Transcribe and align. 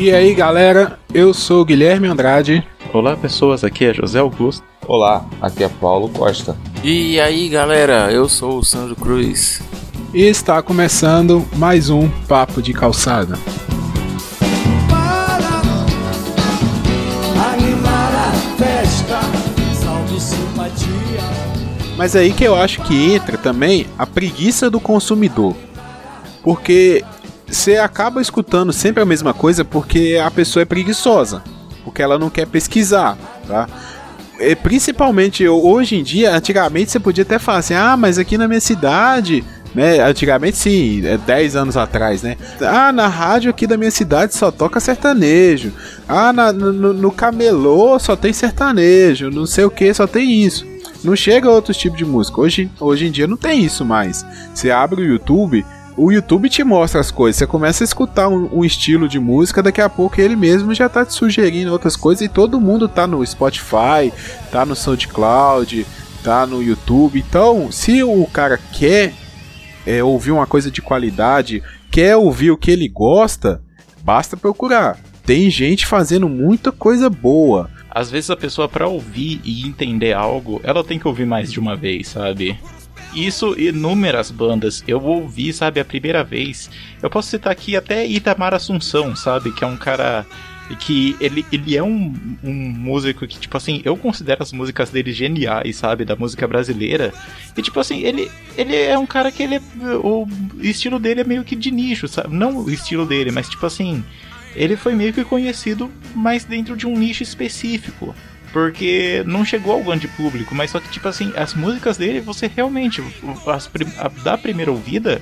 E 0.00 0.12
aí 0.12 0.32
galera, 0.32 0.96
eu 1.12 1.34
sou 1.34 1.62
o 1.62 1.64
Guilherme 1.64 2.06
Andrade. 2.06 2.64
Olá 2.92 3.16
pessoas, 3.16 3.64
aqui 3.64 3.84
é 3.84 3.92
José 3.92 4.20
Augusto. 4.20 4.62
Olá, 4.86 5.26
aqui 5.42 5.64
é 5.64 5.68
Paulo 5.68 6.08
Costa. 6.10 6.56
E 6.84 7.18
aí 7.18 7.48
galera, 7.48 8.08
eu 8.12 8.28
sou 8.28 8.58
o 8.58 8.64
Sandro 8.64 8.94
Cruz. 8.94 9.60
E 10.14 10.22
está 10.22 10.62
começando 10.62 11.44
mais 11.56 11.90
um 11.90 12.08
Papo 12.28 12.62
de 12.62 12.72
Calçada. 12.72 13.36
Mas 21.96 22.14
aí 22.14 22.32
que 22.32 22.44
eu 22.44 22.54
acho 22.54 22.80
que 22.82 23.14
entra 23.14 23.36
também 23.36 23.84
a 23.98 24.06
preguiça 24.06 24.70
do 24.70 24.78
consumidor. 24.78 25.56
Porque 26.44 27.04
você 27.50 27.76
acaba 27.76 28.20
escutando 28.20 28.72
sempre 28.72 29.02
a 29.02 29.06
mesma 29.06 29.32
coisa 29.32 29.64
porque 29.64 30.20
a 30.22 30.30
pessoa 30.30 30.62
é 30.62 30.66
preguiçosa, 30.66 31.42
porque 31.84 32.02
ela 32.02 32.18
não 32.18 32.30
quer 32.30 32.46
pesquisar, 32.46 33.16
tá? 33.46 33.68
E 34.40 34.54
principalmente 34.54 35.48
hoje 35.48 35.96
em 35.96 36.02
dia, 36.02 36.34
antigamente 36.34 36.92
você 36.92 37.00
podia 37.00 37.22
até 37.22 37.38
falar 37.38 37.58
assim: 37.58 37.74
"Ah, 37.74 37.96
mas 37.96 38.18
aqui 38.18 38.38
na 38.38 38.46
minha 38.46 38.60
cidade 38.60 39.44
né? 39.74 40.00
Antigamente 40.00 40.56
sim, 40.56 41.06
é 41.06 41.16
10 41.16 41.56
anos 41.56 41.76
atrás, 41.76 42.22
né? 42.22 42.36
Ah, 42.60 42.92
na 42.92 43.06
rádio 43.06 43.50
aqui 43.50 43.66
da 43.66 43.76
minha 43.76 43.90
cidade 43.90 44.34
só 44.34 44.50
toca 44.50 44.80
sertanejo. 44.80 45.72
Ah, 46.08 46.32
na, 46.32 46.52
no, 46.52 46.92
no 46.92 47.12
camelô 47.12 47.98
só 47.98 48.16
tem 48.16 48.32
sertanejo, 48.32 49.30
não 49.30 49.46
sei 49.46 49.64
o 49.64 49.70
que, 49.70 49.92
só 49.92 50.06
tem 50.06 50.42
isso. 50.42 50.66
Não 51.04 51.14
chega 51.14 51.50
outros 51.50 51.76
tipos 51.76 51.98
de 51.98 52.04
música. 52.04 52.40
Hoje, 52.40 52.70
hoje 52.80 53.06
em 53.06 53.10
dia 53.10 53.26
não 53.26 53.36
tem 53.36 53.62
isso 53.62 53.84
mais. 53.84 54.26
Você 54.52 54.70
abre 54.70 55.00
o 55.00 55.04
YouTube, 55.04 55.64
o 55.98 56.12
YouTube 56.12 56.48
te 56.48 56.62
mostra 56.62 57.00
as 57.00 57.10
coisas. 57.10 57.36
Você 57.36 57.46
começa 57.46 57.82
a 57.82 57.86
escutar 57.86 58.28
um, 58.28 58.48
um, 58.58 58.64
estilo 58.64 59.08
de 59.08 59.18
música, 59.18 59.62
daqui 59.62 59.80
a 59.80 59.88
pouco 59.88 60.20
ele 60.20 60.36
mesmo 60.36 60.72
já 60.72 60.88
tá 60.88 61.04
te 61.04 61.12
sugerindo 61.12 61.72
outras 61.72 61.96
coisas 61.96 62.24
e 62.24 62.28
todo 62.28 62.60
mundo 62.60 62.88
tá 62.88 63.06
no 63.06 63.26
Spotify, 63.26 64.12
tá 64.50 64.64
no 64.64 64.76
SoundCloud, 64.76 65.84
tá 66.22 66.46
no 66.46 66.62
YouTube. 66.62 67.18
Então, 67.18 67.72
se 67.72 68.02
o 68.04 68.24
cara 68.26 68.58
quer 68.72 69.12
é, 69.84 70.02
ouvir 70.02 70.30
uma 70.30 70.46
coisa 70.46 70.70
de 70.70 70.80
qualidade, 70.80 71.62
quer 71.90 72.16
ouvir 72.16 72.52
o 72.52 72.56
que 72.56 72.70
ele 72.70 72.88
gosta, 72.88 73.60
basta 74.02 74.36
procurar. 74.36 74.98
Tem 75.26 75.50
gente 75.50 75.84
fazendo 75.84 76.28
muita 76.28 76.70
coisa 76.70 77.10
boa. 77.10 77.68
Às 77.90 78.10
vezes 78.10 78.30
a 78.30 78.36
pessoa 78.36 78.68
para 78.68 78.86
ouvir 78.86 79.40
e 79.44 79.66
entender 79.66 80.12
algo, 80.12 80.60
ela 80.62 80.84
tem 80.84 80.98
que 80.98 81.08
ouvir 81.08 81.26
mais 81.26 81.50
de 81.50 81.58
uma 81.58 81.74
vez, 81.74 82.08
sabe? 82.08 82.56
Isso 83.14 83.58
inúmeras 83.58 84.30
bandas 84.30 84.84
eu 84.86 85.02
ouvi, 85.02 85.52
sabe, 85.52 85.80
a 85.80 85.84
primeira 85.84 86.22
vez. 86.22 86.70
Eu 87.02 87.10
posso 87.10 87.30
citar 87.30 87.52
aqui 87.52 87.76
até 87.76 88.06
Itamar 88.06 88.54
Assunção, 88.54 89.16
sabe, 89.16 89.52
que 89.52 89.64
é 89.64 89.66
um 89.66 89.76
cara 89.76 90.26
que 90.76 91.16
ele, 91.20 91.46
ele 91.50 91.76
é 91.76 91.82
um, 91.82 92.14
um 92.42 92.52
músico 92.52 93.26
que, 93.26 93.38
tipo 93.38 93.56
assim, 93.56 93.80
eu 93.84 93.96
considero 93.96 94.42
as 94.42 94.52
músicas 94.52 94.90
dele 94.90 95.12
geniais, 95.12 95.76
sabe? 95.76 96.04
Da 96.04 96.14
música 96.14 96.46
brasileira. 96.46 97.12
E, 97.56 97.62
tipo 97.62 97.80
assim, 97.80 98.02
ele, 98.02 98.30
ele 98.56 98.76
é 98.76 98.98
um 98.98 99.06
cara 99.06 99.32
que 99.32 99.42
ele 99.42 99.56
é, 99.56 99.60
O 100.02 100.26
estilo 100.60 100.98
dele 100.98 101.22
é 101.22 101.24
meio 101.24 101.44
que 101.44 101.56
de 101.56 101.70
nicho, 101.70 102.06
sabe? 102.06 102.34
Não 102.34 102.58
o 102.58 102.70
estilo 102.70 103.06
dele, 103.06 103.30
mas, 103.30 103.48
tipo 103.48 103.64
assim, 103.64 104.04
ele 104.54 104.76
foi 104.76 104.94
meio 104.94 105.12
que 105.12 105.24
conhecido 105.24 105.90
mais 106.14 106.44
dentro 106.44 106.76
de 106.76 106.86
um 106.86 106.96
nicho 106.96 107.22
específico. 107.22 108.14
Porque 108.58 109.22
não 109.24 109.44
chegou 109.44 109.72
ao 109.72 109.84
grande 109.84 110.08
público, 110.08 110.52
mas 110.52 110.72
só 110.72 110.80
que, 110.80 110.90
tipo 110.90 111.06
assim, 111.06 111.32
as 111.36 111.54
músicas 111.54 111.96
dele, 111.96 112.20
você 112.20 112.48
realmente, 112.48 113.00
as, 113.46 113.70
a, 113.96 114.08
da 114.24 114.36
primeira 114.36 114.72
ouvida, 114.72 115.20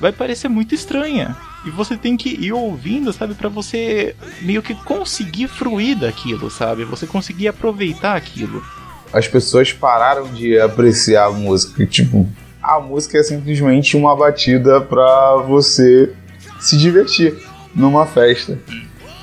vai 0.00 0.12
parecer 0.12 0.48
muito 0.48 0.76
estranha. 0.76 1.36
E 1.66 1.70
você 1.70 1.96
tem 1.96 2.16
que 2.16 2.28
ir 2.28 2.52
ouvindo, 2.52 3.12
sabe, 3.12 3.34
para 3.34 3.48
você 3.48 4.14
meio 4.42 4.62
que 4.62 4.76
conseguir 4.76 5.48
fruir 5.48 5.98
daquilo, 5.98 6.48
sabe? 6.48 6.84
Você 6.84 7.04
conseguir 7.04 7.48
aproveitar 7.48 8.14
aquilo. 8.14 8.62
As 9.12 9.26
pessoas 9.26 9.72
pararam 9.72 10.32
de 10.32 10.56
apreciar 10.60 11.26
a 11.26 11.32
música, 11.32 11.84
tipo, 11.84 12.28
a 12.62 12.78
música 12.78 13.18
é 13.18 13.24
simplesmente 13.24 13.96
uma 13.96 14.14
batida 14.14 14.80
para 14.80 15.34
você 15.48 16.12
se 16.60 16.78
divertir 16.78 17.36
numa 17.74 18.06
festa. 18.06 18.56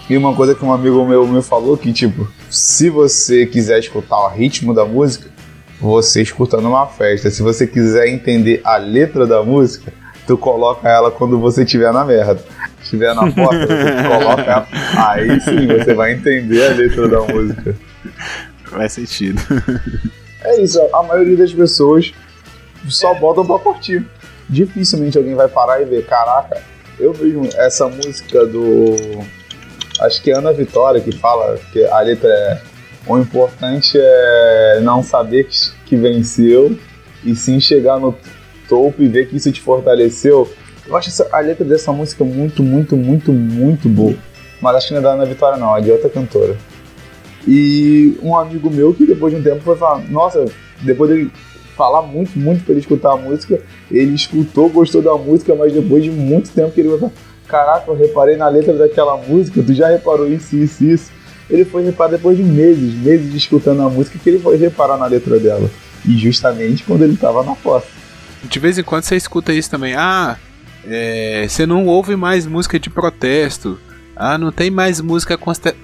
E 0.10 0.18
uma 0.18 0.36
coisa 0.36 0.54
que 0.54 0.66
um 0.66 0.74
amigo 0.74 1.06
meu 1.08 1.26
me 1.26 1.42
falou 1.42 1.78
que 1.78 1.94
tipo, 1.94 2.28
se 2.50 2.90
você 2.90 3.46
quiser 3.46 3.80
escutar 3.80 4.18
o 4.18 4.30
ritmo 4.30 4.74
da 4.74 4.86
música, 4.86 5.30
você 5.80 6.22
escuta 6.22 6.58
numa 6.58 6.88
festa. 6.88 7.30
Se 7.30 7.42
você 7.42 7.68
quiser 7.68 8.08
entender 8.08 8.62
a 8.64 8.78
letra 8.78 9.28
da 9.28 9.44
música, 9.44 9.92
tu 10.26 10.38
coloca 10.38 10.88
ela 10.90 11.12
quando 11.12 11.40
você 11.40 11.64
estiver 11.64 11.92
na 11.92 12.06
merda. 12.06 12.44
Estiver 12.82 13.14
na 13.14 13.32
porta, 13.32 13.68
tu 13.68 14.08
coloca 14.08 14.42
ela. 14.42 14.68
Aí 15.08 15.42
sim 15.42 15.68
você 15.68 15.94
vai 15.94 16.14
entender 16.14 16.66
a 16.66 16.74
letra 16.74 17.08
da 17.08 17.22
música. 17.22 17.76
Faz 18.66 18.94
sentido. 18.94 19.42
É 20.44 20.62
isso, 20.62 20.80
a 20.94 21.04
maioria 21.04 21.38
das 21.38 21.54
pessoas 21.54 22.14
só 22.88 23.14
botam 23.16 23.46
pra 23.46 23.58
curtir. 23.60 24.06
Dificilmente 24.48 25.18
alguém 25.18 25.34
vai 25.34 25.48
parar 25.48 25.82
e 25.82 25.86
ver, 25.86 26.06
caraca, 26.06 26.62
eu 27.00 27.14
mesmo, 27.20 27.50
essa 27.56 27.88
música 27.88 28.46
do. 28.46 28.96
Acho 30.00 30.22
que 30.22 30.32
é 30.32 30.38
Ana 30.38 30.52
Vitória 30.52 31.00
que 31.00 31.12
fala 31.12 31.58
que 31.72 31.84
a 31.86 32.00
letra 32.00 32.30
é. 32.30 32.62
O 33.08 33.20
importante 33.20 34.00
é 34.02 34.80
não 34.82 35.04
saber 35.04 35.48
que 35.86 35.96
venceu 35.96 36.76
e 37.24 37.36
sim 37.36 37.60
chegar 37.60 38.00
no 38.00 38.16
topo 38.68 39.02
e 39.04 39.08
ver 39.08 39.30
que 39.30 39.36
isso 39.36 39.52
te 39.52 39.62
fortaleceu. 39.62 40.52
Eu 40.88 40.98
acho 40.98 41.12
a 41.32 41.40
letra 41.40 41.64
dessa 41.64 41.92
música 41.92 42.24
muito, 42.24 42.64
muito, 42.64 42.98
muito, 42.98 43.32
muito 43.32 43.88
boa. 43.88 44.16
Mas 44.60 44.78
acho 44.78 44.88
que 44.88 44.94
não 44.94 45.00
é 45.02 45.04
da 45.04 45.14
Ana 45.14 45.26
Vitória, 45.26 45.58
não, 45.58 45.78
é 45.78 45.82
de 45.82 45.92
outra 45.92 46.10
cantora. 46.10 46.58
E 47.48 48.18
um 48.24 48.36
amigo 48.36 48.72
meu 48.72 48.94
que 48.94 49.06
depois 49.06 49.34
de 49.34 49.40
um 49.40 49.44
tempo 49.44 49.62
foi 49.62 49.76
falar: 49.76 50.00
Nossa, 50.10 50.46
depois 50.82 51.10
dele 51.10 51.32
falar 51.76 52.02
muito, 52.02 52.38
muito 52.40 52.64
pra 52.64 52.72
ele 52.72 52.80
escutar 52.80 53.12
a 53.12 53.18
música, 53.18 53.62
ele 53.92 54.16
escutou, 54.16 54.70
gostou 54.70 55.02
da 55.02 55.16
música, 55.16 55.54
mas 55.54 55.74
depois 55.74 56.04
de 56.04 56.10
muito 56.10 56.50
tempo 56.50 56.72
que 56.72 56.82
ele 56.82 56.90
vai 56.90 57.00
falar: 57.00 57.12
Caraca, 57.48 57.90
eu 57.90 57.96
reparei 57.96 58.36
na 58.38 58.48
letra 58.48 58.74
daquela 58.74 59.18
música, 59.18 59.62
tu 59.62 59.74
já 59.74 59.90
reparou 59.90 60.28
isso, 60.28 60.56
isso, 60.56 60.84
isso. 60.84 61.12
Ele 61.50 61.64
foi 61.64 61.84
reparar 61.84 62.12
depois 62.12 62.38
de 62.38 62.44
meses, 62.44 62.94
meses 62.96 63.32
de 63.32 63.38
escutando 63.38 63.82
a 63.84 63.90
música, 63.90 64.18
que 64.18 64.30
ele 64.30 64.40
foi 64.40 64.58
reparar 64.58 64.98
na 64.98 65.06
letra 65.06 65.40
dela. 65.40 65.70
E 66.04 66.18
justamente 66.18 66.84
quando 66.84 67.04
ele 67.04 67.16
tava 67.16 67.44
na 67.44 67.56
foto. 67.56 67.88
De 68.44 68.60
vez 68.60 68.78
em 68.78 68.84
quando 68.84 69.04
você 69.04 69.16
escuta 69.16 69.54
isso 69.54 69.70
também. 69.70 69.96
Ah, 69.96 70.38
é, 70.88 71.46
você 71.48 71.66
não 71.66 71.86
ouve 71.86 72.16
mais 72.16 72.46
música 72.46 72.80
de 72.80 72.90
protesto. 72.90 73.80
Ah, 74.16 74.38
não 74.38 74.52
tem 74.52 74.72
mais 74.72 75.02
música 75.02 75.38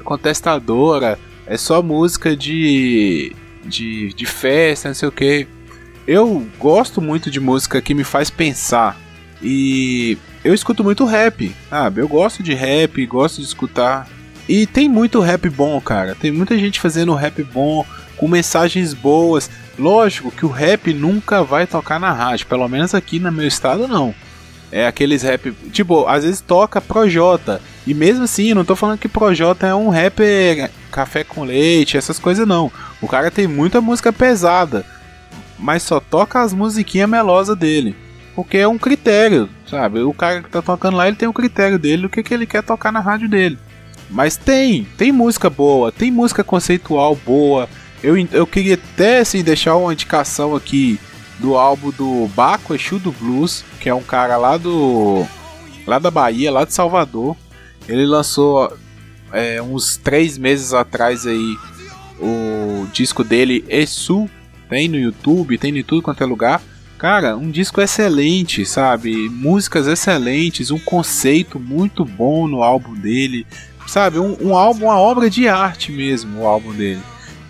contestadora. 0.03 1.19
É 1.45 1.57
só 1.57 1.81
música 1.81 2.35
de, 2.35 3.35
de, 3.66 4.13
de 4.13 4.25
festa, 4.25 4.89
não 4.89 4.95
sei 4.95 5.09
o 5.09 5.11
que. 5.11 5.47
Eu 6.07 6.45
gosto 6.57 7.01
muito 7.01 7.29
de 7.29 7.39
música 7.39 7.81
que 7.81 7.94
me 7.94 8.03
faz 8.03 8.29
pensar. 8.29 8.97
E 9.41 10.17
eu 10.44 10.53
escuto 10.53 10.84
muito 10.84 11.06
rap, 11.06 11.56
sabe? 11.69 12.02
Eu 12.02 12.07
gosto 12.07 12.41
de 12.41 12.53
rap, 12.53 13.06
gosto 13.06 13.38
de 13.38 13.47
escutar. 13.47 14.07
E 14.50 14.66
tem 14.66 14.90
muito 14.90 15.19
rap 15.19 15.50
bom, 15.50 15.79
cara. 15.79 16.16
Tem 16.16 16.31
muita 16.31 16.57
gente 16.57 16.79
fazendo 16.79 17.13
rap 17.13 17.44
bom, 17.44 17.85
com 18.18 18.28
mensagens 18.28 18.94
boas. 18.94 19.50
Lógico 19.78 20.31
que 20.31 20.46
o 20.46 20.50
rap 20.50 20.94
nunca 20.94 21.44
vai 21.44 21.68
tocar 21.68 22.00
na 22.00 22.12
rádio, 22.12 22.48
pelo 22.48 22.68
menos 22.68 22.94
aqui 22.94 23.19
no 23.19 23.31
meu 23.31 23.48
estado 23.48 23.88
não. 23.88 24.13
É 24.71 24.88
aqueles 24.88 25.21
rap, 25.21 25.51
tipo, 25.71 26.07
às 26.07 26.24
vezes 26.24 26.42
toca 26.42 26.80
Projota. 26.80 27.62
E 27.86 27.94
mesmo 27.94 28.24
assim, 28.24 28.54
não 28.54 28.63
tô 28.63 28.75
falando 28.75 29.00
que 29.00 29.10
Projota 29.10 29.68
é 29.68 29.75
um 29.75 29.89
rapper 29.89 30.71
café 30.92 31.24
com 31.24 31.44
leite, 31.44 31.98
essas 31.98 32.18
coisas 32.18 32.48
não. 32.48 32.71
O 33.01 33.07
cara 33.07 33.30
tem 33.30 33.48
muita 33.48 33.81
música 33.81 34.13
pesada, 34.13 34.86
mas 35.60 35.83
só 35.83 36.00
toca 36.00 36.42
as 36.42 36.54
musiquinhas 36.54 37.10
melosas 37.10 37.57
dele. 37.57 37.95
Porque 38.36 38.57
é 38.57 38.68
um 38.68 38.78
critério, 38.78 39.50
sabe? 39.66 40.01
O 40.01 40.13
cara 40.13 40.42
que 40.42 40.50
tá 40.50 40.62
tocando 40.62 40.98
lá, 40.98 41.07
ele 41.07 41.18
tem 41.18 41.28
um 41.28 41.33
critério 41.33 41.78
dele, 41.78 42.06
o 42.06 42.10
que, 42.10 42.24
que 42.24 42.33
ele 42.33 42.45
quer 42.45 42.63
tocar 42.63 42.92
na 42.92 43.00
rádio 43.00 43.28
dele. 43.28 43.57
Mas 44.10 44.38
tem, 44.38 44.86
tem 44.98 45.12
música 45.12 45.50
boa, 45.50 45.92
tem 45.92 46.12
música 46.12 46.44
conceitual 46.44 47.16
boa, 47.16 47.68
eu, 48.04 48.16
eu 48.31 48.48
queria 48.48 48.74
até 48.74 49.19
assim, 49.19 49.44
deixar 49.44 49.75
uma 49.75 49.94
indicação 49.94 50.56
aqui 50.56 51.00
do 51.39 51.56
álbum 51.56 51.92
do 51.92 52.28
Baco 52.36 52.74
Exu 52.74 52.98
do 52.98 53.12
Blues, 53.12 53.63
que 53.80 53.89
é 53.89 53.94
um 53.94 54.01
cara 54.01 54.38
lá 54.38 54.57
do. 54.57 55.25
lá 55.86 56.00
da 56.00 56.10
Bahia, 56.10 56.51
lá 56.51 56.66
de 56.66 56.74
Salvador. 56.74 57.36
Ele 57.88 58.06
lançou 58.06 58.75
é, 59.31 59.62
uns 59.62 59.98
três 59.98 60.38
meses 60.38 60.74
atrás 60.74 61.25
aí 61.27 61.57
o 62.19 62.88
disco 62.92 63.24
dele 63.24 63.63
Exu. 63.68 64.30
Tem 64.69 64.88
no 64.88 64.98
YouTube, 64.98 65.57
tem 65.57 65.77
em 65.77 65.84
tudo 65.84 66.01
quanto 66.01 66.24
é 66.24 66.25
lugar. 66.25 66.62
Cara, 67.01 67.36
um 67.36 67.50
disco 67.50 67.81
excelente, 67.81 68.63
sabe? 68.63 69.27
Músicas 69.27 69.88
excelentes, 69.88 70.69
um 70.69 70.80
conceito 70.80 71.59
muito 71.59 72.06
bom 72.06 72.48
no 72.48 72.62
álbum 72.62 72.94
dele, 72.94 73.45
sabe? 73.88 74.19
Um, 74.19 74.38
um 74.39 74.56
álbum, 74.56 74.86
uma 74.86 75.00
obra 75.00 75.27
de 75.27 75.48
arte 75.48 75.92
mesmo, 75.92 76.42
o 76.42 76.45
álbum 76.45 76.71
dele 76.71 77.01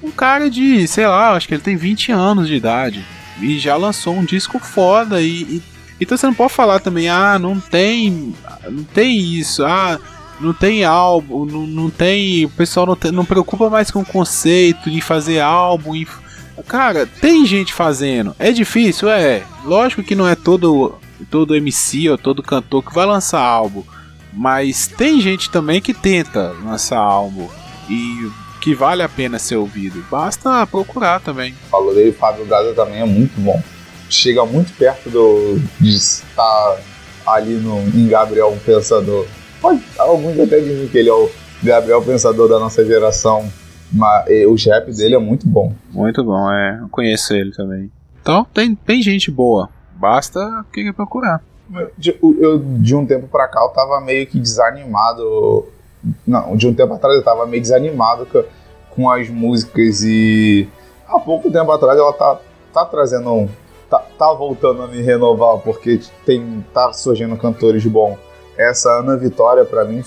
um 0.03 0.11
cara 0.11 0.49
de, 0.49 0.87
sei 0.87 1.05
lá, 1.05 1.33
acho 1.33 1.47
que 1.47 1.53
ele 1.53 1.61
tem 1.61 1.75
20 1.75 2.11
anos 2.11 2.47
de 2.47 2.55
idade. 2.55 3.05
E 3.39 3.59
já 3.59 3.75
lançou 3.75 4.15
um 4.15 4.25
disco 4.25 4.59
foda 4.59 5.21
e, 5.21 5.41
e 5.43 5.63
então 5.99 6.17
você 6.17 6.25
não 6.25 6.33
pode 6.33 6.53
falar 6.53 6.79
também, 6.79 7.09
ah, 7.09 7.37
não 7.37 7.59
tem, 7.59 8.33
não 8.67 8.83
tem 8.83 9.19
isso, 9.19 9.63
ah, 9.63 9.99
não 10.39 10.51
tem 10.51 10.83
álbum, 10.83 11.45
não, 11.45 11.67
não 11.67 11.89
tem. 11.91 12.45
O 12.45 12.49
pessoal 12.49 12.87
não, 12.87 13.11
não 13.11 13.23
preocupa 13.23 13.69
mais 13.69 13.91
com 13.91 13.99
o 13.99 14.05
conceito 14.05 14.89
de 14.89 14.99
fazer 14.99 15.39
álbum. 15.39 15.93
Cara, 16.67 17.05
tem 17.05 17.45
gente 17.45 17.73
fazendo. 17.73 18.35
É 18.37 18.51
difícil? 18.51 19.09
É. 19.09 19.43
Lógico 19.63 20.03
que 20.03 20.15
não 20.15 20.27
é 20.27 20.35
todo, 20.35 20.95
todo 21.29 21.55
MC 21.55 22.09
ou 22.09 22.17
todo 22.17 22.43
cantor 22.43 22.83
que 22.83 22.93
vai 22.93 23.05
lançar 23.05 23.41
álbum. 23.41 23.83
Mas 24.33 24.87
tem 24.87 25.19
gente 25.19 25.49
também 25.49 25.81
que 25.81 25.93
tenta 25.93 26.55
lançar 26.63 26.99
álbum. 26.99 27.49
E 27.89 28.31
que 28.61 28.75
vale 28.75 29.01
a 29.01 29.09
pena 29.09 29.39
ser 29.39 29.55
ouvido. 29.55 30.05
Basta 30.09 30.65
procurar 30.67 31.19
também. 31.19 31.53
Falou 31.69 31.93
dele, 31.93 32.11
Fábio 32.11 32.45
Gaza 32.45 32.73
também 32.73 33.01
é 33.01 33.05
muito 33.05 33.39
bom. 33.41 33.61
Chega 34.09 34.45
muito 34.45 34.71
perto 34.73 35.09
do, 35.09 35.59
de 35.79 35.95
estar 35.95 36.77
ali 37.25 37.55
no, 37.55 37.79
em 37.79 38.07
Gabriel 38.07 38.55
Pensador. 38.63 39.25
Pode, 39.59 39.81
alguns 39.97 40.39
até 40.39 40.59
dizem 40.59 40.87
que 40.87 40.97
ele 40.97 41.09
é 41.09 41.13
o 41.13 41.29
Gabriel 41.63 42.01
Pensador 42.01 42.47
da 42.47 42.59
nossa 42.59 42.85
geração. 42.85 43.51
Mas 43.91 44.25
o 44.47 44.55
rap 44.69 44.91
dele 44.93 45.15
é 45.15 45.19
muito 45.19 45.47
bom. 45.47 45.73
Muito 45.91 46.23
bom, 46.23 46.51
é. 46.51 46.79
Eu 46.81 46.89
conheço 46.89 47.33
ele 47.33 47.51
também. 47.51 47.91
Então, 48.21 48.45
tem, 48.53 48.73
tem 48.75 49.01
gente 49.01 49.29
boa. 49.29 49.69
Basta 49.95 50.65
querer 50.71 50.93
procurar. 50.93 51.41
Eu, 51.73 52.35
eu, 52.39 52.59
de 52.59 52.95
um 52.95 53.05
tempo 53.05 53.27
pra 53.27 53.47
cá, 53.47 53.61
eu 53.61 53.69
tava 53.69 53.99
meio 54.01 54.25
que 54.27 54.39
desanimado. 54.39 55.65
Não, 56.25 56.55
de 56.55 56.67
um 56.67 56.73
tempo 56.73 56.93
atrás 56.93 57.15
eu 57.15 57.23
tava 57.23 57.45
meio 57.45 57.61
desanimado 57.61 58.25
com, 58.25 58.43
com 58.89 59.09
as 59.09 59.29
músicas 59.29 60.01
e 60.03 60.67
há 61.07 61.19
pouco 61.19 61.51
tempo 61.51 61.71
atrás 61.71 61.97
ela 61.97 62.13
tá, 62.13 62.39
tá 62.73 62.85
trazendo 62.85 63.49
Tá, 63.91 63.99
tá, 64.17 64.31
voltando 64.31 64.83
a 64.83 64.87
me 64.87 65.01
renovar 65.01 65.57
porque 65.57 65.99
tem 66.25 66.65
tá 66.73 66.93
surgindo 66.93 67.35
cantores 67.35 67.85
bons. 67.85 68.17
Essa 68.57 68.89
Ana 68.99 69.17
Vitória 69.17 69.65
para 69.65 69.83
mim, 69.83 70.01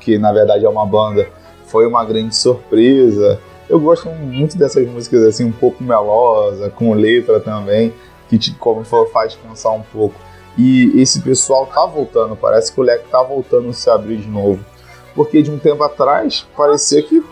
que 0.00 0.16
na 0.16 0.32
verdade 0.32 0.64
é 0.64 0.68
uma 0.70 0.86
banda, 0.86 1.28
foi 1.70 1.86
uma 1.86 2.04
grande 2.04 2.34
surpresa. 2.34 3.40
Eu 3.68 3.78
gosto 3.78 4.08
muito 4.08 4.58
dessas 4.58 4.86
músicas 4.86 5.22
assim 5.22 5.44
um 5.44 5.52
pouco 5.52 5.82
melosa, 5.82 6.70
com 6.70 6.92
letra 6.92 7.38
também, 7.40 7.92
que 8.28 8.38
te, 8.38 8.52
como 8.54 8.84
falou, 8.84 9.06
faz 9.06 9.34
pensar 9.34 9.70
um 9.70 9.82
pouco. 9.82 10.14
E 10.58 11.00
esse 11.00 11.20
pessoal 11.20 11.66
tá 11.66 11.86
voltando, 11.86 12.34
parece 12.36 12.72
que 12.72 12.80
o 12.80 12.82
leque 12.82 13.08
tá 13.08 13.22
voltando 13.22 13.68
a 13.68 13.72
se 13.72 13.88
abrir 13.88 14.16
de 14.18 14.28
novo. 14.28 14.64
Porque 15.14 15.42
de 15.42 15.50
um 15.50 15.58
tempo 15.58 15.82
atrás 15.82 16.46
parecia 16.56 17.02
que 17.02 17.24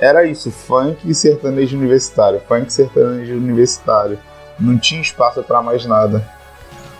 era 0.00 0.24
isso, 0.24 0.50
funk 0.50 1.08
e 1.08 1.14
sertanejo 1.14 1.76
universitário, 1.76 2.40
funk 2.48 2.68
e 2.68 2.72
sertanejo 2.72 3.34
universitário 3.34 4.18
não 4.58 4.78
tinha 4.78 5.00
espaço 5.00 5.42
para 5.42 5.62
mais 5.62 5.84
nada. 5.84 6.26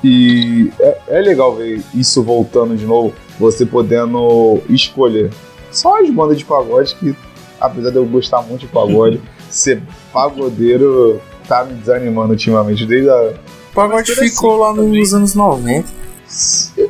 E 0.04 0.72
é, 0.80 0.98
é, 1.08 1.20
legal 1.20 1.54
ver 1.54 1.82
isso 1.94 2.22
voltando 2.22 2.76
de 2.76 2.84
novo, 2.84 3.14
você 3.38 3.64
podendo 3.64 4.60
escolher. 4.68 5.30
Só 5.72 6.00
as 6.00 6.10
bandas 6.10 6.38
de 6.38 6.44
pagode 6.44 6.94
que, 6.96 7.16
apesar 7.60 7.90
de 7.90 7.96
eu 7.96 8.04
gostar 8.04 8.42
muito 8.42 8.60
de 8.60 8.68
pagode, 8.68 9.20
ser 9.50 9.82
pagodeiro 10.12 11.20
tá 11.48 11.64
me 11.64 11.74
desanimando 11.74 12.32
ultimamente. 12.32 12.86
Desde 12.86 13.10
a. 13.10 13.32
O 13.70 13.74
pagode 13.74 14.14
ficou 14.14 14.58
lá 14.58 14.72
nos 14.74 15.14
anos 15.14 15.34
90. 15.34 15.88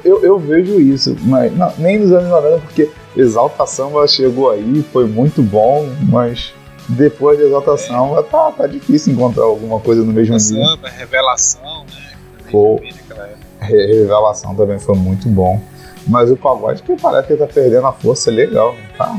Eu, 0.04 0.22
eu 0.22 0.38
vejo 0.38 0.80
isso, 0.80 1.16
mas 1.22 1.56
não, 1.56 1.72
nem 1.78 1.98
nos 1.98 2.12
anos 2.12 2.28
90, 2.28 2.58
porque 2.58 2.90
Exalta 3.16 3.66
Samba 3.66 4.06
chegou 4.06 4.50
aí, 4.50 4.84
foi 4.92 5.04
muito 5.06 5.42
bom, 5.42 5.88
mas 6.08 6.54
depois 6.88 7.38
da 7.38 7.44
exaltação, 7.44 8.18
é. 8.18 8.22
tá, 8.22 8.52
tá 8.52 8.66
difícil 8.66 9.12
encontrar 9.12 9.44
alguma 9.44 9.80
coisa 9.80 10.02
no 10.02 10.12
mesmo 10.12 10.36
dia. 10.36 10.64
Samba, 10.66 10.88
revelação, 10.88 11.84
né? 11.84 12.12
Pô, 12.50 12.80
revelação 13.60 14.54
também 14.54 14.78
foi 14.78 14.96
muito 14.96 15.28
bom. 15.28 15.60
Mas 16.06 16.30
o 16.30 16.36
pagode 16.36 16.82
que 16.82 16.96
parece 16.96 17.28
que 17.28 17.36
tá 17.36 17.46
perdendo 17.46 17.86
a 17.86 17.92
força 17.92 18.30
legal, 18.30 18.74
tá? 18.96 19.16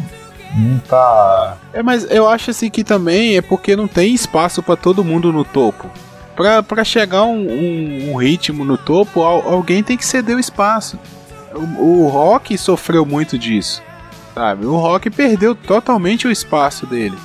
Não 0.56 0.80
tá. 0.80 1.58
É, 1.74 1.82
mas 1.82 2.10
eu 2.12 2.28
acho 2.28 2.52
assim 2.52 2.70
que 2.70 2.84
também 2.84 3.38
é 3.38 3.42
porque 3.42 3.76
não 3.76 3.88
tem 3.88 4.14
espaço 4.14 4.62
para 4.62 4.76
todo 4.76 5.04
mundo 5.04 5.32
no 5.32 5.44
topo. 5.44 5.90
Pra, 6.36 6.62
pra 6.62 6.84
chegar 6.84 7.24
um, 7.24 7.48
um, 7.48 8.12
um 8.12 8.16
ritmo 8.16 8.66
no 8.66 8.78
topo, 8.78 9.22
alguém 9.22 9.84
tem 9.84 9.98
que 9.98 10.06
ceder 10.06 10.36
o 10.36 10.40
espaço. 10.40 11.00
O, 11.54 12.04
o 12.04 12.08
rock 12.08 12.58
sofreu 12.58 13.06
muito 13.06 13.38
disso. 13.38 13.82
Sabe? 14.34 14.66
O 14.66 14.78
rock 14.78 15.10
perdeu 15.10 15.54
totalmente 15.54 16.28
o 16.28 16.32
espaço 16.32 16.88
dele. 16.88 17.18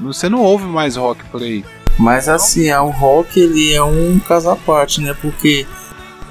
Você 0.00 0.28
não 0.28 0.40
ouve 0.40 0.64
mais 0.64 0.96
rock 0.96 1.24
por 1.26 1.42
aí. 1.42 1.64
Mas 1.98 2.28
assim, 2.28 2.68
é, 2.68 2.80
o 2.80 2.88
rock 2.88 3.38
ele 3.38 3.72
é 3.72 3.82
um 3.82 4.18
caso 4.20 4.50
à 4.50 4.56
parte, 4.56 5.00
né? 5.00 5.14
Porque 5.20 5.66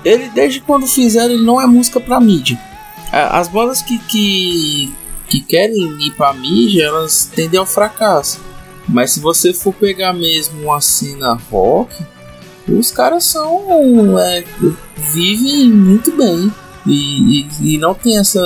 ele, 0.04 0.30
desde 0.30 0.62
quando 0.62 0.88
fizeram, 0.88 1.34
ele 1.34 1.44
não 1.44 1.62
é 1.62 1.66
música 1.66 2.00
pra 2.00 2.20
mídia. 2.20 2.60
As 3.12 3.48
bandas 3.48 3.82
que, 3.82 3.98
que, 3.98 4.94
que 5.28 5.42
querem 5.42 5.98
ir 6.00 6.12
pra 6.12 6.34
mídia, 6.34 6.86
elas 6.86 7.30
tendem 7.34 7.60
ao 7.60 7.66
fracasso. 7.66 8.40
Mas 8.88 9.12
se 9.12 9.20
você 9.20 9.54
for 9.54 9.74
pegar 9.74 10.14
mesmo 10.14 10.64
uma 10.64 10.82
cena 10.82 11.40
rock, 11.52 11.94
os 12.68 12.92
caras 12.92 13.24
são. 13.26 14.20
É, 14.20 14.44
vivem 14.96 15.72
muito 15.72 16.12
bem. 16.12 16.52
E, 16.86 17.42
e, 17.42 17.74
e, 17.74 17.78
não 17.78 17.94
tem 17.94 18.18
essa 18.18 18.42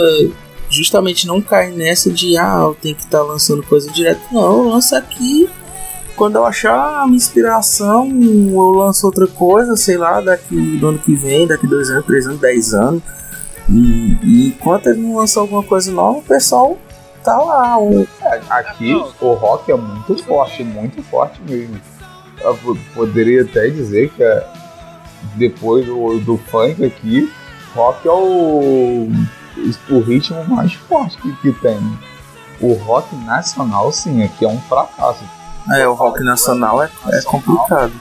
justamente 0.70 1.28
não 1.28 1.40
cai 1.40 1.70
nessa 1.72 2.10
de 2.10 2.36
ah, 2.36 2.74
tenho 2.82 2.96
que 2.96 3.04
estar 3.04 3.20
tá 3.20 3.24
lançando 3.24 3.64
coisa 3.64 3.92
direto. 3.92 4.22
Não, 4.32 4.42
eu 4.42 4.70
lanço 4.70 4.96
aqui. 4.96 5.50
Quando 6.16 6.36
eu 6.36 6.46
achar 6.46 7.06
uma 7.06 7.16
inspiração, 7.16 8.08
eu 8.08 8.72
lanço 8.72 9.06
outra 9.06 9.28
coisa, 9.28 9.76
sei 9.76 9.98
lá, 9.98 10.22
daqui 10.22 10.78
do 10.78 10.88
ano 10.88 11.00
que 11.00 11.16
vem, 11.16 11.48
daqui 11.48 11.66
dois 11.66 11.90
anos, 11.90 12.06
três 12.06 12.28
anos, 12.28 12.40
dez 12.40 12.74
anos. 12.74 13.02
E, 13.70 14.18
e 14.22 14.48
enquanto 14.50 14.88
ele 14.88 15.02
não 15.02 15.18
lançar 15.18 15.42
alguma 15.42 15.64
coisa 15.64 15.92
nova, 15.92 16.20
o 16.20 16.24
pessoal 16.24 16.78
tá 17.24 17.38
lá. 17.38 17.80
O... 17.80 18.08
É, 18.22 18.42
aqui 18.50 18.94
o 18.94 19.34
rock 19.34 19.72
é 19.72 19.76
muito 19.76 20.24
forte, 20.24 20.64
muito 20.64 21.02
forte 21.04 21.42
mesmo. 21.42 21.80
Eu 22.40 22.78
poderia 22.94 23.44
até 23.44 23.70
dizer 23.70 24.10
que 24.12 24.22
é, 24.22 24.48
depois 25.36 25.86
do, 25.86 26.20
do 26.20 26.38
funk 26.38 26.84
aqui, 26.84 27.32
rock 27.74 28.08
é 28.08 28.12
o 28.12 29.10
o 29.90 30.00
ritmo 30.00 30.44
mais 30.46 30.74
forte 30.74 31.18
que, 31.18 31.36
que 31.38 31.52
tem. 31.60 31.80
O 32.62 32.74
rock 32.74 33.16
nacional, 33.18 33.92
sim, 33.92 34.24
aqui 34.24 34.46
é 34.46 34.48
um 34.48 34.60
fracasso. 34.62 35.24
É, 35.72 35.88
o 35.88 35.94
rock 35.94 36.24
nacional 36.24 36.84
é, 36.84 36.90
é 37.12 37.22
complicado. 37.22 37.94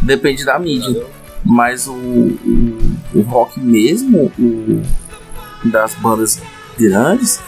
Depende 0.00 0.44
da 0.44 0.58
mídia. 0.58 1.06
Mas 1.44 1.86
o, 1.86 1.92
o, 1.92 2.96
o 3.14 3.22
rock 3.22 3.60
mesmo, 3.60 4.32
o, 4.38 4.82
das 5.64 5.94
bandas 5.94 6.40
grandes, 6.78 7.40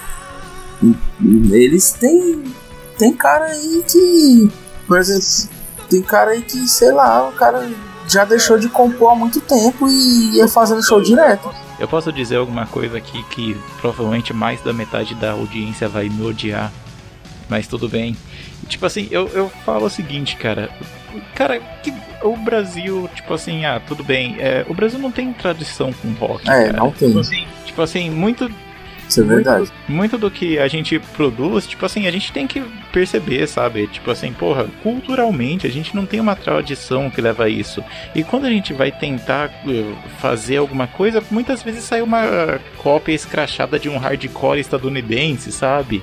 eles 1.51 1.93
têm. 1.93 2.45
Tem 2.97 3.13
cara 3.13 3.47
aí 3.47 3.85
que. 3.87 4.51
Por 4.87 4.99
exemplo, 4.99 5.27
tem 5.89 6.03
cara 6.03 6.33
aí 6.33 6.43
que, 6.43 6.67
sei 6.69 6.93
lá, 6.93 7.29
o 7.29 7.33
cara 7.33 7.69
já 8.09 8.25
deixou 8.25 8.59
de 8.59 8.69
compor 8.69 9.13
há 9.13 9.15
muito 9.15 9.41
tempo 9.41 9.87
e 9.87 10.37
ia 10.37 10.49
fazendo 10.49 10.83
show 10.83 11.01
direto. 11.01 11.51
Eu 11.79 11.87
posso 11.87 12.13
dizer 12.13 12.37
alguma 12.37 12.67
coisa 12.67 12.97
aqui 12.99 13.23
que 13.25 13.57
provavelmente 13.81 14.33
mais 14.33 14.61
da 14.63 14.73
metade 14.73 15.15
da 15.15 15.33
audiência 15.33 15.89
vai 15.89 16.09
me 16.09 16.25
odiar. 16.25 16.73
Mas 17.49 17.67
tudo 17.67 17.89
bem. 17.89 18.17
Tipo 18.69 18.87
assim, 18.87 19.09
eu, 19.11 19.29
eu 19.29 19.49
falo 19.65 19.87
o 19.87 19.91
seguinte, 19.91 20.37
cara. 20.37 20.71
Cara, 21.35 21.59
que, 21.83 21.93
o 22.23 22.37
Brasil, 22.37 23.09
tipo 23.15 23.35
assim, 23.35 23.65
ah, 23.65 23.81
tudo 23.81 24.05
bem. 24.05 24.37
É, 24.39 24.65
o 24.69 24.75
Brasil 24.75 24.99
não 24.99 25.11
tem 25.11 25.33
tradição 25.33 25.93
com 25.93 26.13
rock. 26.13 26.49
É, 26.49 26.67
cara. 26.67 26.73
não 26.75 26.91
tem. 26.91 27.09
Tipo 27.09 27.21
assim, 27.21 27.47
tipo 27.65 27.83
assim 27.83 28.11
muito 28.11 28.51
isso 29.09 29.21
é 29.21 29.25
verdade. 29.25 29.73
Muito, 29.89 29.93
muito, 29.93 30.19
do 30.19 30.31
que 30.31 30.59
a 30.59 30.69
gente 30.69 30.99
produz, 30.99 31.67
tipo 31.67 31.85
assim, 31.85 32.07
a 32.07 32.11
gente 32.11 32.33
tem 32.33 32.47
que 32.47 32.61
perceber, 32.93 33.47
sabe? 33.47 33.87
Tipo 33.87 34.11
assim, 34.11 34.33
porra, 34.33 34.67
culturalmente 34.83 35.67
a 35.67 35.71
gente 35.71 35.95
não 35.95 36.05
tem 36.05 36.21
uma 36.21 36.37
tradição 36.37 37.11
que 37.11 37.21
leva 37.21 37.45
a 37.45 37.49
isso. 37.49 37.83
E 38.15 38.23
quando 38.23 38.47
a 38.47 38.51
gente 38.51 38.73
vai 38.73 38.93
tentar 38.93 39.51
eh, 39.67 39.95
fazer 40.19 40.59
alguma 40.59 40.87
coisa, 40.87 41.23
muitas 41.31 41.63
vezes 41.63 41.85
sai 41.85 42.03
uma 42.03 42.61
cópia 42.77 43.13
escrachada 43.13 43.79
de 43.79 43.89
um 43.89 43.97
hardcore 43.97 44.61
estadunidense, 44.61 45.51
sabe? 45.53 46.03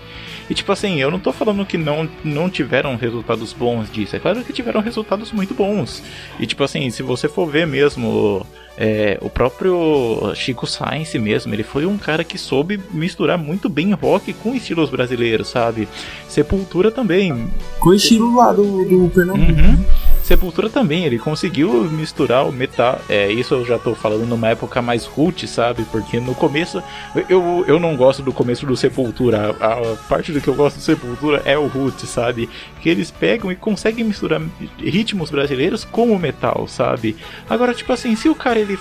E 0.49 0.53
tipo 0.53 0.71
assim, 0.71 1.01
eu 1.01 1.09
não 1.09 1.19
tô 1.19 1.31
falando 1.31 1.65
que 1.65 1.77
não, 1.77 2.09
não 2.23 2.49
tiveram 2.49 2.95
resultados 2.95 3.53
bons 3.53 3.91
disso. 3.91 4.15
É 4.15 4.19
claro 4.19 4.43
que 4.43 4.53
tiveram 4.53 4.81
resultados 4.81 5.31
muito 5.31 5.53
bons. 5.53 6.03
E 6.39 6.45
tipo 6.45 6.63
assim, 6.63 6.89
se 6.89 7.03
você 7.03 7.27
for 7.27 7.47
ver 7.47 7.65
mesmo 7.65 8.45
é, 8.77 9.17
o 9.21 9.29
próprio 9.29 10.33
Chico 10.35 10.67
Science 10.67 11.17
mesmo, 11.17 11.53
ele 11.53 11.63
foi 11.63 11.85
um 11.85 11.97
cara 11.97 12.23
que 12.23 12.37
soube 12.37 12.79
misturar 12.91 13.37
muito 13.37 13.69
bem 13.69 13.93
rock 13.93 14.33
com 14.33 14.53
estilos 14.53 14.89
brasileiros, 14.89 15.47
sabe? 15.47 15.87
Sepultura 16.27 16.91
também. 16.91 17.49
Com 17.79 17.89
o 17.89 17.93
estilo 17.93 18.35
lá 18.35 18.51
do, 18.51 18.63
do 18.63 19.09
Pernambuco. 19.13 19.51
Uhum. 19.51 19.85
Sepultura 20.25 20.71
também, 20.71 21.05
ele 21.05 21.19
conseguiu 21.19 21.83
misturar 21.83 22.47
o 22.47 22.51
metal. 22.51 22.99
É, 23.07 23.31
isso 23.31 23.53
eu 23.53 23.63
já 23.63 23.77
tô 23.77 23.93
falando 23.93 24.25
numa 24.25 24.49
época 24.49 24.81
mais 24.81 25.05
root, 25.05 25.47
sabe? 25.47 25.85
Porque 25.91 26.19
no 26.19 26.33
começo. 26.33 26.81
Eu, 27.29 27.63
eu 27.67 27.79
não 27.79 27.95
gosto 27.95 28.23
do 28.23 28.33
começo 28.33 28.65
do 28.65 28.75
Sepultura. 28.75 29.55
A, 29.59 29.73
a 29.73 29.95
parte 30.09 30.31
do 30.31 30.41
que 30.41 30.47
eu 30.47 30.55
gosto 30.55 30.77
do 30.77 30.81
Sepultura 30.81 31.43
é 31.45 31.55
o 31.55 31.67
root, 31.67 32.07
sabe? 32.07 32.49
Que 32.81 32.89
eles 32.89 33.11
pegam 33.11 33.51
e 33.51 33.55
conseguem 33.55 34.03
misturar 34.03 34.41
ritmos 34.79 35.29
brasileiros 35.29 35.85
com 35.85 36.11
o 36.11 36.17
metal, 36.17 36.67
sabe? 36.67 37.15
Agora, 37.47 37.75
tipo 37.75 37.93
assim, 37.93 38.15
se 38.15 38.27
o 38.27 38.33
cara 38.33 38.59
ele 38.59 38.79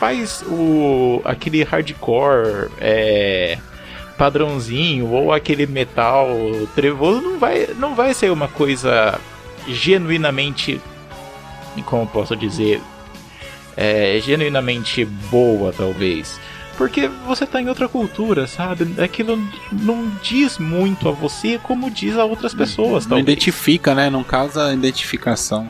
faz 0.00 0.42
o 0.48 1.20
aquele 1.26 1.62
hardcore. 1.62 2.70
É 2.80 3.58
padrãozinho 4.16 5.10
ou 5.10 5.32
aquele 5.32 5.66
metal 5.66 6.28
trevoso 6.72 7.20
não 7.20 7.36
vai, 7.36 7.68
não 7.76 7.96
vai 7.96 8.14
ser 8.14 8.30
uma 8.30 8.46
coisa 8.46 9.20
genuinamente, 9.68 10.80
como 11.86 12.06
posso 12.06 12.34
dizer, 12.36 12.80
é, 13.76 14.20
genuinamente 14.22 15.04
boa, 15.04 15.72
talvez. 15.72 16.38
Porque 16.76 17.06
você 17.26 17.46
tá 17.46 17.62
em 17.62 17.68
outra 17.68 17.88
cultura, 17.88 18.46
sabe? 18.48 19.00
Aquilo 19.00 19.38
não 19.70 20.10
diz 20.22 20.58
muito 20.58 21.08
a 21.08 21.12
você 21.12 21.56
como 21.62 21.88
diz 21.88 22.16
a 22.18 22.24
outras 22.24 22.52
pessoas, 22.52 23.04
Não 23.04 23.10
talvez. 23.16 23.28
identifica, 23.28 23.94
né? 23.94 24.10
Não 24.10 24.24
causa 24.24 24.72
identificação. 24.74 25.68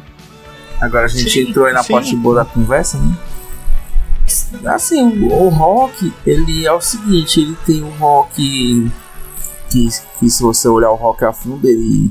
Agora 0.81 1.05
a 1.05 1.09
gente 1.09 1.31
Sim, 1.31 1.51
entrou 1.51 1.67
aí 1.67 1.75
na 1.75 1.83
sim. 1.83 1.93
parte 1.93 2.17
boa 2.17 2.37
da 2.37 2.45
conversa, 2.47 2.99
né? 2.99 3.15
Assim, 4.67 5.03
o, 5.23 5.33
o 5.45 5.49
rock, 5.51 6.11
ele 6.27 6.65
é 6.67 6.73
o 6.73 6.81
seguinte, 6.81 7.41
ele 7.41 7.57
tem 7.67 7.83
um 7.83 7.91
rock 7.91 8.91
que, 9.71 9.89
que 10.19 10.31
se 10.31 10.43
você 10.43 10.67
olhar 10.69 10.91
o 10.91 10.95
rock 10.95 11.25
a 11.25 11.33
fundo, 11.33 11.69
ele. 11.69 12.11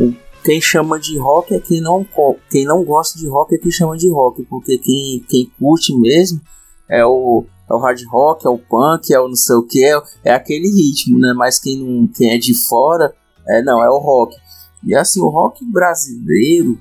o- 0.00 0.12
quem 0.42 0.60
chama 0.60 0.98
de 0.98 1.18
rock 1.18 1.54
é 1.54 1.60
quem 1.60 1.80
não, 1.80 2.06
quem 2.50 2.64
não 2.64 2.84
gosta 2.84 3.18
de 3.18 3.28
rock 3.28 3.54
é 3.54 3.58
quem 3.58 3.70
chama 3.70 3.96
de 3.96 4.10
rock, 4.10 4.42
porque 4.44 4.78
quem, 4.78 5.24
quem 5.28 5.50
curte 5.58 5.96
mesmo 5.96 6.40
é 6.88 7.04
o, 7.04 7.44
é 7.68 7.72
o 7.72 7.78
hard 7.78 8.02
rock, 8.06 8.46
é 8.46 8.50
o 8.50 8.58
punk, 8.58 9.12
é 9.12 9.20
o 9.20 9.28
não 9.28 9.36
sei 9.36 9.56
o 9.56 9.62
que, 9.62 9.84
é, 9.84 10.00
é 10.24 10.34
aquele 10.34 10.68
ritmo, 10.68 11.18
né? 11.18 11.32
Mas 11.32 11.58
quem, 11.58 11.78
não, 11.78 12.06
quem 12.08 12.34
é 12.34 12.38
de 12.38 12.54
fora, 12.54 13.14
é 13.48 13.62
não, 13.62 13.82
é 13.82 13.88
o 13.88 13.98
rock. 13.98 14.36
E 14.84 14.94
assim, 14.94 15.20
o 15.20 15.28
rock 15.28 15.64
brasileiro, 15.64 16.78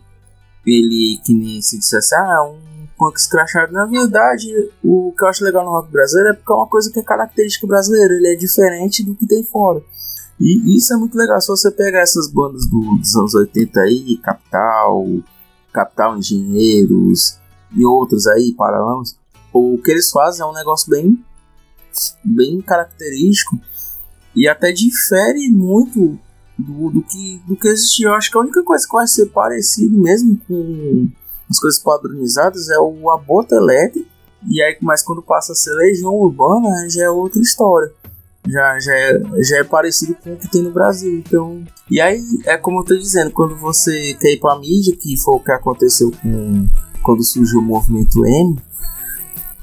ele 0.65 1.20
que 1.24 1.34
nem 1.34 1.62
se 1.62 1.77
dissesse, 1.77 2.15
ah, 2.15 2.44
um 2.44 2.88
punk 2.98 3.18
escrachado. 3.18 3.72
Na 3.72 3.86
verdade, 3.86 4.48
o 4.84 5.13
que 5.18 5.24
eu 5.24 5.27
acho 5.27 5.44
legal 5.44 5.63
no 5.63 5.72
rock 5.72 5.91
brasileiro 5.91 6.30
é 6.30 6.34
porque 6.34 6.51
é 6.51 6.56
uma 6.56 6.68
coisa 6.68 6.91
que 6.91 7.00
é 7.00 7.03
característica 7.03 7.68
brasileira, 7.68 8.13
ele 8.13 8.34
é 8.34 8.36
diferente 8.36 9.03
do 9.03 9.15
que 9.15 9.27
tem 9.27 9.44
fora. 9.44 9.82
E 10.43 10.75
isso 10.77 10.93
é 10.93 10.98
muito 10.98 11.15
legal, 11.15 11.39
se 11.39 11.48
você 11.48 11.69
pegar 11.69 12.00
essas 12.01 12.31
bandas 12.31 12.65
do- 12.67 12.98
dos 12.98 13.15
anos 13.15 13.36
80 13.36 13.79
aí, 13.81 14.17
Capital, 14.17 15.05
Capital 15.71 16.17
Engenheiros 16.17 17.38
e 17.75 17.86
outros 17.86 18.25
aí, 18.27 18.51
Paralamas, 18.53 19.15
o 19.53 19.77
que 19.77 19.91
eles 19.91 20.10
fazem 20.10 20.41
é 20.41 20.45
um 20.50 20.53
negócio 20.53 20.89
bem, 20.89 21.24
bem 22.24 22.60
característico 22.62 23.60
e 24.36 24.48
até 24.48 24.71
difere 24.71 25.50
muito 25.51 26.17
do, 26.57 26.89
do 26.89 27.01
que, 27.03 27.41
do 27.48 27.55
que 27.55 27.67
existia. 27.67 28.07
Eu 28.07 28.13
acho 28.13 28.31
que 28.31 28.38
a 28.38 28.41
única 28.41 28.63
coisa 28.63 28.86
que 28.86 28.93
vai 28.93 29.07
ser 29.07 29.27
parecido 29.27 29.95
mesmo 29.98 30.39
com 30.48 31.07
as 31.50 31.60
coisas 31.60 31.79
padronizadas 31.79 32.69
é 32.69 32.79
o 32.79 33.10
aborto 33.12 33.53
elétrico. 33.53 34.10
E 34.50 34.62
aí, 34.63 34.75
mas 34.81 35.03
quando 35.03 35.21
passa 35.21 35.51
a 35.51 35.55
ser 35.55 35.74
legião 35.75 36.13
urbana, 36.15 36.89
já 36.89 37.03
é 37.03 37.10
outra 37.10 37.39
história. 37.41 37.91
Já, 38.48 38.79
já, 38.79 38.93
é, 38.93 39.21
já 39.43 39.57
é 39.57 39.63
parecido 39.63 40.15
com 40.15 40.33
o 40.33 40.38
que 40.38 40.50
tem 40.50 40.63
no 40.63 40.71
Brasil. 40.71 41.17
Então, 41.19 41.63
e 41.89 42.01
aí 42.01 42.19
é 42.45 42.57
como 42.57 42.79
eu 42.79 42.86
tô 42.86 42.95
dizendo, 42.95 43.31
quando 43.31 43.55
você 43.55 44.15
quer 44.19 44.33
ir 44.33 44.39
pra 44.39 44.57
mídia, 44.57 44.95
que 44.95 45.15
foi 45.17 45.36
o 45.36 45.39
que 45.39 45.51
aconteceu 45.51 46.12
com 46.21 46.67
quando 47.03 47.24
surgiu 47.24 47.60
o 47.60 47.63
movimento 47.63 48.24
M, 48.25 48.60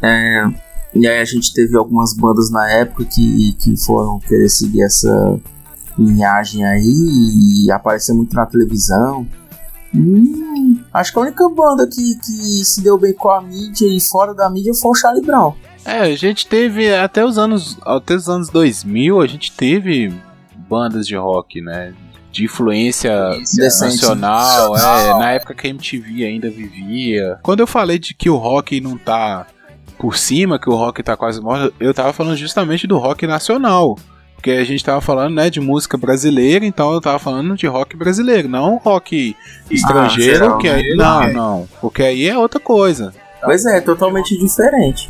é, 0.02 0.44
e 0.94 1.06
aí 1.06 1.20
a 1.20 1.24
gente 1.24 1.52
teve 1.52 1.76
algumas 1.76 2.12
bandas 2.12 2.50
na 2.50 2.70
época 2.70 3.04
que, 3.04 3.52
que 3.54 3.76
foram 3.76 4.18
querer 4.20 4.48
seguir 4.48 4.82
essa 4.82 5.38
linhagem 5.98 6.64
aí 6.64 7.64
e 7.64 7.70
aparecer 7.70 8.12
muito 8.12 8.34
na 8.34 8.46
televisão. 8.46 9.26
Hum, 9.94 10.80
acho 10.92 11.12
que 11.12 11.18
a 11.18 11.22
única 11.22 11.48
banda 11.48 11.86
que, 11.86 12.14
que 12.16 12.64
se 12.64 12.82
deu 12.82 12.98
bem 12.98 13.12
com 13.12 13.30
a 13.30 13.40
mídia 13.40 13.86
e 13.86 14.00
fora 14.00 14.34
da 14.34 14.48
mídia 14.48 14.74
foi 14.74 14.90
o 14.90 14.94
Charlie 14.94 15.24
Brown. 15.24 15.54
É, 15.88 16.00
a 16.00 16.16
gente 16.16 16.46
teve 16.46 16.94
até 16.94 17.24
os 17.24 17.38
anos 17.38 17.78
até 17.82 18.14
os 18.14 18.28
anos 18.28 18.50
2000, 18.50 19.22
a 19.22 19.26
gente 19.26 19.50
teve 19.50 20.12
bandas 20.68 21.06
de 21.06 21.16
rock, 21.16 21.62
né? 21.62 21.94
De 22.30 22.44
influência 22.44 23.30
Decente. 23.56 23.94
nacional, 23.94 24.76
é, 24.76 25.18
na 25.18 25.30
época 25.32 25.54
que 25.54 25.66
a 25.66 25.70
MTV 25.70 26.26
ainda 26.26 26.50
vivia. 26.50 27.38
Quando 27.42 27.60
eu 27.60 27.66
falei 27.66 27.98
de 27.98 28.12
que 28.12 28.28
o 28.28 28.36
rock 28.36 28.78
não 28.82 28.98
tá 28.98 29.46
por 29.98 30.18
cima, 30.18 30.58
que 30.58 30.68
o 30.68 30.74
rock 30.74 31.02
tá 31.02 31.16
quase 31.16 31.40
morto, 31.40 31.74
eu 31.80 31.94
tava 31.94 32.12
falando 32.12 32.36
justamente 32.36 32.86
do 32.86 32.98
rock 32.98 33.26
nacional. 33.26 33.98
Porque 34.34 34.50
a 34.50 34.64
gente 34.64 34.84
tava 34.84 35.00
falando, 35.00 35.34
né, 35.34 35.50
de 35.50 35.58
música 35.58 35.96
brasileira, 35.96 36.64
então 36.64 36.92
eu 36.92 37.00
tava 37.00 37.18
falando 37.18 37.56
de 37.56 37.66
rock 37.66 37.96
brasileiro, 37.96 38.46
não 38.46 38.76
rock 38.76 39.34
estrangeiro, 39.68 40.38
geral, 40.38 40.58
que 40.58 40.68
aí, 40.68 40.94
não, 40.94 41.32
não, 41.32 41.68
porque 41.80 42.02
aí 42.04 42.28
é 42.28 42.38
outra 42.38 42.60
coisa. 42.60 43.12
Pois 43.42 43.64
é, 43.66 43.80
totalmente 43.80 44.38
diferente. 44.38 45.08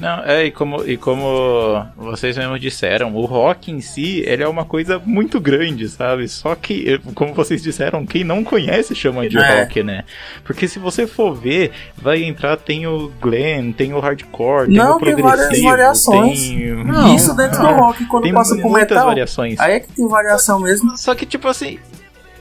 Não, 0.00 0.24
é, 0.24 0.46
e 0.46 0.50
como, 0.50 0.84
e 0.88 0.96
como 0.96 1.84
vocês 1.96 2.36
mesmos 2.36 2.60
disseram, 2.60 3.14
o 3.14 3.24
rock 3.24 3.70
em 3.70 3.80
si, 3.80 4.22
ele 4.26 4.42
é 4.42 4.48
uma 4.48 4.64
coisa 4.64 5.00
muito 5.04 5.40
grande, 5.40 5.88
sabe? 5.88 6.26
Só 6.28 6.54
que, 6.54 6.98
como 7.14 7.34
vocês 7.34 7.62
disseram, 7.62 8.04
quem 8.06 8.24
não 8.24 8.42
conhece 8.44 8.94
chama 8.94 9.28
de 9.28 9.38
É. 9.38 9.60
rock, 9.60 9.82
né? 9.82 10.04
Porque 10.44 10.66
se 10.68 10.78
você 10.78 11.06
for 11.06 11.34
ver, 11.34 11.72
vai 11.96 12.22
entrar, 12.22 12.56
tem 12.56 12.86
o 12.86 13.12
glam, 13.20 13.72
tem 13.72 13.92
o 13.92 14.00
hardcore, 14.00 14.66
tem 14.66 14.76
Não, 14.76 14.96
o 14.96 15.00
tem 15.00 15.14
progressivo, 15.16 15.28
várias 15.28 15.62
variações. 15.62 16.40
tem... 16.40 16.74
Não, 16.84 17.14
Isso 17.14 17.34
dentro 17.36 17.60
do 17.60 17.66
é. 17.68 17.72
rock, 17.72 18.04
quando 18.06 18.22
Tem 18.24 18.32
passa 18.32 18.54
muitas 18.54 18.72
metal, 18.90 19.06
variações. 19.06 19.58
aí 19.60 19.74
é 19.74 19.80
que 19.80 19.88
tem 19.92 20.08
variação 20.08 20.60
mesmo. 20.60 20.96
Só 20.96 21.14
que, 21.14 21.26
tipo 21.26 21.48
assim. 21.48 21.78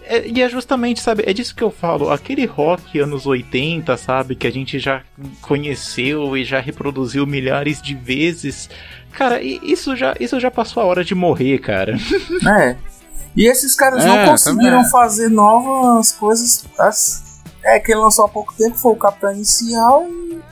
É- 0.06 0.28
e 0.28 0.42
é 0.42 0.50
justamente, 0.50 1.02
sabe, 1.02 1.24
é 1.26 1.34
disso 1.34 1.56
que 1.56 1.64
eu 1.64 1.72
falo. 1.72 2.10
Aquele 2.12 2.46
rock 2.46 3.00
anos 3.00 3.26
80, 3.26 3.96
sabe, 3.98 4.36
que 4.36 4.48
a 4.48 4.52
gente 4.52 4.80
já 4.80 5.02
conheceu 5.42 6.36
e 6.36 6.44
já 6.44 6.60
reproduziu 6.60 7.26
milhares 7.28 7.82
de 7.82 7.94
vezes. 7.96 8.70
Cara, 9.12 9.42
e 9.42 9.60
isso 9.64 9.96
já, 9.96 10.16
isso 10.20 10.40
já 10.40 10.50
passou 10.50 10.82
a 10.82 10.86
hora 10.86 11.04
de 11.04 11.14
morrer, 11.16 11.60
cara. 11.60 11.96
É. 12.60 12.76
E 13.36 13.48
esses 13.50 13.76
caras 13.76 14.04
É, 14.04 14.08
não 14.08 14.26
conseguiram 14.32 14.78
também. 14.78 14.92
fazer 14.92 15.30
novas 15.30 16.12
coisas. 16.12 16.66
as- 16.80 17.42
É, 17.64 17.80
que 17.80 17.92
ele 17.94 18.02
lançou 18.02 18.26
há 18.26 18.30
pouco 18.30 18.54
tempo, 18.58 18.76
foi 18.78 18.92
o 18.92 18.96
Capitão 18.96 19.32
Inicial 19.32 20.06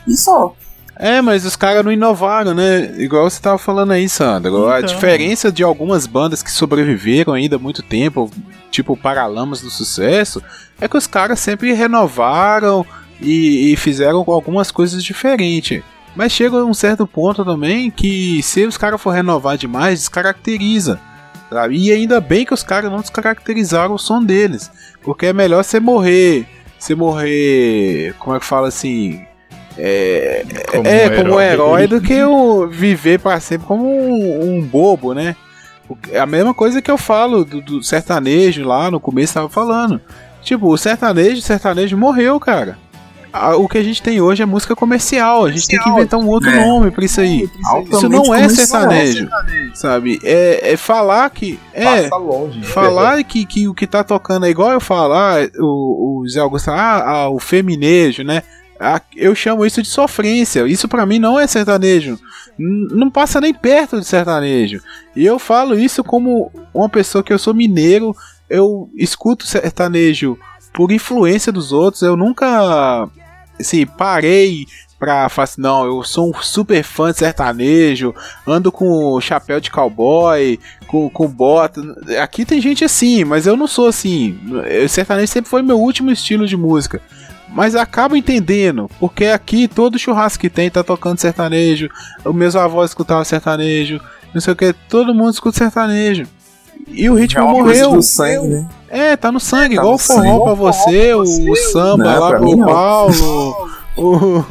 e, 0.08 0.12
e 0.14 0.18
só. 0.18 0.56
É, 0.96 1.22
mas 1.22 1.46
os 1.46 1.56
caras 1.56 1.84
não 1.84 1.92
inovaram, 1.92 2.54
né? 2.54 2.94
Igual 2.98 3.28
você 3.30 3.42
tava 3.42 3.58
falando 3.58 3.92
aí, 3.92 4.08
Sandro. 4.08 4.68
A 4.70 4.80
Então. 4.80 4.94
diferença 4.94 5.52
de 5.52 5.64
algumas 5.64 6.06
bandas 6.06 6.44
que 6.44 6.52
sobreviveram 6.52 7.34
ainda 7.34 7.56
há 7.56 7.60
muito 7.60 7.82
tempo, 7.82 8.30
tipo 8.70 8.96
Paralamas 8.96 9.62
do 9.62 9.70
Sucesso, 9.72 10.44
é 10.80 10.88
que 10.88 10.98
os 10.98 11.08
caras 11.08 11.40
sempre 11.40 11.74
renovaram 11.74 12.86
e, 13.20 13.72
e 13.72 13.76
fizeram 13.78 14.24
algumas 14.28 14.70
coisas 14.70 15.04
diferentes. 15.04 15.82
Mas 16.16 16.34
chega 16.34 16.58
um 16.66 16.74
certo 16.74 17.08
ponto 17.08 17.44
também 17.46 17.90
que 17.90 18.44
se 18.44 18.66
os 18.66 18.78
caras 18.78 19.02
for 19.02 19.12
renovar 19.12 19.58
demais, 19.58 20.00
descaracteriza. 20.00 21.00
sabe? 21.50 21.78
E 21.78 21.92
ainda 21.92 22.20
bem 22.22 22.46
que 22.46 22.54
os 22.54 22.64
caras 22.64 22.92
não 22.92 23.00
descaracterizaram 23.00 23.96
o 23.96 24.00
som 24.00 24.22
deles. 24.24 24.70
Porque 25.02 25.28
é 25.28 25.34
melhor 25.34 25.64
você 25.64 25.80
morrer. 25.80 26.46
Você 26.78 26.94
morrer. 26.94 28.14
Como 28.20 28.36
é 28.36 28.40
que 28.40 28.46
fala 28.46 28.68
assim? 28.68 29.26
É, 29.78 30.44
Como 30.72 30.88
é, 30.88 31.08
um 31.08 31.16
como 31.24 31.36
um 31.36 31.40
herói 31.42 31.88
do 31.88 32.02
que 32.02 32.22
o 32.24 32.68
viver 32.68 33.20
para 33.20 33.40
sempre 33.40 33.66
como 33.68 33.86
um, 33.86 34.58
um 34.58 34.62
bobo, 34.62 35.14
né? 35.14 35.36
É 36.12 36.20
a 36.20 36.26
mesma 36.26 36.54
coisa 36.54 36.82
que 36.82 36.90
eu 36.92 36.98
falo 36.98 37.44
do, 37.44 37.62
do 37.62 37.84
sertanejo 37.84 38.64
lá 38.64 38.90
no 38.92 39.00
começo 39.00 39.34
tava 39.34 39.50
falando. 39.50 40.00
Tipo, 40.42 40.68
o 40.70 40.78
sertanejo, 40.78 41.40
o 41.40 41.42
sertanejo 41.42 41.98
morreu, 41.98 42.40
cara. 42.40 42.78
A- 43.34 43.56
O 43.56 43.68
que 43.68 43.78
a 43.78 43.84
gente 43.84 44.02
tem 44.02 44.20
hoje 44.22 44.42
é 44.42 44.46
música 44.46 44.76
comercial. 44.76 45.46
A 45.46 45.52
gente 45.52 45.68
tem 45.68 45.80
que 45.80 45.90
inventar 45.90 46.20
um 46.20 46.28
outro 46.28 46.50
É. 46.50 46.66
nome 46.66 46.92
pra 46.92 47.04
isso 47.06 47.20
aí. 47.22 47.44
Isso 47.44 47.52
Altamente 47.68 48.10
não 48.10 48.24
é 48.36 48.42
comercial. 48.42 48.68
sertanejo, 48.68 49.30
sabe? 49.74 50.20
É, 50.24 50.74
é 50.74 50.78
falar 50.78 51.30
que. 51.30 51.60
É, 51.74 51.84
Passa 52.04 52.16
longe. 52.18 52.60
né? 52.60 52.66
falar 52.66 53.24
que, 53.24 53.46
que 53.46 53.68
o 53.68 53.74
que 53.74 53.86
tá 53.88 54.04
tocando 54.04 54.46
é 54.46 54.50
igual 54.50 54.72
eu 54.72 54.82
falar, 54.82 55.48
o, 55.60 56.22
o 56.24 56.28
Zé 56.30 56.40
Augusto, 56.42 56.72
ah, 56.72 57.04
ah, 57.06 57.30
o 57.30 57.40
feminejo, 57.40 58.24
né? 58.24 58.44
Ah, 58.82 59.00
eu 59.16 59.36
chamo 59.36 59.64
isso 59.64 59.82
de 59.82 59.88
sofrência. 59.88 60.68
Isso 60.68 60.88
pra 60.88 61.06
mim 61.06 61.20
não 61.20 61.40
é 61.40 61.46
sertanejo. 61.46 62.20
Não 62.58 63.12
passa 63.12 63.40
nem 63.40 63.54
perto 63.54 64.00
de 64.00 64.06
sertanejo. 64.06 64.82
E 65.16 65.24
eu 65.24 65.38
falo 65.38 65.78
isso 65.78 66.04
como 66.04 66.52
uma 66.74 66.90
pessoa 66.90 67.24
que 67.24 67.32
eu 67.32 67.38
sou 67.38 67.54
mineiro, 67.54 68.16
eu 68.50 68.90
escuto 68.96 69.46
sertanejo 69.46 70.38
por 70.74 70.92
influência 70.92 71.52
dos 71.52 71.72
outros. 71.72 72.02
Eu 72.02 72.18
nunca 72.18 73.08
assim, 73.60 73.86
parei 73.86 74.66
pra 74.98 75.30
falar 75.30 75.44
assim, 75.46 75.62
não, 75.62 75.86
eu 75.86 76.04
sou 76.04 76.30
um 76.30 76.42
super 76.42 76.84
fã 76.84 77.12
de 77.12 77.18
sertanejo, 77.18 78.14
ando 78.46 78.72
com 78.72 79.20
chapéu 79.20 79.60
de 79.60 79.72
cowboy, 79.72 80.60
com, 80.88 81.10
com 81.10 81.28
bota. 81.28 81.82
Aqui 82.22 82.46
tem 82.46 82.62
gente 82.62 82.84
assim, 82.84 83.24
mas 83.24 83.48
eu 83.48 83.58
não 83.58 83.66
sou 83.68 83.88
assim. 83.88 84.40
O 84.84 84.88
sertanejo 84.88 85.32
sempre 85.32 85.50
foi 85.50 85.62
meu 85.62 85.80
último 85.80 86.12
estilo 86.12 86.48
de 86.48 86.56
música. 86.56 87.02
Mas 87.54 87.76
acabo 87.76 88.16
entendendo, 88.16 88.90
porque 89.00 89.26
aqui 89.26 89.68
todo 89.68 90.00
churrasco 90.00 90.40
que 90.40 90.50
tem 90.50 90.70
tá 90.70 90.84
tocando 90.84 91.20
sertanejo, 91.20 91.90
os 92.24 92.34
meus 92.34 92.56
avós 92.56 92.92
escutavam 92.92 93.26
sertanejo, 93.26 94.00
não 94.34 94.40
sei 94.40 94.54
o 94.54 94.56
que, 94.56 94.74
todo 94.88 95.14
mundo 95.14 95.34
escuta 95.34 95.58
sertanejo. 95.58 96.26
E 96.88 97.10
o 97.10 97.14
ritmo 97.16 97.42
é 97.42 97.46
morreu. 97.46 97.92
do 97.92 98.02
sangue, 98.02 98.48
né? 98.48 98.70
É, 98.90 99.16
tá 99.16 99.32
no 99.32 99.40
sangue, 99.40 99.76
Tá 99.76 99.82
igual 99.82 99.92
no 99.92 99.96
o 99.96 99.98
forró 100.00 100.22
sangue. 100.24 100.44
pra 100.44 100.54
você, 100.54 101.14
o, 101.14 101.56
samba 101.72 102.04
Não, 102.04 102.20
lá 102.20 102.30
pra 102.30 102.40
mim 102.42 102.58
pro. 102.58 102.66
Paulo. 102.66 103.70
o... 103.98 104.44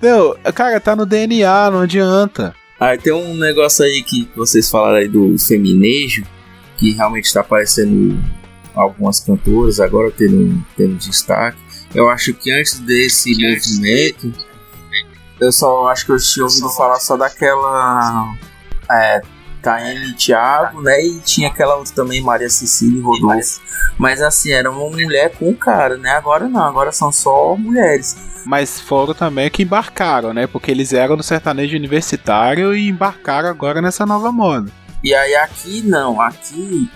não, 0.02 0.52
cara, 0.52 0.80
tá 0.80 0.96
no 0.96 1.06
DNA, 1.06 1.70
não 1.70 1.80
adianta. 1.80 2.54
Aí 2.78 2.96
tem 2.98 3.12
um 3.12 3.34
negócio 3.36 3.84
aí 3.84 4.02
que 4.02 4.28
vocês 4.34 4.70
falaram 4.70 4.96
aí 4.96 5.08
do 5.08 5.36
feminejo, 5.38 6.24
que 6.78 6.92
realmente 6.92 7.26
está 7.26 7.40
aparecendo 7.40 8.18
algumas 8.74 9.20
cantoras 9.20 9.78
agora 9.80 10.10
tendo, 10.10 10.64
tendo 10.76 10.96
destaque. 10.96 11.58
Eu 11.94 12.08
acho 12.08 12.32
que 12.34 12.50
antes 12.52 12.78
desse 12.80 13.32
movimento, 13.32 14.32
eu 15.40 15.50
só 15.50 15.88
acho 15.88 16.06
que 16.06 16.12
eu 16.12 16.18
tinha 16.18 16.44
ouvido 16.44 16.68
falar 16.70 17.00
só 17.00 17.16
daquela 17.16 18.34
é, 18.90 19.20
Tayane 19.60 20.14
Thiago, 20.14 20.82
né? 20.82 21.02
E 21.04 21.20
tinha 21.20 21.48
aquela 21.48 21.76
outra 21.76 21.94
também, 21.94 22.20
Maria 22.20 22.48
Cecília 22.48 22.98
e 22.98 23.00
Rodolfo. 23.00 23.60
Mas 23.98 24.20
assim, 24.20 24.52
era 24.52 24.70
uma 24.70 24.88
mulher 24.88 25.32
com 25.32 25.50
um 25.50 25.54
cara, 25.54 25.96
né? 25.96 26.10
Agora 26.10 26.48
não, 26.48 26.62
agora 26.62 26.92
são 26.92 27.10
só 27.10 27.56
mulheres. 27.56 28.16
Mas 28.44 28.80
foram 28.80 29.12
também 29.12 29.50
que 29.50 29.62
embarcaram, 29.62 30.32
né? 30.32 30.46
Porque 30.46 30.70
eles 30.70 30.92
eram 30.92 31.16
no 31.16 31.22
sertanejo 31.22 31.76
universitário 31.76 32.74
e 32.74 32.88
embarcaram 32.88 33.48
agora 33.48 33.82
nessa 33.82 34.06
nova 34.06 34.32
moda. 34.32 34.70
E 35.02 35.14
aí 35.14 35.34
aqui 35.34 35.82
não, 35.82 36.20
aqui 36.20 36.90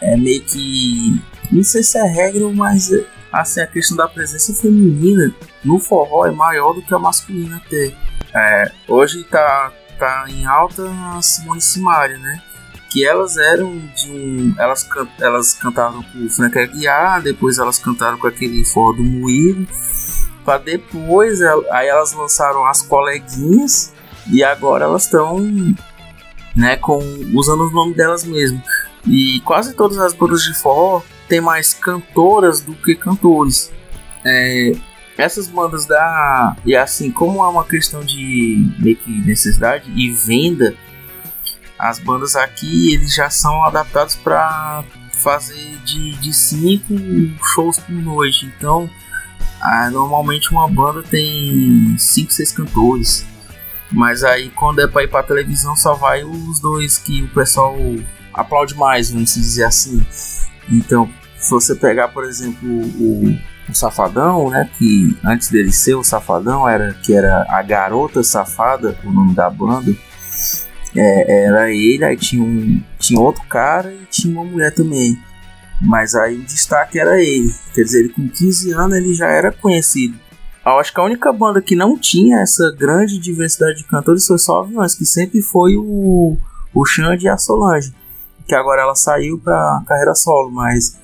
é 0.00 0.16
meio 0.16 0.42
que. 0.42 1.20
Não 1.50 1.62
sei 1.62 1.82
se 1.82 1.98
é 1.98 2.04
regra, 2.04 2.48
mas 2.50 2.90
assim, 3.32 3.60
a 3.60 3.66
questão 3.66 3.96
da 3.96 4.08
presença 4.08 4.54
feminina 4.54 5.34
no 5.64 5.78
forró 5.78 6.26
é 6.26 6.30
maior 6.30 6.72
do 6.72 6.82
que 6.82 6.94
a 6.94 6.98
masculina 6.98 7.56
até. 7.56 7.92
É, 8.34 8.72
hoje 8.88 9.24
tá, 9.24 9.72
tá 9.98 10.24
em 10.28 10.46
alta 10.46 10.88
a 11.14 11.22
Simone 11.22 11.60
Simaria, 11.60 12.18
né? 12.18 12.42
Que 12.90 13.06
elas 13.06 13.36
eram 13.36 13.78
de 13.94 14.10
um. 14.10 14.54
Elas, 14.58 14.82
can, 14.82 15.06
elas 15.20 15.54
cantavam 15.54 16.02
com 16.02 16.26
o 16.26 16.30
Frank 16.30 16.58
Aguiar, 16.58 17.22
depois 17.22 17.58
elas 17.58 17.78
cantaram 17.78 18.18
com 18.18 18.26
aquele 18.26 18.64
forró 18.64 18.92
do 18.92 19.02
Moído. 19.02 19.66
Pra 20.44 20.58
depois, 20.58 21.40
aí 21.70 21.86
elas 21.86 22.12
lançaram 22.12 22.66
as 22.66 22.82
coleguinhas 22.82 23.92
e 24.32 24.42
agora 24.42 24.86
elas 24.86 25.04
estão 25.04 25.38
né, 26.56 26.76
com 26.76 26.98
usando 27.34 27.64
os 27.64 27.72
nomes 27.72 27.96
delas 27.96 28.24
mesmo. 28.24 28.60
E 29.06 29.40
quase 29.44 29.74
todas 29.74 29.98
as 29.98 30.12
bandas 30.12 30.42
de 30.42 30.54
forró 30.54 31.02
tem 31.30 31.40
mais 31.40 31.72
cantoras 31.72 32.60
do 32.60 32.74
que 32.74 32.96
cantores. 32.96 33.70
É, 34.24 34.72
essas 35.16 35.48
bandas 35.48 35.86
da 35.86 36.56
e 36.66 36.74
assim 36.74 37.10
como 37.10 37.44
é 37.44 37.48
uma 37.48 37.64
questão 37.64 38.00
de 38.04 38.68
meio 38.80 38.96
que 38.96 39.10
necessidade 39.10 39.90
e 39.94 40.10
venda, 40.10 40.74
as 41.78 42.00
bandas 42.00 42.34
aqui 42.34 42.94
eles 42.94 43.14
já 43.14 43.30
são 43.30 43.64
adaptados 43.64 44.16
para 44.16 44.82
fazer 45.12 45.76
de, 45.84 46.16
de 46.16 46.34
cinco 46.34 46.94
shows 47.54 47.78
por 47.78 47.92
noite. 47.94 48.46
Então, 48.46 48.90
ah, 49.62 49.88
normalmente 49.88 50.50
uma 50.50 50.66
banda 50.68 51.00
tem 51.02 51.94
cinco, 51.96 52.32
seis 52.32 52.50
cantores. 52.50 53.24
Mas 53.92 54.24
aí 54.24 54.50
quando 54.50 54.80
é 54.80 54.88
para 54.88 55.04
ir 55.04 55.08
para 55.08 55.22
televisão 55.22 55.76
só 55.76 55.94
vai 55.94 56.24
os 56.24 56.58
dois 56.58 56.98
que 56.98 57.22
o 57.22 57.28
pessoal 57.28 57.76
aplaude 58.34 58.74
mais, 58.74 59.10
vamos 59.10 59.34
dizer 59.34 59.64
assim. 59.64 60.04
Então, 60.68 61.10
se 61.40 61.50
você 61.50 61.74
pegar, 61.74 62.08
por 62.08 62.24
exemplo, 62.24 62.68
o, 62.68 63.38
o 63.68 63.74
Safadão, 63.74 64.50
né, 64.50 64.68
que 64.76 65.16
antes 65.24 65.50
dele 65.50 65.72
ser 65.72 65.94
o 65.94 66.04
Safadão 66.04 66.68
era 66.68 66.92
que 66.94 67.14
era 67.14 67.46
a 67.48 67.62
Garota 67.62 68.22
Safada, 68.22 68.96
o 69.04 69.10
nome 69.10 69.34
da 69.34 69.48
banda. 69.48 69.94
É, 70.96 71.44
era 71.46 71.70
ele, 71.70 72.04
aí 72.04 72.16
tinha, 72.16 72.42
um, 72.42 72.82
tinha 72.98 73.20
outro 73.20 73.42
cara 73.48 73.92
e 73.92 74.04
tinha 74.10 74.32
uma 74.32 74.44
mulher 74.44 74.74
também. 74.74 75.16
Mas 75.80 76.14
aí 76.14 76.36
o 76.36 76.44
destaque 76.44 76.98
era 76.98 77.22
ele. 77.22 77.54
Quer 77.74 77.82
dizer, 77.82 78.00
ele 78.00 78.08
com 78.10 78.28
15 78.28 78.72
anos 78.72 78.96
ele 78.96 79.14
já 79.14 79.28
era 79.28 79.50
conhecido. 79.50 80.18
Eu 80.64 80.78
acho 80.78 80.92
que 80.92 81.00
a 81.00 81.04
única 81.04 81.32
banda 81.32 81.62
que 81.62 81.74
não 81.74 81.96
tinha 81.96 82.40
essa 82.40 82.70
grande 82.76 83.18
diversidade 83.18 83.78
de 83.78 83.84
cantores 83.84 84.26
foi 84.26 84.38
só 84.38 84.60
Aviões, 84.60 84.94
que 84.94 85.06
sempre 85.06 85.40
foi 85.40 85.76
o, 85.76 86.36
o 86.74 86.84
Xande 86.84 87.24
e 87.24 87.28
a 87.28 87.38
Solange. 87.38 87.94
Que 88.46 88.54
agora 88.54 88.82
ela 88.82 88.94
saiu 88.94 89.38
pra 89.38 89.82
carreira 89.86 90.14
solo, 90.14 90.50
mas 90.50 90.98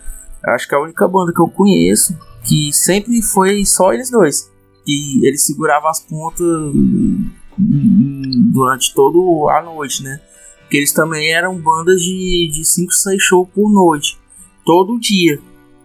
acho 0.55 0.69
que 0.69 0.75
é 0.75 0.79
a 0.79 0.83
única 0.83 1.07
banda 1.09 1.33
que 1.33 1.41
eu 1.41 1.49
conheço 1.49 2.17
que 2.47 2.73
sempre 2.73 3.21
foi 3.23 3.65
só 3.65 3.93
eles 3.93 4.11
dois. 4.11 4.51
Que 4.85 5.27
eles 5.27 5.45
seguravam 5.45 5.91
as 5.91 6.01
pontas 6.01 6.73
durante 8.53 8.95
toda 8.95 9.19
a 9.53 9.63
noite, 9.63 10.03
né? 10.03 10.21
Porque 10.61 10.77
eles 10.77 10.93
também 10.93 11.33
eram 11.33 11.59
bandas 11.59 12.01
de 12.01 12.63
5, 12.65 12.93
6 12.93 13.23
shows 13.23 13.49
por 13.55 13.71
noite, 13.71 14.19
todo 14.65 14.99
dia. 14.99 15.41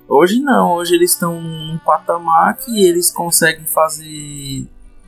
Hoje 0.07 0.39
não, 0.39 0.73
hoje 0.73 0.95
eles 0.95 1.11
estão 1.11 1.41
num 1.41 1.79
patamar 1.85 2.57
que 2.57 2.83
eles 2.83 3.11
conseguem 3.11 3.65
fazer 3.65 4.67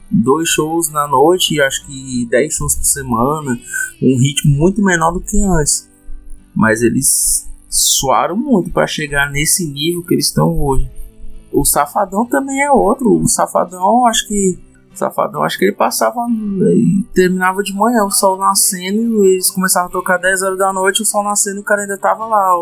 dois 0.09 0.47
shows 0.49 0.89
na 0.89 1.07
noite, 1.07 1.59
acho 1.59 1.85
que 1.85 2.25
10 2.29 2.53
shows 2.53 2.75
por 2.75 2.85
semana, 2.85 3.59
um 4.01 4.17
ritmo 4.17 4.55
muito 4.55 4.81
menor 4.81 5.11
do 5.11 5.19
que 5.19 5.37
antes. 5.39 5.89
Mas 6.55 6.81
eles 6.81 7.51
suaram 7.73 8.37
muito 8.37 8.69
para 8.69 8.85
chegar 8.85 9.31
nesse 9.31 9.65
nível 9.65 10.03
que 10.03 10.13
eles 10.13 10.27
estão 10.27 10.55
hoje. 10.59 10.89
O 11.51 11.65
Safadão 11.65 12.25
também 12.25 12.61
é 12.61 12.71
outro. 12.71 13.19
O 13.19 13.27
Safadão, 13.27 14.05
acho 14.05 14.27
que 14.27 14.59
o 14.93 14.97
Safadão, 14.97 15.41
acho 15.41 15.57
que 15.57 15.65
ele 15.65 15.71
passava 15.71 16.19
e 16.29 17.03
terminava 17.15 17.63
de 17.63 17.73
manhã, 17.73 18.03
o 18.03 18.11
sol 18.11 18.37
nascendo, 18.37 19.25
eles 19.25 19.49
começavam 19.49 19.89
a 19.89 19.91
tocar 19.91 20.17
10 20.17 20.43
horas 20.43 20.57
da 20.59 20.71
noite, 20.71 21.01
o 21.01 21.05
sol 21.05 21.23
nascendo 21.23 21.61
o 21.61 21.63
cara 21.63 21.81
ainda 21.81 21.97
tava 21.97 22.27
lá, 22.27 22.53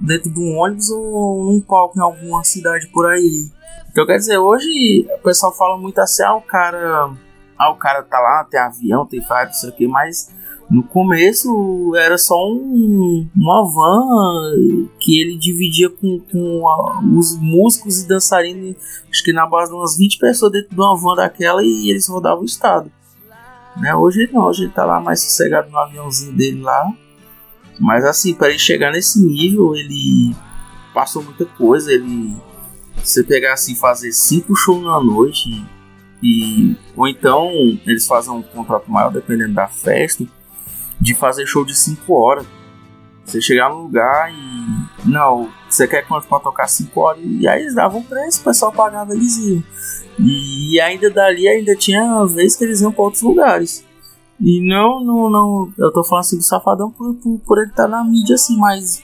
dentro 0.00 0.28
de 0.30 0.40
um 0.40 0.56
ônibus 0.56 0.90
ou 0.90 1.44
num 1.44 1.60
palco 1.60 1.96
em 1.96 2.02
alguma 2.02 2.42
cidade 2.42 2.88
por 2.88 3.06
aí. 3.06 3.48
Então 3.90 4.04
quer 4.04 4.16
dizer, 4.16 4.36
hoje 4.36 5.06
o 5.16 5.22
pessoal 5.22 5.54
fala 5.54 5.78
muito 5.78 6.00
assim, 6.00 6.24
ah, 6.24 6.34
o 6.34 6.42
cara. 6.42 7.10
Ah, 7.58 7.70
o 7.70 7.76
cara 7.76 8.02
tá 8.02 8.18
lá, 8.20 8.44
tem 8.44 8.60
avião, 8.60 9.06
tem 9.06 9.22
fire, 9.22 9.50
isso 9.50 9.66
aqui, 9.66 9.86
mas 9.86 10.28
no 10.70 10.82
começo 10.82 11.94
era 11.96 12.18
só 12.18 12.34
um, 12.48 13.28
uma 13.36 13.64
van 13.64 14.88
que 14.98 15.20
ele 15.20 15.38
dividia 15.38 15.88
com, 15.88 16.20
com 16.30 16.68
a, 16.68 17.00
os 17.16 17.38
músicos 17.38 18.02
e 18.02 18.08
dançarinos, 18.08 18.76
acho 19.08 19.22
que 19.22 19.32
na 19.32 19.46
base 19.46 19.70
de 19.70 19.76
umas 19.76 19.96
20 19.96 20.18
pessoas 20.18 20.52
dentro 20.52 20.70
de 20.70 20.80
uma 20.80 20.96
van 20.96 21.14
daquela 21.14 21.62
e 21.62 21.90
eles 21.90 22.08
rodavam 22.08 22.42
o 22.42 22.46
estado. 22.46 22.90
Né? 23.76 23.94
Hoje 23.94 24.28
não, 24.32 24.42
hoje 24.42 24.64
ele 24.64 24.72
tá 24.72 24.84
lá 24.84 25.00
mais 25.00 25.22
sossegado 25.22 25.70
no 25.70 25.78
aviãozinho 25.78 26.32
dele 26.32 26.62
lá, 26.62 26.92
mas 27.78 28.04
assim, 28.04 28.34
para 28.34 28.48
ele 28.48 28.58
chegar 28.58 28.90
nesse 28.90 29.20
nível, 29.20 29.74
ele 29.74 30.34
passou 30.94 31.22
muita 31.22 31.44
coisa. 31.44 31.92
Ele. 31.92 32.34
Você 32.96 33.22
pegar 33.22 33.52
assim, 33.52 33.74
fazer 33.76 34.12
cinco 34.12 34.56
shows 34.56 34.82
na 34.82 34.98
noite. 35.00 35.64
E, 36.22 36.74
ou 36.96 37.06
então 37.06 37.50
eles 37.86 38.06
fazem 38.06 38.32
um 38.32 38.42
contrato 38.42 38.90
maior, 38.90 39.12
dependendo 39.12 39.52
da 39.52 39.68
festa, 39.68 40.26
de 41.00 41.14
fazer 41.14 41.46
show 41.46 41.64
de 41.64 41.74
5 41.74 42.12
horas. 42.14 42.46
Você 43.24 43.40
chegar 43.40 43.68
no 43.68 43.82
lugar 43.82 44.32
e. 44.32 45.08
Não, 45.08 45.48
você 45.68 45.86
quer 45.86 46.06
quanto 46.06 46.28
pra 46.28 46.38
tocar 46.38 46.68
5 46.68 47.00
horas? 47.00 47.20
E 47.24 47.46
aí 47.48 47.62
eles 47.62 47.74
davam 47.74 48.02
preço, 48.02 48.40
o 48.40 48.44
pessoal 48.44 48.72
pagava, 48.72 49.14
eles 49.14 49.36
iam. 49.36 49.62
E 50.18 50.80
ainda 50.80 51.10
dali 51.10 51.48
ainda 51.48 51.74
tinha 51.74 52.24
vez 52.24 52.56
que 52.56 52.64
eles 52.64 52.80
iam 52.80 52.92
para 52.92 53.04
outros 53.04 53.22
lugares. 53.22 53.84
E 54.40 54.60
não, 54.66 55.02
não, 55.02 55.28
não. 55.28 55.72
Eu 55.76 55.92
tô 55.92 56.04
falando 56.04 56.24
assim 56.24 56.36
do 56.36 56.44
Safadão 56.44 56.90
por, 56.90 57.14
por, 57.14 57.38
por 57.40 57.58
ele 57.58 57.70
estar 57.70 57.84
tá 57.84 57.88
na 57.88 58.04
mídia 58.04 58.34
assim, 58.34 58.56
mas. 58.56 59.02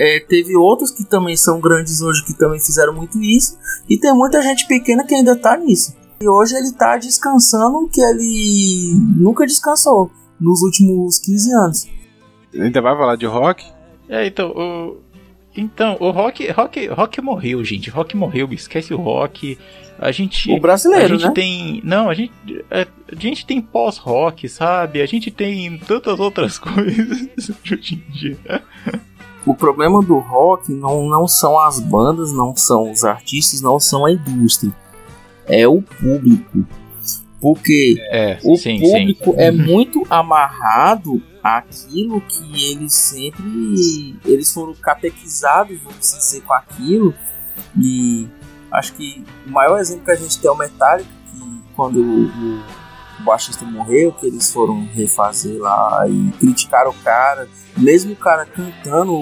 É, 0.00 0.20
teve 0.20 0.56
outros 0.56 0.92
que 0.92 1.04
também 1.04 1.36
são 1.36 1.60
grandes 1.60 2.00
hoje 2.00 2.24
que 2.24 2.32
também 2.32 2.60
fizeram 2.60 2.94
muito 2.94 3.20
isso. 3.20 3.58
E 3.88 3.98
tem 3.98 4.14
muita 4.14 4.40
gente 4.40 4.66
pequena 4.66 5.04
que 5.04 5.14
ainda 5.14 5.36
tá 5.36 5.56
nisso. 5.56 5.94
E 6.20 6.28
hoje 6.28 6.56
ele 6.56 6.72
tá 6.72 6.96
descansando 6.96 7.88
que 7.88 8.00
ele 8.00 8.94
nunca 9.16 9.44
descansou 9.44 10.10
nos 10.40 10.62
últimos 10.62 11.18
15 11.18 11.52
anos. 11.52 11.88
Ainda 12.54 12.80
vai 12.80 12.96
falar 12.96 13.16
de 13.16 13.26
rock? 13.26 13.64
É, 14.08 14.26
então, 14.26 14.50
o. 14.50 15.08
Então, 15.56 15.96
o 15.98 16.10
rock, 16.10 16.48
rock, 16.52 16.86
rock 16.86 17.20
morreu, 17.20 17.64
gente. 17.64 17.90
Rock 17.90 18.16
morreu, 18.16 18.48
esquece 18.52 18.94
o 18.94 18.98
rock. 18.98 19.58
A 19.98 20.12
gente. 20.12 20.52
O 20.52 20.60
brasileiro, 20.60 21.06
a 21.06 21.08
gente 21.08 21.26
né? 21.26 21.32
tem. 21.32 21.80
Não, 21.84 22.08
a 22.08 22.14
gente. 22.14 22.32
A, 22.70 22.86
a 23.12 23.16
gente 23.16 23.44
tem 23.44 23.60
pós-rock, 23.60 24.48
sabe? 24.48 25.02
A 25.02 25.06
gente 25.06 25.30
tem 25.30 25.76
tantas 25.78 26.20
outras 26.20 26.56
coisas 26.58 27.28
hoje 27.70 27.94
em 27.94 28.12
dia. 28.12 28.62
O 29.44 29.54
problema 29.54 30.02
do 30.02 30.18
rock 30.18 30.72
não, 30.72 31.08
não 31.08 31.26
são 31.26 31.58
as 31.58 31.80
bandas, 31.80 32.32
não 32.32 32.54
são 32.54 32.90
os 32.90 33.02
artistas, 33.02 33.60
não 33.60 33.80
são 33.80 34.04
a 34.04 34.12
indústria. 34.12 34.72
É 35.46 35.66
o 35.66 35.82
público. 35.82 36.64
Porque 37.40 37.96
é, 38.10 38.38
o 38.42 38.56
sim, 38.56 38.80
público 38.80 39.32
sim. 39.32 39.40
é 39.40 39.50
muito 39.50 40.04
amarrado 40.10 41.22
àquilo 41.42 42.20
que 42.20 42.72
eles 42.72 42.92
sempre. 42.92 44.18
Eles 44.24 44.52
foram 44.52 44.74
catequizados, 44.74 45.78
vamos 45.80 46.00
dizer, 46.00 46.40
com 46.42 46.52
aquilo. 46.52 47.14
E 47.80 48.26
Acho 48.70 48.92
que 48.94 49.24
o 49.46 49.50
maior 49.50 49.78
exemplo 49.78 50.04
que 50.04 50.10
a 50.10 50.16
gente 50.16 50.38
tem 50.38 50.48
é 50.48 50.52
o 50.52 50.56
Metallica, 50.56 51.08
que 51.32 51.62
quando 51.74 52.00
o, 52.00 52.60
o 53.20 53.24
baixista 53.24 53.64
morreu, 53.64 54.12
que 54.12 54.26
eles 54.26 54.52
foram 54.52 54.86
refazer 54.92 55.58
lá 55.60 56.06
e 56.06 56.30
criticaram 56.38 56.90
o 56.90 56.94
cara, 56.94 57.48
mesmo 57.76 58.12
o 58.12 58.16
cara 58.16 58.44
cantando, 58.44 59.12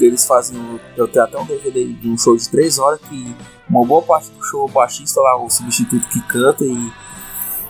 eles 0.00 0.26
faziam. 0.26 0.80
Eu 0.96 1.06
tenho 1.06 1.24
até 1.24 1.38
um 1.38 1.44
DVD 1.44 1.92
de 1.92 2.08
um 2.08 2.16
show 2.16 2.36
de 2.36 2.48
3 2.48 2.78
horas 2.78 3.00
que 3.00 3.34
uma 3.68 3.84
boa 3.84 4.00
parte 4.00 4.30
do 4.30 4.42
show 4.42 4.64
o 4.64 4.68
baixista 4.68 5.20
lá, 5.20 5.36
o 5.42 5.50
substituto 5.50 6.08
que 6.08 6.20
canta, 6.22 6.64
e, 6.64 6.92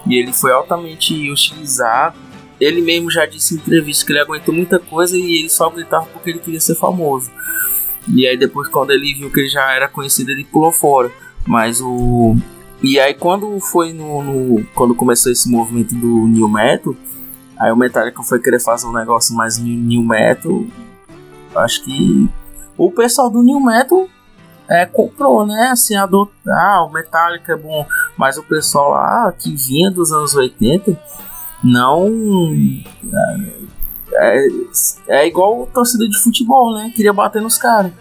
e 0.06 0.14
ele 0.14 0.32
foi 0.32 0.52
altamente 0.52 1.30
hostilizado. 1.30 2.16
ele 2.60 2.80
mesmo 2.80 3.10
já 3.10 3.26
disse 3.26 3.54
em 3.54 3.58
entrevista 3.58 4.06
que 4.06 4.12
ele 4.12 4.20
aguentou 4.20 4.54
muita 4.54 4.78
coisa 4.78 5.16
e 5.16 5.38
ele 5.38 5.50
só 5.50 5.68
gritava 5.68 6.06
porque 6.06 6.30
ele 6.30 6.38
queria 6.38 6.60
ser 6.60 6.74
famoso. 6.74 7.30
E 8.08 8.26
aí 8.26 8.36
depois 8.36 8.68
quando 8.68 8.92
ele 8.92 9.14
viu 9.14 9.30
que 9.30 9.40
ele 9.40 9.48
já 9.48 9.72
era 9.72 9.88
conhecido, 9.88 10.30
ele 10.30 10.44
pulou 10.44 10.72
fora. 10.72 11.10
Mas 11.46 11.80
o 11.80 12.36
e 12.82 12.98
aí 12.98 13.14
quando 13.14 13.58
foi 13.60 13.92
no, 13.92 14.22
no 14.22 14.64
quando 14.74 14.94
começou 14.94 15.30
esse 15.32 15.50
movimento 15.50 15.94
do 15.94 16.26
new 16.26 16.48
metal, 16.48 16.94
aí 17.58 17.70
o 17.72 17.76
Metallica 17.76 18.22
foi 18.22 18.40
querer 18.40 18.60
fazer 18.60 18.86
um 18.86 18.92
negócio 18.92 19.34
mais 19.34 19.58
new 19.58 20.02
metal. 20.02 20.64
Acho 21.54 21.84
que 21.84 22.28
o 22.76 22.90
pessoal 22.90 23.30
do 23.30 23.42
new 23.42 23.60
metal 23.60 24.08
é, 24.68 24.86
comprou, 24.86 25.46
né? 25.46 25.68
Assim, 25.72 25.94
adotar, 25.94 26.76
ah, 26.76 26.84
o 26.84 26.92
Metallica 26.92 27.52
é 27.52 27.56
bom, 27.56 27.86
mas 28.16 28.36
o 28.36 28.42
pessoal 28.42 28.90
lá 28.90 29.32
que 29.32 29.54
vinha 29.54 29.90
dos 29.90 30.12
anos 30.12 30.34
80 30.34 30.98
não. 31.62 32.08
É, 34.12 34.46
é 35.08 35.26
igual 35.26 35.68
torcida 35.72 36.08
de 36.08 36.18
futebol, 36.18 36.74
né? 36.74 36.92
Queria 36.94 37.12
bater 37.12 37.42
nos 37.42 37.58
caras. 37.58 37.92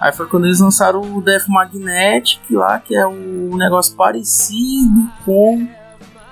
Aí 0.00 0.12
foi 0.12 0.26
quando 0.26 0.46
eles 0.46 0.58
lançaram 0.58 1.00
o 1.00 1.22
Death 1.22 1.46
Magnetic 1.48 2.40
lá, 2.50 2.78
que 2.80 2.94
é 2.96 3.06
um 3.06 3.56
negócio 3.56 3.94
parecido 3.94 5.08
com 5.24 5.68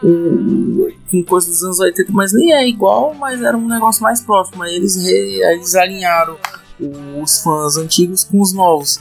o, 0.03 0.89
com 1.09 1.23
coisas 1.23 1.51
dos 1.51 1.63
anos 1.63 1.79
80, 1.79 2.11
mas 2.13 2.33
nem 2.33 2.53
é 2.53 2.67
igual, 2.67 3.15
mas 3.15 3.41
era 3.41 3.57
um 3.57 3.69
negócio 3.69 4.03
mais 4.03 4.21
próximo. 4.21 4.63
Aí 4.65 4.75
eles, 4.75 4.97
re, 4.97 5.41
eles 5.53 5.77
alinharam 5.77 6.37
os 7.23 7.41
fãs 7.41 7.77
antigos 7.77 8.25
com 8.25 8.41
os 8.41 8.53
novos. 8.53 8.99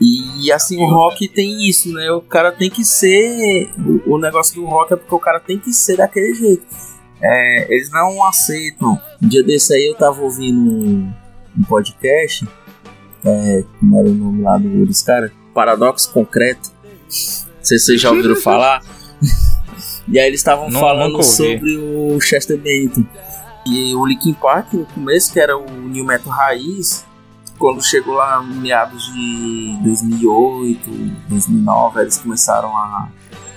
E 0.00 0.52
assim, 0.52 0.82
o 0.82 0.90
rock 0.90 1.26
tem 1.28 1.68
isso, 1.68 1.92
né? 1.92 2.10
O 2.10 2.20
cara 2.20 2.52
tem 2.52 2.68
que 2.68 2.84
ser. 2.84 3.70
O, 4.06 4.18
negócio 4.18 4.54
do 4.54 4.66
rock 4.66 4.92
é 4.92 4.96
porque 4.96 5.14
o 5.14 5.18
cara 5.18 5.40
tem 5.40 5.58
que 5.58 5.72
ser 5.72 5.96
daquele 5.96 6.34
jeito. 6.34 6.66
É, 7.20 7.72
eles 7.72 7.90
não 7.90 8.22
aceitam. 8.24 9.00
Um 9.22 9.28
dia 9.28 9.42
desse 9.42 9.72
aí 9.72 9.86
eu 9.86 9.94
tava 9.94 10.20
ouvindo 10.20 10.58
um, 10.58 11.12
um 11.58 11.62
podcast. 11.62 12.46
É, 13.24 13.64
como 13.80 13.98
era 13.98 14.08
o 14.08 14.14
nome 14.14 14.42
lá 14.42 14.58
dos 14.58 15.02
caras? 15.02 15.32
Paradoxo 15.54 16.12
Concreto. 16.12 16.70
Não 16.84 17.08
sei 17.62 17.78
se 17.78 17.86
vocês 17.86 18.00
já 18.00 18.10
ouviram 18.10 18.36
falar. 18.36 18.82
e 20.06 20.18
aí 20.18 20.26
eles 20.26 20.40
estavam 20.40 20.70
falando 20.70 21.22
sobre 21.22 21.78
o 21.78 22.20
Chester 22.20 22.58
Bennington. 22.58 23.06
E 23.66 23.94
o 23.94 24.06
Linkin 24.06 24.34
Park 24.34 24.74
no 24.74 24.84
começo, 24.84 25.32
que 25.32 25.40
era 25.40 25.56
o 25.56 25.64
New 25.70 26.04
Metal 26.04 26.30
Raiz, 26.30 27.05
quando 27.58 27.82
chegou 27.82 28.14
lá 28.14 28.42
meados 28.42 29.12
de 29.12 29.78
2008, 29.82 30.90
2009, 31.28 32.00
eles 32.00 32.18
começaram 32.18 32.76
a 32.76 33.08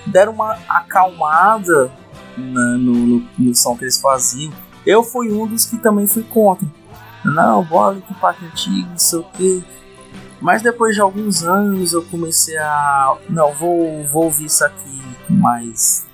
deram 0.06 0.34
uma 0.34 0.58
acalmada 0.68 1.92
na, 2.38 2.78
no, 2.78 2.94
no, 2.94 3.28
no, 3.38 3.56
som 3.56 3.78
que 3.78 3.84
eles 3.84 4.00
faziam. 4.00 4.52
Eu 4.86 5.04
fui 5.04 5.32
um 5.32 5.46
dos 5.46 5.66
que 5.66 5.78
também 5.78 6.08
fui 6.08 6.24
contra. 6.24 6.68
Não, 7.24 7.64
bora 7.64 8.00
que 8.02 8.14
parque 8.16 8.46
antigo, 8.46 8.90
não 8.90 8.98
sei 8.98 9.20
o 9.20 9.24
que. 9.24 9.64
Mas 10.42 10.62
depois 10.62 10.96
de 10.96 11.02
alguns 11.02 11.44
anos 11.44 11.92
eu 11.92 12.04
comecei 12.06 12.58
a. 12.58 13.18
Não, 13.30 13.54
vou, 13.54 14.04
vou 14.06 14.26
ouvir 14.26 14.46
isso 14.46 14.64
aqui 14.64 15.02
mais, 15.30 16.08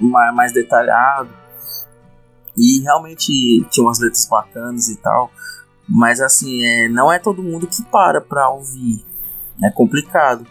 mais, 0.00 0.34
mais 0.34 0.52
detalhado. 0.52 1.30
E 2.56 2.80
realmente 2.82 3.64
tinha 3.70 3.86
umas 3.86 4.00
letras 4.00 4.26
bacanas 4.28 4.88
e 4.88 4.96
tal. 4.96 5.30
Mas 5.90 6.20
assim, 6.20 6.64
é, 6.64 6.88
não 6.88 7.12
é 7.12 7.18
todo 7.18 7.42
mundo 7.42 7.66
que 7.66 7.82
para 7.82 8.20
pra 8.20 8.48
ouvir. 8.48 9.04
É 9.62 9.68
complicado. 9.70 10.46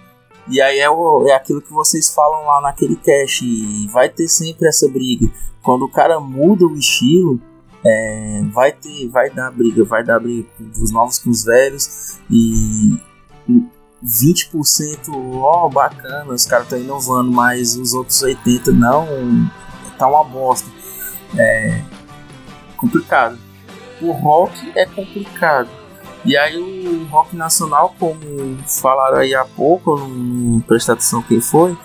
E 0.49 0.61
aí 0.61 0.79
é, 0.79 0.89
o, 0.89 1.25
é 1.27 1.33
aquilo 1.33 1.61
que 1.61 1.71
vocês 1.71 2.13
falam 2.13 2.45
lá 2.45 2.59
naquele 2.61 2.97
cast. 2.97 3.45
Vai 3.87 4.09
ter 4.09 4.27
sempre 4.27 4.67
essa 4.67 4.89
briga. 4.89 5.31
Quando 5.63 5.83
o 5.85 5.89
cara 5.89 6.19
muda 6.19 6.65
o 6.65 6.75
estilo, 6.75 7.39
é, 7.85 8.41
vai 8.51 8.73
ter, 8.73 9.07
vai 9.07 9.29
dar 9.29 9.49
briga, 9.51 9.85
vai 9.85 10.03
dar 10.03 10.19
briga 10.19 10.49
dos 10.59 10.91
novos 10.91 11.19
com 11.19 11.29
os 11.29 11.45
velhos. 11.45 12.19
E 12.29 12.97
20% 14.03 15.09
ó, 15.41 15.65
oh, 15.65 15.69
bacana, 15.69 16.33
os 16.33 16.45
caras 16.45 16.65
estão 16.65 16.79
inovando, 16.79 17.31
mas 17.31 17.75
os 17.75 17.93
outros 17.93 18.21
80% 18.21 18.67
não, 18.73 19.07
tá 19.97 20.05
uma 20.07 20.23
bosta. 20.23 20.69
É 21.37 21.81
complicado 22.75 23.48
o 24.01 24.11
rock 24.11 24.71
é 24.75 24.85
complicado. 24.85 25.69
E 26.25 26.37
aí 26.37 26.57
o 26.57 27.05
rock 27.05 27.35
nacional, 27.35 27.95
como 27.97 28.19
falaram 28.81 29.19
aí 29.19 29.33
há 29.33 29.45
pouco, 29.45 29.97
não 29.97 30.59
prestar 30.59 30.93
atenção 30.93 31.21
quem 31.21 31.39
foi, 31.39 31.77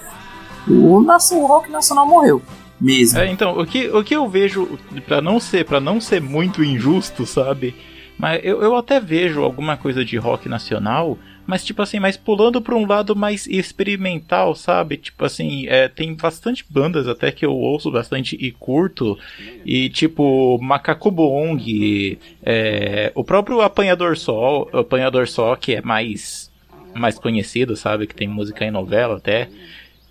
o, 0.66 0.98
o 0.98 1.46
rock 1.46 1.70
nacional 1.70 2.06
morreu. 2.06 2.42
Mesmo. 2.80 3.18
É, 3.18 3.30
então, 3.30 3.58
o 3.58 3.64
que, 3.64 3.88
o 3.88 4.02
que 4.02 4.14
eu 4.14 4.28
vejo, 4.28 4.78
para 5.06 5.22
não 5.22 5.38
ser 5.38 5.64
para 5.64 5.80
não 5.80 6.00
ser 6.00 6.20
muito 6.20 6.62
injusto, 6.62 7.24
sabe? 7.24 7.74
Mas 8.18 8.40
eu, 8.42 8.62
eu 8.62 8.76
até 8.76 9.00
vejo 9.00 9.42
alguma 9.42 9.76
coisa 9.76 10.04
de 10.04 10.16
rock 10.16 10.48
nacional 10.48 11.16
mas 11.46 11.64
tipo 11.64 11.82
assim, 11.82 11.98
mas 12.00 12.16
pulando 12.16 12.60
para 12.60 12.74
um 12.74 12.86
lado 12.86 13.14
mais 13.14 13.46
experimental, 13.46 14.54
sabe? 14.54 14.96
Tipo 14.96 15.24
assim, 15.24 15.66
é, 15.68 15.88
tem 15.88 16.14
bastante 16.14 16.64
bandas 16.68 17.06
até 17.06 17.30
que 17.30 17.44
eu 17.44 17.52
ouço 17.52 17.90
bastante 17.90 18.36
e 18.40 18.50
curto, 18.50 19.18
e 19.64 19.88
tipo 19.90 20.58
Macaco 20.62 21.10
Bong, 21.10 22.18
é, 22.42 23.12
o 23.14 23.22
próprio 23.22 23.60
Apanhador 23.60 24.16
Sol, 24.16 24.68
Apanhador 24.72 25.28
Só, 25.28 25.54
que 25.56 25.74
é 25.74 25.82
mais 25.82 26.52
mais 26.94 27.18
conhecido, 27.18 27.76
sabe? 27.76 28.06
Que 28.06 28.14
tem 28.14 28.28
música 28.28 28.64
em 28.64 28.70
novela 28.70 29.16
até. 29.16 29.48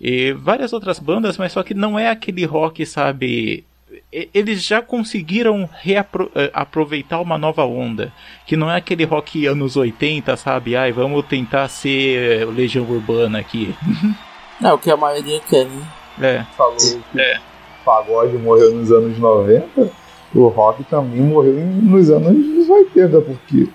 E 0.00 0.32
várias 0.32 0.72
outras 0.72 0.98
bandas, 0.98 1.38
mas 1.38 1.52
só 1.52 1.62
que 1.62 1.72
não 1.72 1.98
é 1.98 2.10
aquele 2.10 2.44
rock, 2.44 2.84
sabe? 2.84 3.64
Eles 4.12 4.62
já 4.62 4.80
conseguiram 4.82 5.68
eh, 5.84 6.50
aproveitar 6.52 7.20
uma 7.20 7.36
nova 7.36 7.64
onda, 7.64 8.12
que 8.46 8.56
não 8.56 8.70
é 8.70 8.76
aquele 8.76 9.04
rock 9.04 9.46
anos 9.46 9.76
80, 9.76 10.36
sabe? 10.36 10.76
Ai, 10.76 10.92
vamos 10.92 11.24
tentar 11.26 11.68
ser 11.68 12.46
Legião 12.48 12.84
Urbana 12.88 13.38
aqui. 13.38 13.74
É 14.62 14.72
o 14.72 14.78
que 14.78 14.88
a 14.88 14.96
maioria 14.96 15.40
quer, 15.40 15.66
né? 15.66 15.82
É. 16.20 16.44
Falou 16.56 16.76
que 16.76 17.20
é. 17.20 17.38
o 17.38 17.84
pagode 17.84 18.38
morreu 18.38 18.72
nos 18.72 18.92
anos 18.92 19.18
90, 19.18 19.90
o 20.34 20.46
rock 20.46 20.84
também 20.84 21.20
morreu 21.20 21.54
nos 21.82 22.08
anos 22.08 22.68
80, 22.68 23.20
porque 23.20 23.68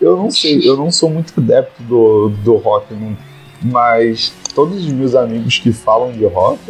eu 0.00 0.16
não 0.16 0.30
sei, 0.30 0.60
eu 0.66 0.76
não 0.76 0.90
sou 0.90 1.10
muito 1.10 1.34
adepto 1.36 1.82
do, 1.82 2.28
do 2.28 2.54
rock, 2.56 2.94
não, 2.94 3.16
mas 3.62 4.32
todos 4.54 4.86
os 4.86 4.92
meus 4.92 5.14
amigos 5.14 5.58
que 5.58 5.72
falam 5.72 6.12
de 6.12 6.24
rock 6.24 6.60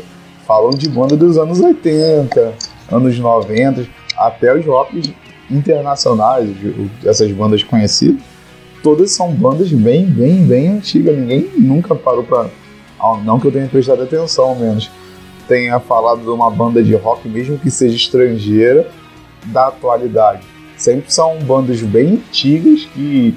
falam 0.46 0.70
de 0.70 0.88
banda 0.88 1.16
dos 1.16 1.38
anos 1.38 1.60
80, 1.60 2.54
anos 2.90 3.18
90, 3.18 3.86
até 4.16 4.54
os 4.54 4.64
rocks 4.64 5.12
internacionais, 5.50 6.48
essas 7.04 7.30
bandas 7.32 7.62
conhecidas, 7.62 8.20
todas 8.82 9.10
são 9.12 9.32
bandas 9.32 9.70
bem, 9.72 10.04
bem, 10.04 10.44
bem 10.44 10.68
antigas. 10.68 11.16
Ninguém 11.16 11.50
nunca 11.58 11.94
parou 11.94 12.24
para. 12.24 12.48
Não 13.24 13.40
que 13.40 13.46
eu 13.46 13.52
tenha 13.52 13.66
prestado 13.66 14.02
atenção, 14.02 14.50
ao 14.50 14.56
menos, 14.56 14.90
tenha 15.48 15.80
falado 15.80 16.20
de 16.20 16.28
uma 16.28 16.50
banda 16.50 16.82
de 16.82 16.94
rock, 16.94 17.28
mesmo 17.28 17.58
que 17.58 17.70
seja 17.70 17.96
estrangeira, 17.96 18.86
da 19.46 19.68
atualidade. 19.68 20.42
Sempre 20.76 21.12
são 21.12 21.38
bandas 21.38 21.80
bem 21.82 22.14
antigas 22.14 22.84
que 22.84 23.34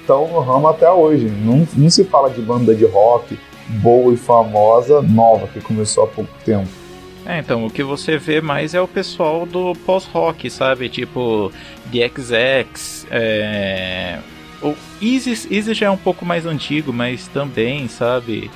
estão 0.00 0.28
no 0.28 0.40
ramo 0.40 0.68
até 0.68 0.90
hoje. 0.90 1.26
Não, 1.26 1.66
não 1.74 1.90
se 1.90 2.04
fala 2.04 2.30
de 2.30 2.40
banda 2.40 2.74
de 2.74 2.84
rock 2.84 3.38
boa 3.68 4.12
e 4.12 4.16
famosa 4.16 5.00
nova 5.00 5.46
que 5.46 5.60
começou 5.60 6.04
há 6.04 6.06
pouco 6.06 6.30
tempo. 6.44 6.81
É, 7.24 7.38
então, 7.38 7.64
o 7.64 7.70
que 7.70 7.82
você 7.82 8.18
vê 8.18 8.40
mais 8.40 8.74
é 8.74 8.80
o 8.80 8.88
pessoal 8.88 9.46
do 9.46 9.74
pós-rock, 9.86 10.50
sabe? 10.50 10.88
Tipo, 10.88 11.52
The 11.92 12.08
XX, 12.08 13.06
é... 13.10 14.18
O 14.60 14.76
Isis, 15.00 15.46
Isis 15.50 15.76
já 15.76 15.86
é 15.86 15.90
um 15.90 15.96
pouco 15.96 16.24
mais 16.24 16.46
antigo, 16.46 16.92
mas 16.92 17.26
também, 17.28 17.88
sabe? 17.88 18.50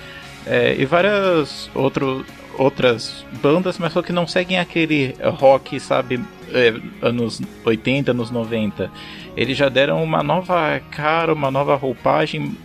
É, 0.46 0.76
e 0.78 0.84
várias 0.84 1.68
outro, 1.74 2.24
outras 2.56 3.24
bandas, 3.42 3.78
mas 3.78 3.92
só 3.92 4.02
que 4.02 4.12
não 4.12 4.26
seguem 4.26 4.58
aquele 4.58 5.16
rock, 5.22 5.80
sabe? 5.80 6.20
É, 6.52 6.72
anos 7.02 7.40
80, 7.64 8.12
anos 8.12 8.30
90. 8.30 8.90
Eles 9.36 9.56
já 9.56 9.68
deram 9.68 10.02
uma 10.02 10.22
nova 10.22 10.80
cara, 10.92 11.32
uma 11.32 11.50
nova 11.50 11.74
roupagem, 11.74 12.56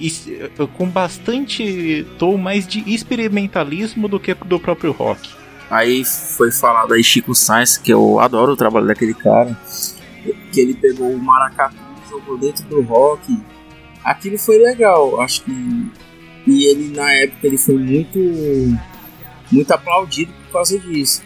com 0.78 0.88
bastante 0.88 2.06
tom 2.20 2.38
mais 2.38 2.68
de 2.68 2.88
experimentalismo 2.92 4.08
do 4.08 4.20
que 4.20 4.36
do 4.36 4.60
próprio 4.60 4.92
rock. 4.92 5.41
Aí 5.72 6.04
foi 6.04 6.52
falado 6.52 6.94
aí 6.94 7.02
Chico 7.02 7.34
Sainz, 7.34 7.78
que 7.78 7.94
eu 7.94 8.20
adoro 8.20 8.52
o 8.52 8.58
trabalho 8.58 8.86
daquele 8.86 9.14
cara, 9.14 9.58
que 10.52 10.60
ele 10.60 10.74
pegou 10.74 11.10
o 11.10 11.18
maracatu 11.18 11.78
e 11.78 12.10
jogou 12.10 12.38
dentro 12.38 12.66
do 12.66 12.82
rock. 12.82 13.42
Aquilo 14.04 14.38
foi 14.38 14.58
legal, 14.58 15.22
acho 15.22 15.44
que. 15.44 15.52
E 16.46 16.66
ele 16.66 16.94
na 16.94 17.10
época 17.14 17.48
ele 17.48 17.58
foi 17.58 17.78
muito 17.78 18.20
muito 19.50 19.72
aplaudido 19.72 20.34
por 20.46 20.52
causa 20.52 20.78
disso. 20.78 21.24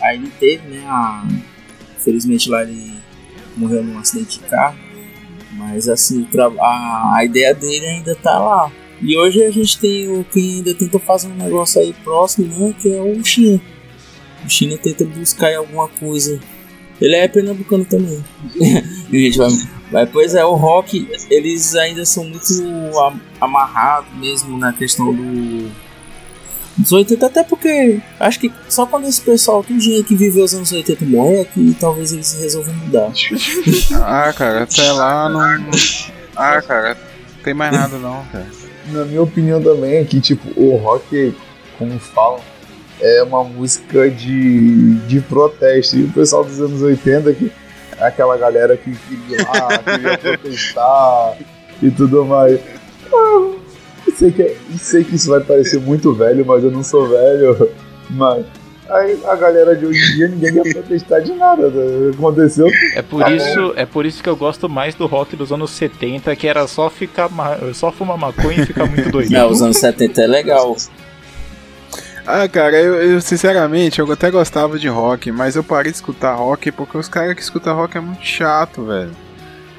Aí 0.00 0.16
ele 0.16 0.30
teve, 0.38 0.68
né, 0.68 0.84
a... 0.86 1.26
infelizmente 1.98 2.48
lá 2.48 2.62
ele 2.62 2.94
morreu 3.56 3.82
num 3.82 3.98
acidente 3.98 4.38
de 4.38 4.44
carro, 4.46 4.78
mas 5.54 5.88
assim, 5.88 6.24
a, 6.60 7.16
a 7.16 7.24
ideia 7.24 7.52
dele 7.52 7.84
ainda 7.84 8.14
tá 8.14 8.38
lá. 8.38 8.70
E 9.02 9.18
hoje 9.18 9.42
a 9.42 9.50
gente 9.50 9.76
tem 9.80 10.08
o 10.08 10.22
que 10.22 10.58
ainda 10.58 10.72
tenta 10.72 11.00
fazer 11.00 11.26
um 11.26 11.34
negócio 11.34 11.80
aí 11.80 11.92
próximo, 12.04 12.46
né, 12.46 12.72
que 12.80 12.94
é 12.94 13.02
o 13.02 13.24
China. 13.24 13.60
O 14.44 14.48
China 14.48 14.76
tenta 14.78 15.04
buscar 15.04 15.54
alguma 15.56 15.88
coisa 15.88 16.38
Ele 17.00 17.14
é 17.16 17.28
pernambucano 17.28 17.84
também. 17.84 18.22
gente 19.12 19.38
vai, 19.38 19.48
mas, 19.90 20.10
pois 20.10 20.34
é, 20.34 20.44
o 20.44 20.54
rock, 20.54 21.08
eles 21.30 21.74
ainda 21.74 22.04
são 22.04 22.24
muito 22.24 22.52
am- 22.98 23.20
amarrados 23.40 24.10
mesmo 24.18 24.56
na 24.58 24.72
questão 24.72 25.14
do. 25.14 25.70
Dos 26.76 26.92
80, 26.92 27.26
até 27.26 27.42
porque 27.42 27.98
acho 28.20 28.38
que 28.38 28.52
só 28.68 28.86
quando 28.86 29.08
esse 29.08 29.20
pessoal, 29.20 29.64
tudinho 29.64 30.04
que 30.04 30.14
viveu 30.14 30.44
os 30.44 30.54
anos 30.54 30.70
80 30.70 31.04
morrer, 31.06 31.40
é 31.40 31.44
que 31.44 31.74
talvez 31.80 32.12
eles 32.12 32.32
resolvam 32.38 32.72
mudar. 32.74 33.10
Ah, 34.00 34.32
cara, 34.32 34.62
até 34.62 34.92
lá 34.92 35.28
não. 35.28 35.40
Ah, 36.36 36.62
cara, 36.62 36.94
não 36.94 37.42
tem 37.42 37.52
mais 37.54 37.72
nada 37.72 37.98
não, 37.98 38.24
cara. 38.30 38.46
Na 38.92 39.04
minha 39.04 39.22
opinião 39.22 39.60
também 39.60 39.96
é 39.96 40.04
que, 40.04 40.20
tipo, 40.20 40.48
o 40.54 40.76
rock, 40.76 41.34
como 41.78 41.98
falam, 41.98 42.40
é 43.00 43.22
uma 43.22 43.44
música 43.44 44.10
de, 44.10 44.94
de 45.06 45.20
protesto. 45.20 45.96
E 45.96 46.04
o 46.04 46.12
pessoal 46.12 46.44
dos 46.44 46.60
anos 46.60 46.82
80, 46.82 47.32
que 47.34 47.52
é 47.98 48.06
aquela 48.06 48.36
galera 48.36 48.76
que 48.76 48.90
queria, 48.94 49.46
ah, 49.48 49.78
queria 49.84 50.18
protestar 50.18 51.36
e 51.82 51.90
tudo 51.90 52.24
mais. 52.24 52.58
Ah, 53.12 53.50
eu 54.06 54.14
sei, 54.16 54.30
que, 54.32 54.42
é- 54.42 54.56
eu 54.70 54.78
sei 54.78 55.04
que 55.04 55.14
isso 55.16 55.30
vai 55.30 55.40
parecer 55.40 55.80
muito 55.80 56.12
velho, 56.12 56.44
mas 56.46 56.62
eu 56.64 56.70
não 56.70 56.82
sou 56.82 57.08
velho. 57.08 57.70
Mas 58.10 58.44
aí 58.88 59.18
a 59.26 59.36
galera 59.36 59.76
de 59.76 59.84
hoje 59.84 59.98
em 60.12 60.16
dia 60.16 60.28
ninguém 60.28 60.52
quer 60.62 60.72
protestar 60.72 61.20
de 61.22 61.34
nada. 61.34 61.68
né? 61.68 62.10
Aconteceu. 62.14 62.66
É 62.94 63.02
por 63.02 63.30
isso, 63.30 63.72
é 63.76 63.84
por 63.84 64.06
isso 64.06 64.22
que 64.22 64.28
eu 64.28 64.36
gosto 64.36 64.66
mais 64.68 64.94
do 64.94 65.06
rock 65.06 65.36
dos 65.36 65.52
anos 65.52 65.70
70, 65.72 66.34
que 66.36 66.48
era 66.48 66.66
só 66.66 66.88
ficar 66.88 67.28
só 67.74 67.92
fumar 67.92 68.16
maconha 68.16 68.62
e 68.62 68.66
ficar 68.66 68.86
muito 68.86 69.10
doido. 69.12 69.30
Não, 69.30 69.50
os 69.50 69.60
anos 69.60 69.76
70 69.76 70.22
é 70.22 70.26
legal. 70.26 70.74
Ah, 72.30 72.46
cara, 72.46 72.76
eu, 72.78 72.94
eu, 73.12 73.20
sinceramente, 73.22 74.00
eu 74.00 74.12
até 74.12 74.30
gostava 74.30 74.78
de 74.78 74.86
rock, 74.86 75.32
mas 75.32 75.56
eu 75.56 75.64
parei 75.64 75.90
de 75.90 75.96
escutar 75.96 76.34
rock 76.34 76.70
porque 76.70 76.98
os 76.98 77.08
caras 77.08 77.34
que 77.34 77.40
escutam 77.40 77.74
rock 77.74 77.96
é 77.96 78.00
muito 78.00 78.22
chato, 78.22 78.84
velho. 78.84 79.12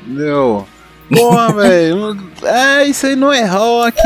Entendeu? 0.02 0.68
Porra, 1.16 1.54
velho. 1.62 2.18
Ah, 2.44 2.84
isso 2.86 3.06
aí 3.06 3.16
não 3.16 3.32
é 3.32 3.46
rock. 3.46 4.00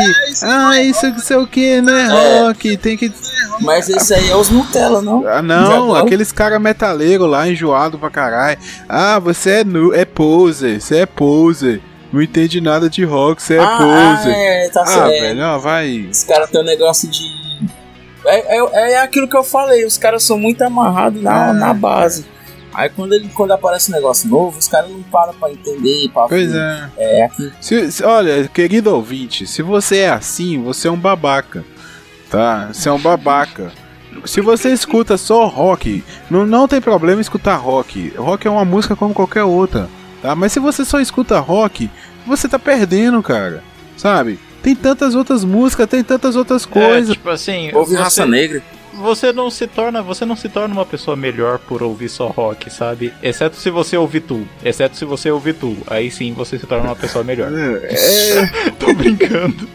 Ah, 0.44 0.82
isso 0.82 1.08
não 1.08 1.20
sei 1.20 1.38
o 1.38 1.48
que, 1.48 1.80
não 1.80 1.94
é 1.96 2.44
rock. 2.48 2.76
Tem 2.76 2.98
que. 2.98 3.14
Mas 3.62 3.88
esse 3.88 4.14
aí 4.14 4.30
é 4.30 4.36
os 4.36 4.50
Nutella, 4.50 5.02
não? 5.02 5.26
Ah, 5.26 5.42
não, 5.42 5.96
aqueles 5.96 6.34
caras 6.34 6.60
metaleiros 6.62 7.30
lá, 7.30 7.48
enjoado 7.48 7.98
pra 7.98 8.10
caralho. 8.10 8.58
Ah, 8.90 9.20
você 9.20 9.62
é, 9.62 9.64
nu 9.64 9.94
é 9.94 10.04
poser, 10.04 10.82
você 10.82 10.98
é 10.98 11.06
poser. 11.06 11.80
Não 12.12 12.22
entende 12.22 12.60
nada 12.60 12.90
de 12.90 13.06
rock, 13.06 13.42
você 13.42 13.56
é 13.56 13.60
ah, 13.64 13.78
poser. 13.78 14.34
é, 14.36 14.70
tá 14.70 14.82
Ah, 14.82 14.86
certo. 14.86 15.10
velho, 15.10 15.42
ó, 15.44 15.58
vai. 15.60 16.10
Os 16.12 16.24
caras 16.26 16.50
têm 16.50 16.60
um 16.60 16.66
negócio 16.66 17.10
de. 17.10 17.42
É, 18.26 18.58
é, 18.58 18.92
é 18.94 19.02
aquilo 19.02 19.28
que 19.28 19.36
eu 19.36 19.44
falei, 19.44 19.86
os 19.86 19.98
caras 19.98 20.24
são 20.24 20.38
muito 20.38 20.62
amarrados 20.64 21.22
na, 21.22 21.50
Ah. 21.50 21.54
na 21.54 21.74
base. 21.74 22.26
Aí 22.74 22.90
quando, 22.90 23.14
ele, 23.14 23.30
quando 23.30 23.52
aparece 23.52 23.92
um 23.92 23.96
negócio 23.96 24.28
novo, 24.30 24.58
os 24.58 24.68
caras 24.68 24.90
não 24.90 25.04
param 25.04 25.34
pra 25.34 25.52
entender. 25.52 26.10
Pra 26.12 26.28
Pois 26.28 26.54
é. 26.56 26.90
É 26.98 27.24
aqui. 27.26 27.52
Se- 27.62 27.92
se- 27.92 28.04
olha, 28.04 28.48
querido 28.48 28.96
ouvinte, 28.96 29.46
se 29.46 29.62
você 29.62 29.98
é 30.00 30.10
assim, 30.10 30.64
você 30.64 30.88
é 30.88 30.92
um 30.92 30.98
babaca. 30.98 31.64
Tá? 32.32 32.70
Você 32.74 32.90
é 32.90 32.92
um 32.92 33.00
babaca. 33.00 33.72
Se 34.26 34.42
você 34.42 34.70
escuta 34.72 35.18
só 35.18 35.46
rock, 35.48 36.04
não, 36.32 36.46
não 36.48 36.68
tem 36.68 36.82
problema 36.82 37.22
escutar 37.22 37.56
rock. 37.58 38.12
Rock 38.18 38.48
é 38.48 38.50
uma 38.50 38.66
música 38.66 38.96
como 38.96 39.14
qualquer 39.14 39.44
outra. 39.44 39.88
Tá? 40.22 40.34
Mas 40.36 40.52
se 40.52 40.60
você 40.60 40.84
só 40.84 41.00
escuta 41.00 41.40
rock, 41.40 41.92
você 42.26 42.48
tá 42.48 42.58
perdendo, 42.58 43.22
cara. 43.22 43.64
Sabe? 43.98 44.40
Tem 44.64 44.74
tantas 44.76 45.14
outras 45.14 45.44
músicas, 45.44 45.88
tem 45.88 46.04
tantas 46.04 46.36
outras 46.36 46.64
É, 46.64 46.68
coisas. 46.68 47.14
tipo 47.14 47.30
assim, 47.30 47.70
Houve 47.74 47.96
raça 47.96 48.26
negra. 48.26 48.64
você 48.94 49.32
não 49.34 49.52
se 49.52 49.68
torna, 49.68 50.02
você 50.02 50.26
não 50.26 50.36
se 50.38 50.48
torna 50.50 50.74
uma 50.74 50.86
pessoa 50.86 51.16
melhor 51.18 51.60
por 51.60 51.84
ouvir 51.84 52.08
só 52.10 52.28
rock, 52.28 52.72
sabe? 52.74 53.14
Exceto 53.22 53.58
se 53.58 53.70
você 53.70 53.98
ouvir 53.98 54.22
tu, 54.22 54.48
exceto 54.64 54.96
se 54.98 55.04
você 55.06 55.30
ouvir 55.30 55.54
tu, 55.56 55.76
aí 55.88 56.10
sim 56.10 56.34
você 56.34 56.58
se 56.58 56.66
torna 56.66 56.86
uma 56.90 56.96
pessoa 56.96 57.24
melhor. 57.24 57.52
É, 57.54 58.72
Tô 58.80 58.94
brincando. 58.94 59.68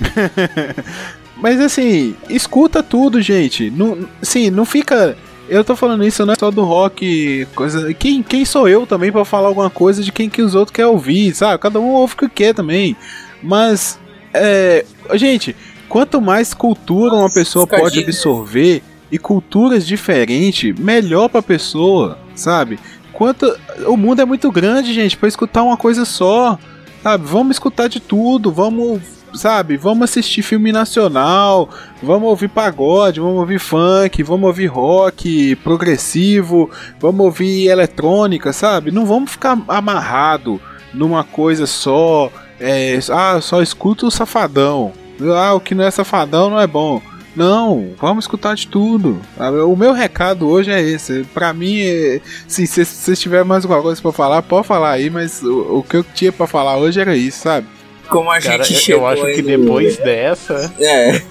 Mas 1.36 1.60
assim, 1.60 2.14
escuta 2.28 2.82
tudo, 2.82 3.20
gente. 3.22 3.70
Não, 3.70 3.98
sim, 4.22 4.50
não 4.50 4.64
fica. 4.64 5.16
Eu 5.48 5.64
tô 5.64 5.74
falando 5.74 6.04
isso 6.04 6.26
não 6.26 6.34
é 6.34 6.36
só 6.38 6.50
do 6.50 6.62
rock, 6.64 7.46
coisa. 7.54 7.94
Quem, 7.94 8.22
quem 8.22 8.44
sou 8.44 8.68
eu 8.68 8.86
também 8.86 9.10
pra 9.10 9.24
falar 9.24 9.48
alguma 9.48 9.70
coisa 9.70 10.02
de 10.02 10.12
quem 10.12 10.28
que 10.28 10.42
os 10.42 10.54
outros 10.54 10.74
querem 10.74 10.90
ouvir, 10.90 11.34
sabe? 11.34 11.58
Cada 11.62 11.80
um 11.80 11.86
ouve 11.90 12.14
o 12.14 12.16
que 12.16 12.28
quer 12.28 12.54
também. 12.54 12.96
Mas, 13.42 13.98
é. 14.32 14.84
Gente, 15.14 15.56
quanto 15.88 16.20
mais 16.20 16.52
cultura 16.52 17.14
uma 17.14 17.32
pessoa 17.32 17.66
pode 17.66 18.00
absorver 18.00 18.82
e 19.10 19.18
culturas 19.18 19.86
diferentes, 19.86 20.78
melhor 20.78 21.28
pra 21.28 21.42
pessoa, 21.42 22.18
sabe? 22.34 22.78
Quanto. 23.12 23.58
O 23.86 23.96
mundo 23.96 24.20
é 24.20 24.24
muito 24.24 24.50
grande, 24.50 24.92
gente, 24.92 25.16
pra 25.16 25.28
escutar 25.28 25.62
uma 25.62 25.76
coisa 25.76 26.04
só. 26.04 26.58
Sabe? 27.02 27.24
Vamos 27.26 27.56
escutar 27.56 27.88
de 27.88 28.00
tudo, 28.00 28.50
vamos 28.50 29.00
sabe, 29.34 29.76
vamos 29.76 30.10
assistir 30.10 30.42
filme 30.42 30.72
nacional, 30.72 31.68
vamos 32.02 32.28
ouvir 32.28 32.48
pagode, 32.48 33.20
vamos 33.20 33.38
ouvir 33.38 33.58
funk, 33.58 34.22
vamos 34.22 34.46
ouvir 34.46 34.66
rock 34.66 35.54
progressivo, 35.56 36.70
vamos 36.98 37.20
ouvir 37.20 37.68
eletrônica, 37.68 38.52
sabe? 38.52 38.90
Não 38.90 39.04
vamos 39.04 39.30
ficar 39.30 39.58
amarrado 39.68 40.60
numa 40.94 41.22
coisa 41.22 41.66
só, 41.66 42.30
é, 42.60 42.98
ah, 43.10 43.40
só 43.40 43.62
escuta 43.62 44.06
o 44.06 44.10
safadão. 44.10 44.92
Ah, 45.36 45.54
o 45.54 45.60
que 45.60 45.74
não 45.74 45.84
é 45.84 45.90
safadão 45.90 46.50
não 46.50 46.60
é 46.60 46.66
bom. 46.66 47.00
Não, 47.36 47.90
vamos 48.00 48.24
escutar 48.24 48.54
de 48.56 48.66
tudo. 48.66 49.20
sabe? 49.36 49.58
O 49.58 49.76
meu 49.76 49.92
recado 49.92 50.48
hoje 50.48 50.70
é 50.72 50.80
esse. 50.80 51.24
Pra 51.32 51.52
mim, 51.52 51.80
é, 51.80 52.20
sim, 52.48 52.66
se 52.66 52.84
vocês 52.84 53.20
tiverem 53.20 53.46
mais 53.46 53.64
alguma 53.64 53.80
coisa 53.82 54.00
pra 54.02 54.10
falar, 54.12 54.42
pode 54.42 54.66
falar 54.66 54.90
aí, 54.92 55.08
mas 55.08 55.42
o, 55.42 55.78
o 55.78 55.82
que 55.84 55.96
eu 55.98 56.02
tinha 56.04 56.32
pra 56.32 56.46
falar 56.48 56.76
hoje 56.78 57.00
era 57.00 57.14
isso, 57.16 57.40
sabe? 57.42 57.66
Como 58.08 58.30
a 58.30 58.40
Cara, 58.40 58.64
gente 58.64 58.74
eu, 58.74 58.80
chegou 58.80 59.02
eu 59.02 59.06
acho 59.26 59.34
que 59.36 59.42
no- 59.42 59.48
depois 59.58 59.96
dessa. 59.98 60.72
É, 60.80 61.22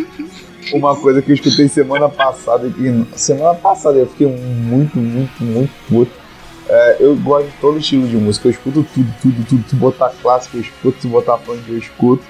Uma 0.72 0.96
coisa 0.96 1.22
que 1.22 1.30
eu 1.30 1.34
escutei 1.34 1.68
semana 1.68 2.08
passada, 2.08 2.68
que 2.68 3.06
semana 3.18 3.54
passada 3.54 3.98
eu 3.98 4.06
fiquei 4.06 4.26
muito, 4.26 4.98
muito, 4.98 5.44
muito 5.44 5.70
puto. 5.88 6.10
É, 6.68 6.96
eu 6.98 7.14
gosto 7.16 7.46
de 7.46 7.56
todo 7.60 7.78
estilo 7.78 8.08
de 8.08 8.16
música, 8.16 8.48
eu 8.48 8.52
escuto 8.52 8.86
tudo, 8.92 9.14
tudo, 9.22 9.46
tudo. 9.48 9.68
Se 9.68 9.76
botar 9.76 10.12
clássico, 10.20 10.56
eu 10.56 10.60
escuto, 10.62 11.00
se 11.00 11.06
botar 11.06 11.38
funk, 11.38 11.62
eu 11.68 11.78
escuto. 11.78 12.24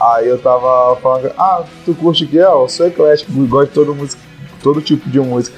Aí 0.00 0.28
eu 0.28 0.38
tava 0.38 0.96
falando, 0.96 1.32
ah, 1.36 1.64
tu 1.84 1.94
curte 1.94 2.24
o 2.24 2.28
que? 2.28 2.38
Ah, 2.38 2.50
eu 2.52 2.68
sou 2.68 2.86
eclético, 2.86 3.32
gosto 3.46 3.68
de 3.68 3.74
todo, 3.74 3.94
música, 3.94 4.22
todo 4.62 4.80
tipo 4.80 5.08
de 5.08 5.20
música. 5.20 5.56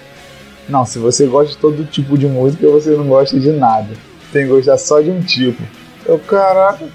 Não, 0.68 0.84
se 0.84 0.98
você 0.98 1.26
gosta 1.26 1.52
de 1.52 1.58
todo 1.58 1.84
tipo 1.84 2.16
de 2.16 2.26
música, 2.26 2.68
você 2.68 2.90
não 2.90 3.06
gosta 3.06 3.38
de 3.38 3.50
nada. 3.52 3.88
Tem 4.32 4.44
que 4.46 4.52
gostar 4.52 4.78
só 4.78 5.00
de 5.00 5.10
um 5.10 5.20
tipo. 5.20 5.62
Eu, 6.06 6.18
caraca, 6.18 6.86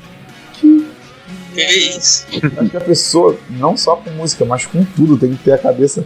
que 0.53 0.87
que 1.55 1.61
isso? 1.61 2.25
Acho 2.57 2.69
que 2.69 2.77
a 2.77 2.81
pessoa, 2.81 3.35
não 3.49 3.77
só 3.77 3.95
com 3.95 4.09
música, 4.11 4.43
mas 4.43 4.65
com 4.65 4.83
tudo, 4.83 5.17
tem 5.17 5.31
que 5.31 5.43
ter 5.43 5.53
a 5.53 5.57
cabeça. 5.57 6.03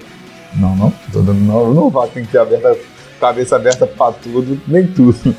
Não, 0.55 0.75
não, 0.75 0.93
dando, 1.11 1.33
não, 1.33 1.73
não 1.73 1.89
vá, 1.89 2.07
tem 2.07 2.23
que 2.23 2.31
ter 2.31 2.37
a 2.37 2.43
aberta, 2.43 2.77
cabeça 3.19 3.55
aberta 3.55 3.85
pra 3.85 4.11
tudo, 4.11 4.59
nem 4.67 4.87
tudo. 4.87 5.17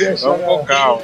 Mas 0.00 0.20
Vamos 0.22 0.44
com 0.44 0.64
calma. 0.64 1.02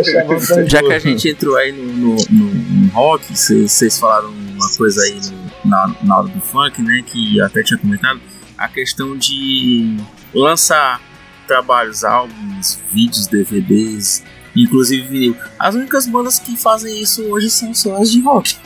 achar 0.00 0.24
vantajoso. 0.26 0.64
Já 0.68 0.80
que 0.82 0.92
a 0.92 0.98
gente 0.98 1.28
entrou 1.28 1.56
aí 1.56 1.72
no, 1.72 1.84
no, 1.84 2.16
no- 2.30 2.54
no 2.54 2.88
rock, 2.92 3.36
vocês 3.36 3.98
falaram 3.98 4.30
uma 4.30 4.68
coisa 4.76 5.02
aí 5.02 5.20
na, 5.64 5.94
na 6.02 6.18
hora 6.18 6.28
do 6.28 6.40
funk, 6.40 6.80
né? 6.82 7.02
Que 7.06 7.40
até 7.42 7.62
tinha 7.62 7.78
comentado, 7.78 8.20
a 8.56 8.68
questão 8.68 9.16
de 9.16 9.96
lançar 10.34 11.00
trabalhos, 11.46 12.02
álbuns, 12.04 12.78
vídeos, 12.90 13.26
DVDs, 13.26 14.22
inclusive. 14.56 15.36
As 15.58 15.74
únicas 15.74 16.06
bandas 16.06 16.38
que 16.38 16.56
fazem 16.56 16.98
isso 17.00 17.22
hoje 17.24 17.50
são 17.50 17.74
só 17.74 17.96
as 18.00 18.10
de 18.10 18.22
rock. 18.22 18.56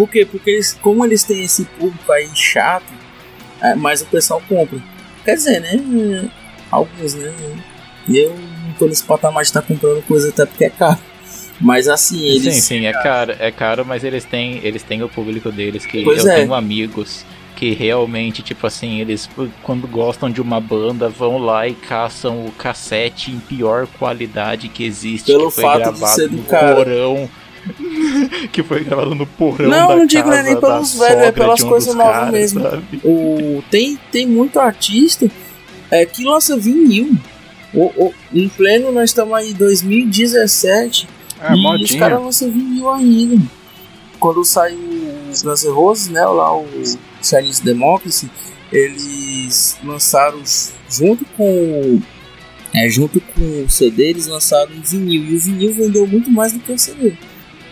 Por 0.00 0.08
quê? 0.08 0.24
Porque 0.24 0.48
eles, 0.48 0.72
como 0.80 1.04
eles 1.04 1.24
têm 1.24 1.44
esse 1.44 1.66
público 1.78 2.10
aí 2.10 2.30
chato, 2.34 2.90
é, 3.60 3.74
mas 3.74 4.00
o 4.00 4.06
pessoal 4.06 4.42
compra. 4.48 4.78
Quer 5.26 5.34
dizer, 5.34 5.60
né? 5.60 6.30
Alguns, 6.70 7.12
né? 7.12 7.30
Eu 8.08 8.34
não 8.34 8.72
tô 8.78 8.86
nesse 8.86 9.04
patamar 9.04 9.42
de 9.42 9.50
estar 9.50 9.60
comprando 9.60 10.02
coisa 10.06 10.30
até 10.30 10.46
porque 10.46 10.64
é 10.64 10.70
caro. 10.70 10.98
Mas 11.60 11.86
assim, 11.86 12.18
eles. 12.18 12.54
Sim, 12.54 12.60
sim, 12.62 12.86
é 12.86 12.92
caro, 12.94 13.36
é 13.38 13.50
caro, 13.50 13.84
mas 13.84 14.02
eles 14.02 14.24
têm, 14.24 14.62
eles 14.64 14.82
têm 14.82 15.02
o 15.02 15.08
público 15.10 15.52
deles 15.52 15.84
que 15.84 16.02
Pois 16.02 16.24
eu 16.24 16.30
é. 16.30 16.36
tenho 16.36 16.54
amigos 16.54 17.26
que 17.54 17.74
realmente, 17.74 18.40
tipo 18.40 18.66
assim, 18.66 19.02
eles 19.02 19.28
quando 19.62 19.86
gostam 19.86 20.30
de 20.30 20.40
uma 20.40 20.58
banda 20.58 21.10
vão 21.10 21.36
lá 21.36 21.68
e 21.68 21.74
caçam 21.74 22.46
o 22.46 22.52
cassete 22.52 23.30
em 23.30 23.38
pior 23.38 23.86
qualidade 23.98 24.70
que 24.70 24.82
existe, 24.82 25.26
Pelo 25.26 25.50
que 25.50 25.56
foi 25.56 25.64
fato 25.64 25.76
de 25.76 25.82
gravado 25.90 26.14
ser 26.14 26.28
do 26.30 26.38
no 26.38 26.44
cara. 26.44 26.74
porão. 26.74 27.28
que 28.52 28.62
foi 28.62 28.84
gravado 28.84 29.14
no 29.14 29.26
porão 29.26 29.68
Não, 29.68 29.88
da 29.88 29.96
não 29.96 30.06
digo 30.06 30.28
casa 30.28 30.42
nem 30.42 30.56
pelos 30.58 30.94
velhos, 30.98 31.22
é 31.24 31.32
pelas 31.32 31.58
de 31.58 31.64
um 31.64 31.68
coisas 31.68 31.86
dos 31.88 31.96
novas 31.96 32.14
caras, 32.14 32.32
mesmo. 32.32 32.62
sabe? 32.62 33.00
O, 33.04 33.62
tem, 33.70 33.98
tem 34.10 34.26
muito 34.26 34.58
artista 34.58 35.30
é, 35.90 36.04
que 36.06 36.24
lança 36.24 36.56
vinil. 36.56 37.14
O, 37.72 37.84
o, 38.06 38.14
em 38.32 38.48
pleno, 38.48 38.90
nós 38.92 39.10
estamos 39.10 39.32
aí 39.34 39.50
em 39.50 39.54
2017 39.54 41.06
É, 41.42 41.50
e 41.50 41.54
os 41.54 41.62
modinha. 41.62 41.98
caras 42.00 42.20
lançam 42.22 42.50
vinil 42.50 42.90
ainda. 42.90 43.40
Quando 44.18 44.44
saiu 44.44 44.78
os 45.30 45.42
Guns 45.42 45.62
N' 45.64 45.70
Roses, 45.72 46.08
né, 46.08 46.24
lá 46.24 46.54
o 46.56 46.66
Chinese 47.22 47.62
Democracy, 47.62 48.28
eles 48.72 49.78
lançaram 49.84 50.40
junto 50.90 51.24
com 51.36 52.00
é, 52.74 52.88
junto 52.88 53.20
com 53.20 53.64
o 53.64 53.68
CD 53.68 54.10
eles 54.10 54.26
lançaram 54.28 54.72
um 54.72 54.80
vinil 54.80 55.24
e 55.24 55.34
o 55.36 55.40
vinil 55.40 55.72
vendeu 55.72 56.06
muito 56.06 56.30
mais 56.30 56.52
do 56.52 56.60
que 56.60 56.70
o 56.72 56.78
CD. 56.78 57.14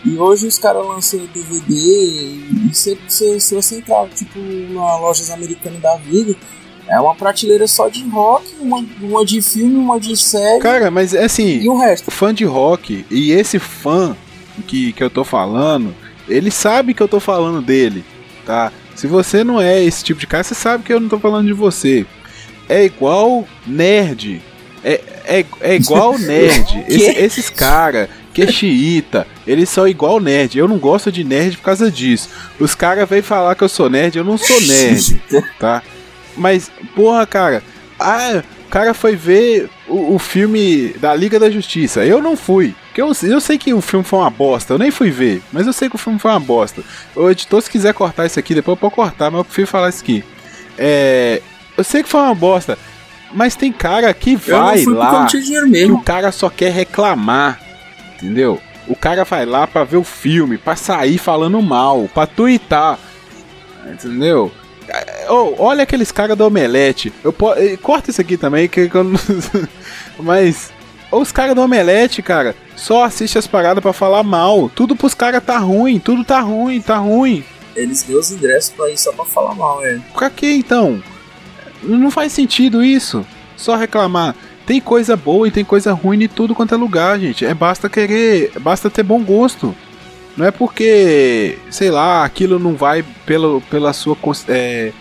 E 0.04 0.16
hoje 0.16 0.46
os 0.46 0.58
caras 0.58 0.86
lançam 0.86 1.20
DVD 1.34 1.74
e 1.74 2.70
se, 2.72 2.98
se, 3.08 3.40
se 3.40 3.54
você 3.54 3.76
entrar 3.76 4.06
tipo 4.08 4.38
na 4.38 4.96
lojas 4.96 5.30
americanas 5.30 5.80
da 5.80 5.96
vida, 5.96 6.36
é 6.88 6.98
uma 7.00 7.14
prateleira 7.14 7.66
só 7.66 7.88
de 7.88 8.08
rock, 8.08 8.46
uma, 8.60 8.84
uma 9.00 9.24
de 9.24 9.42
filme, 9.42 9.76
uma 9.76 10.00
de 10.00 10.16
série. 10.16 10.60
Cara, 10.60 10.90
mas 10.90 11.14
é 11.14 11.24
assim, 11.24 11.60
e 11.60 11.68
o 11.68 11.76
resto. 11.76 12.10
fã 12.10 12.32
de 12.32 12.44
rock 12.44 13.04
e 13.10 13.32
esse 13.32 13.58
fã 13.58 14.16
que, 14.66 14.92
que 14.92 15.02
eu 15.02 15.10
tô 15.10 15.24
falando, 15.24 15.94
ele 16.28 16.50
sabe 16.50 16.94
que 16.94 17.02
eu 17.02 17.08
tô 17.08 17.20
falando 17.20 17.60
dele, 17.60 18.04
tá? 18.46 18.72
Se 18.94 19.06
você 19.06 19.44
não 19.44 19.60
é 19.60 19.82
esse 19.82 20.02
tipo 20.02 20.18
de 20.18 20.26
cara, 20.26 20.42
você 20.42 20.54
sabe 20.54 20.82
que 20.82 20.92
eu 20.92 20.98
não 20.98 21.08
tô 21.08 21.18
falando 21.18 21.46
de 21.46 21.52
você. 21.52 22.06
É 22.68 22.84
igual 22.84 23.46
nerd. 23.66 24.42
É, 24.82 25.00
é, 25.24 25.46
é 25.60 25.74
igual 25.76 26.16
nerd. 26.18 26.84
Esse, 26.88 27.10
esses 27.10 27.50
caras 27.50 28.08
que 28.34 28.42
é 28.42 28.50
xiita, 28.50 29.26
eles 29.48 29.70
são 29.70 29.88
igual 29.88 30.20
nerd. 30.20 30.58
Eu 30.58 30.68
não 30.68 30.76
gosto 30.76 31.10
de 31.10 31.24
nerd 31.24 31.56
por 31.56 31.64
causa 31.64 31.90
disso. 31.90 32.28
Os 32.60 32.74
caras 32.74 33.08
vêm 33.08 33.22
falar 33.22 33.54
que 33.54 33.64
eu 33.64 33.68
sou 33.68 33.88
nerd, 33.88 34.16
eu 34.16 34.24
não 34.24 34.36
sou 34.36 34.60
nerd, 34.62 35.20
tá? 35.58 35.82
Mas, 36.36 36.70
porra, 36.94 37.26
cara, 37.26 37.62
ah, 37.98 38.42
o 38.66 38.68
cara 38.68 38.92
foi 38.92 39.16
ver 39.16 39.70
o, 39.88 40.14
o, 40.14 40.18
filme 40.18 40.90
da 41.00 41.14
Liga 41.14 41.40
da 41.40 41.50
Justiça. 41.50 42.04
Eu 42.04 42.20
não 42.20 42.36
fui. 42.36 42.74
Porque 42.88 43.00
eu, 43.00 43.10
eu 43.22 43.40
sei 43.40 43.56
que 43.56 43.72
o 43.72 43.80
filme 43.80 44.04
foi 44.04 44.18
uma 44.18 44.28
bosta. 44.28 44.74
Eu 44.74 44.78
nem 44.78 44.90
fui 44.90 45.10
ver. 45.10 45.42
Mas 45.50 45.66
eu 45.66 45.72
sei 45.72 45.88
que 45.88 45.96
o 45.96 45.98
filme 45.98 46.18
foi 46.18 46.30
uma 46.30 46.38
bosta. 46.38 46.82
O 47.16 47.30
editor, 47.30 47.62
se 47.62 47.70
quiser 47.70 47.94
cortar 47.94 48.26
isso 48.26 48.38
aqui, 48.38 48.54
depois 48.54 48.76
eu 48.76 48.80
posso 48.80 48.94
cortar, 48.94 49.30
mas 49.30 49.38
eu 49.38 49.44
prefiro 49.46 49.66
falar 49.66 49.88
isso 49.88 50.02
aqui. 50.02 50.22
É, 50.76 51.40
eu 51.76 51.82
sei 51.82 52.02
que 52.02 52.08
foi 52.08 52.20
uma 52.20 52.34
bosta. 52.34 52.78
Mas 53.32 53.56
tem 53.56 53.72
cara 53.72 54.12
que 54.12 54.36
vai 54.36 54.84
lá. 54.84 55.26
Que 55.26 55.90
o 55.90 56.00
cara 56.00 56.30
só 56.30 56.50
quer 56.50 56.70
reclamar. 56.70 57.58
Entendeu? 58.16 58.60
O 58.88 58.96
cara 58.96 59.24
vai 59.24 59.44
lá 59.44 59.66
pra 59.66 59.84
ver 59.84 59.98
o 59.98 60.04
filme, 60.04 60.56
pra 60.56 60.74
sair 60.74 61.18
falando 61.18 61.60
mal, 61.60 62.08
pra 62.12 62.26
twittar. 62.26 62.98
Entendeu? 63.86 64.50
Oh, 65.28 65.54
olha 65.58 65.82
aqueles 65.82 66.10
caras 66.10 66.36
do 66.36 66.46
Omelete. 66.46 67.12
Eu 67.22 67.32
po... 67.32 67.50
Corta 67.82 68.10
isso 68.10 68.20
aqui 68.20 68.36
também, 68.36 68.68
que 68.68 68.90
eu 68.92 69.04
não... 69.04 69.20
Mas. 70.18 70.72
Os 71.10 71.32
caras 71.32 71.54
do 71.54 71.62
Omelete, 71.62 72.20
cara, 72.20 72.54
só 72.76 73.04
assiste 73.04 73.38
as 73.38 73.46
paradas 73.46 73.82
para 73.82 73.92
falar 73.94 74.22
mal. 74.22 74.68
Tudo 74.68 74.94
pros 74.94 75.14
caras 75.14 75.42
tá 75.42 75.56
ruim, 75.58 75.98
tudo 75.98 76.22
tá 76.22 76.40
ruim, 76.40 76.80
tá 76.82 76.98
ruim. 76.98 77.44
Eles 77.74 78.02
deu 78.02 78.18
os 78.18 78.30
ingressos 78.30 78.70
pra 78.70 78.90
ir 78.90 78.98
só 78.98 79.12
pra 79.12 79.24
falar 79.24 79.54
mal, 79.54 79.84
é. 79.84 79.98
Pra 80.12 80.28
que 80.28 80.50
então? 80.52 81.02
Não 81.82 82.10
faz 82.10 82.32
sentido 82.32 82.84
isso. 82.84 83.24
Só 83.56 83.74
reclamar. 83.76 84.34
Tem 84.68 84.82
coisa 84.82 85.16
boa 85.16 85.48
e 85.48 85.50
tem 85.50 85.64
coisa 85.64 85.94
ruim 85.94 86.24
em 86.24 86.28
tudo 86.28 86.54
quanto 86.54 86.74
é 86.74 86.76
lugar, 86.76 87.18
gente. 87.18 87.42
É 87.42 87.54
basta 87.54 87.88
querer, 87.88 88.52
basta 88.60 88.90
ter 88.90 89.02
bom 89.02 89.24
gosto. 89.24 89.74
Não 90.36 90.44
é 90.44 90.50
porque, 90.50 91.58
sei 91.70 91.90
lá, 91.90 92.22
aquilo 92.22 92.58
não 92.58 92.76
vai 92.76 93.02
pelo, 93.24 93.62
pela 93.62 93.94
sua, 93.94 94.14
é, 94.46 94.92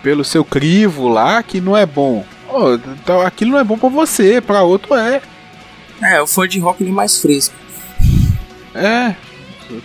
pelo 0.00 0.22
seu 0.22 0.44
crivo 0.44 1.08
lá 1.08 1.42
que 1.42 1.60
não 1.60 1.76
é 1.76 1.84
bom. 1.84 2.24
Oh, 2.48 2.74
então 2.74 3.20
aquilo 3.20 3.50
não 3.50 3.58
é 3.58 3.64
bom 3.64 3.76
para 3.76 3.88
você, 3.88 4.40
para 4.40 4.62
outro 4.62 4.94
é. 4.94 5.20
É, 6.00 6.22
o 6.22 6.26
fã 6.28 6.46
de 6.46 6.60
rock 6.60 6.80
ele 6.80 6.90
é 6.90 6.94
mais 6.94 7.18
fresco. 7.18 7.56
É, 8.76 9.16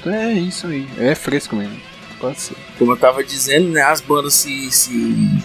é 0.06 0.34
isso 0.34 0.68
aí. 0.68 0.88
É 1.00 1.16
fresco 1.16 1.56
mesmo. 1.56 1.82
Pode 2.20 2.40
ser. 2.40 2.58
Como 2.82 2.94
eu 2.94 2.98
tava 2.98 3.24
dizendo, 3.24 3.70
né, 3.70 3.84
as 3.84 4.02
bandas 4.02 4.34
se, 4.34 4.72
se 4.72 4.92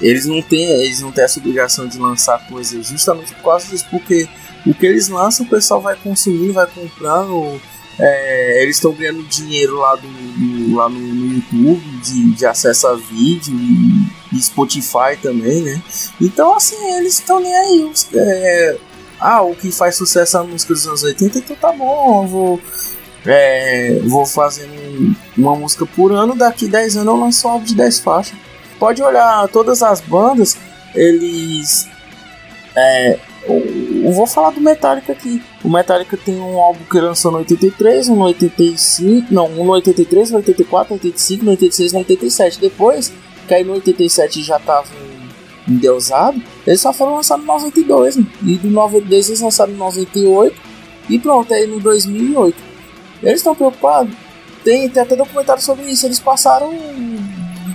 eles 0.01 0.25
não 0.25 0.41
têm, 0.41 0.65
eles 0.81 1.03
não 1.03 1.13
têm 1.13 1.23
essa 1.23 1.39
obrigação 1.39 1.87
de 1.87 1.99
lançar 1.99 2.39
coisas 2.49 2.87
justamente 2.87 3.35
por 3.35 3.43
causa 3.43 3.69
disso, 3.69 3.85
porque 3.91 4.27
o 4.65 4.73
que 4.73 4.87
eles 4.87 5.11
lançam 5.11 5.45
o 5.45 5.49
pessoal 5.51 5.83
vai 5.83 5.95
consumindo, 5.97 6.55
vai 6.55 6.67
comprando 6.67 7.61
é, 7.99 8.63
eles 8.63 8.77
estão 8.77 8.91
ganhando 8.95 9.23
dinheiro 9.25 9.77
lá, 9.77 9.97
do, 9.97 10.09
do 10.09 10.77
lá 10.77 10.89
no, 10.89 10.99
no, 10.99 11.35
YouTube 11.35 11.83
de, 12.03 12.33
de 12.37 12.47
acesso 12.47 12.87
a 12.87 12.95
vídeo 12.95 13.55
e, 13.55 14.35
e, 14.35 14.43
Spotify 14.43 15.19
também, 15.21 15.61
né? 15.61 15.83
Então, 16.19 16.57
assim, 16.57 16.77
eles 16.97 17.19
estão 17.19 17.39
nem 17.39 17.55
aí. 17.55 17.93
É, 18.15 18.79
ah, 19.21 19.43
o 19.43 19.55
que 19.55 19.71
faz 19.71 19.97
sucesso 19.97 20.39
é 20.39 20.41
a 20.41 20.45
música 20.45 20.73
dos 20.73 20.87
anos 20.87 21.03
80, 21.03 21.39
então 21.39 21.57
tá 21.57 21.71
bom, 21.71 22.23
eu 22.23 22.29
vou, 22.29 22.61
é, 23.27 23.99
vou 24.05 24.25
fazendo 24.25 25.17
uma 25.37 25.57
música 25.57 25.85
por 25.85 26.13
ano, 26.13 26.35
daqui 26.35 26.69
10 26.69 26.99
anos 26.99 27.15
eu 27.15 27.21
lanço 27.21 27.49
um 27.49 27.51
álbum 27.51 27.65
de 27.65 27.75
10 27.75 28.01
faixas. 28.01 28.39
Pode 28.79 29.03
olhar 29.03 29.49
todas 29.49 29.83
as 29.83 30.01
bandas, 30.01 30.57
eles. 30.95 31.89
É, 32.77 33.19
eu 33.49 34.13
vou 34.13 34.27
falar 34.27 34.51
do 34.51 34.61
Metallica 34.61 35.13
aqui. 35.13 35.43
O 35.65 35.71
Metallica 35.71 36.17
tem 36.17 36.39
um 36.39 36.61
álbum 36.61 36.85
que 36.85 37.01
lançou 37.01 37.33
no 37.33 37.39
83, 37.39 38.09
um 38.09 38.17
no 38.17 38.25
85, 38.25 39.33
não, 39.33 39.47
um 39.47 39.65
no 39.65 39.73
83, 39.73 40.31
no 40.31 40.37
84, 40.39 40.95
no 40.95 41.01
85, 41.01 41.45
no 41.45 41.51
86, 41.53 41.93
no 41.93 41.99
87. 42.01 42.61
Depois, 42.61 43.13
que 43.49 43.55
aí 43.55 43.65
no 43.65 43.73
87 43.75 44.43
já 44.43 44.59
tava 44.59 44.89
endeusado, 45.67 46.41
eles 46.67 46.81
só 46.81 46.93
foram 46.93 47.17
lançados 47.17 47.45
no 47.45 47.53
92, 47.53 48.17
né? 48.17 48.27
e 48.45 48.57
do 48.57 48.71
92 48.71 49.29
eles 49.29 49.41
lançaram 49.41 49.73
no 49.73 49.79
98, 49.79 50.57
e 51.09 51.19
pronto, 51.19 51.53
aí 51.53 51.67
no 51.67 51.81
2008. 51.81 52.76
Eles 53.23 53.39
estão 53.39 53.55
preocupados? 53.55 54.15
Tem, 54.65 54.89
tem 54.89 55.03
até 55.03 55.15
documentário 55.15 55.63
sobre 55.63 55.85
isso. 55.87 56.07
Eles 56.07 56.21
passaram 56.21 56.73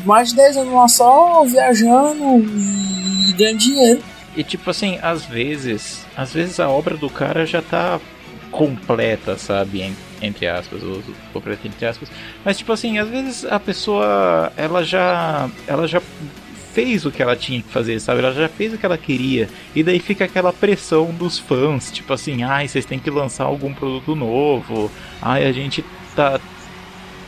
mais 0.05 0.29
de 0.29 0.35
10 0.35 0.57
anos 0.57 0.73
lá 0.73 0.87
só 0.87 1.43
viajando 1.45 2.39
e 3.29 3.33
ganhando 3.33 3.57
dinheiro. 3.57 4.03
E 4.35 4.43
tipo 4.43 4.69
assim, 4.69 4.97
às 5.01 5.25
vezes, 5.25 6.05
às 6.15 6.33
vezes 6.33 6.59
a 6.59 6.69
obra 6.69 6.95
do 6.95 7.09
cara 7.09 7.45
já 7.45 7.61
tá 7.61 7.99
completa, 8.49 9.37
sabe? 9.37 9.93
Entre 10.21 10.47
aspas, 10.47 10.83
ou 10.83 11.01
completa 11.33 11.67
entre 11.67 11.85
aspas. 11.85 12.09
Mas 12.43 12.57
tipo 12.57 12.71
assim, 12.71 12.97
às 12.97 13.09
vezes 13.09 13.45
a 13.45 13.59
pessoa, 13.59 14.51
ela 14.55 14.83
já, 14.83 15.49
ela 15.67 15.87
já 15.87 16.01
fez 16.73 17.05
o 17.05 17.11
que 17.11 17.21
ela 17.21 17.35
tinha 17.35 17.61
que 17.61 17.69
fazer, 17.69 17.99
sabe? 17.99 18.19
Ela 18.19 18.33
já 18.33 18.49
fez 18.49 18.73
o 18.73 18.77
que 18.77 18.85
ela 18.85 18.97
queria. 18.97 19.49
E 19.75 19.83
daí 19.83 19.99
fica 19.99 20.25
aquela 20.25 20.53
pressão 20.53 21.11
dos 21.11 21.37
fãs, 21.37 21.91
tipo 21.91 22.13
assim, 22.13 22.43
ai, 22.43 22.67
vocês 22.67 22.85
têm 22.85 22.99
que 22.99 23.09
lançar 23.09 23.45
algum 23.45 23.73
produto 23.73 24.15
novo. 24.15 24.91
Ai, 25.21 25.45
a 25.45 25.51
gente 25.51 25.83
tá 26.15 26.39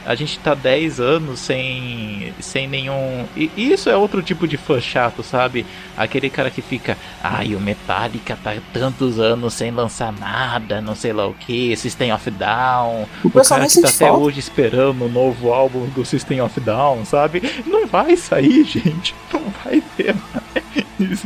a 0.06 0.16
gente 0.16 0.38
tá 0.40 0.54
10 0.54 1.00
anos 1.00 1.40
sem, 1.40 2.34
sem 2.40 2.68
nenhum. 2.68 3.26
E 3.36 3.52
isso 3.56 3.90
é 3.90 3.96
outro 3.96 4.22
tipo 4.22 4.48
de 4.48 4.58
fã 4.58 4.80
chato, 4.80 5.24
sabe? 5.24 5.66
Aquele 5.96 6.30
cara 6.30 6.50
que 6.50 6.62
fica, 6.62 6.98
ai, 7.24 7.56
o 7.56 7.60
Metallica 7.60 8.38
tá 8.42 8.54
tantos 8.74 9.20
anos 9.20 9.54
sem 9.54 9.72
lançar 9.72 10.12
nada, 10.12 10.82
não 10.82 10.96
sei 10.96 11.14
lá 11.14 11.28
o 11.28 11.34
que, 11.34 11.76
System 11.76 12.14
of 12.14 12.30
Down. 12.32 13.08
O, 13.24 13.28
o 13.28 13.32
cara 13.32 13.68
que 13.68 13.82
tá 13.82 13.88
até 13.88 14.06
falta. 14.06 14.18
hoje 14.18 14.40
esperando 14.40 15.06
o 15.06 15.10
novo 15.10 15.54
álbum 15.54 15.86
do 15.88 16.06
System 16.06 16.42
of 16.42 16.60
Down, 16.60 17.06
sabe? 17.06 17.42
Não 17.66 17.88
vai 17.88 18.16
sair, 18.18 18.64
gente. 18.66 19.16
Não 19.32 19.44
vai 19.64 19.82
ter 19.96 20.16
mais. 20.34 21.26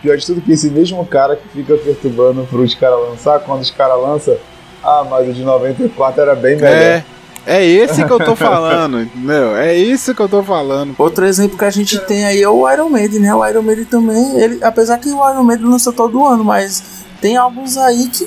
Pior 0.00 0.16
de 0.16 0.26
tudo 0.26 0.40
que 0.42 0.52
esse 0.52 0.68
mesmo 0.68 1.04
cara 1.06 1.36
que 1.36 1.48
fica 1.48 1.76
perturbando 1.76 2.44
para 2.44 2.58
os 2.58 2.74
caras 2.74 3.00
lançar, 3.08 3.40
quando 3.40 3.62
os 3.62 3.70
caras 3.70 3.98
lançam, 4.00 4.36
ah, 4.82 5.06
mas 5.08 5.28
o 5.28 5.32
de 5.32 5.42
94 5.42 6.20
era 6.20 6.34
bem 6.34 6.56
melhor. 6.56 6.70
É. 6.70 7.04
É 7.46 7.64
esse 7.64 8.04
que 8.04 8.10
eu 8.10 8.18
tô 8.18 8.34
falando, 8.34 9.02
entendeu? 9.02 9.54
É 9.56 9.76
isso 9.76 10.14
que 10.14 10.20
eu 10.20 10.28
tô 10.28 10.42
falando. 10.42 10.94
Outro 10.98 11.26
exemplo 11.26 11.58
que 11.58 11.64
a 11.64 11.70
gente 11.70 11.98
tem 12.06 12.24
aí 12.24 12.42
é 12.42 12.48
o 12.48 12.70
Iron 12.70 12.88
Maiden, 12.88 13.20
né? 13.20 13.34
O 13.34 13.46
Iron 13.46 13.62
Maiden 13.62 13.84
também, 13.84 14.40
ele, 14.40 14.64
apesar 14.64 14.98
que 14.98 15.10
o 15.10 15.30
Iron 15.30 15.44
Maiden 15.44 15.66
lança 15.66 15.92
todo 15.92 16.24
ano, 16.24 16.42
mas 16.42 17.04
tem 17.20 17.36
alguns 17.36 17.76
aí 17.76 18.08
que 18.08 18.26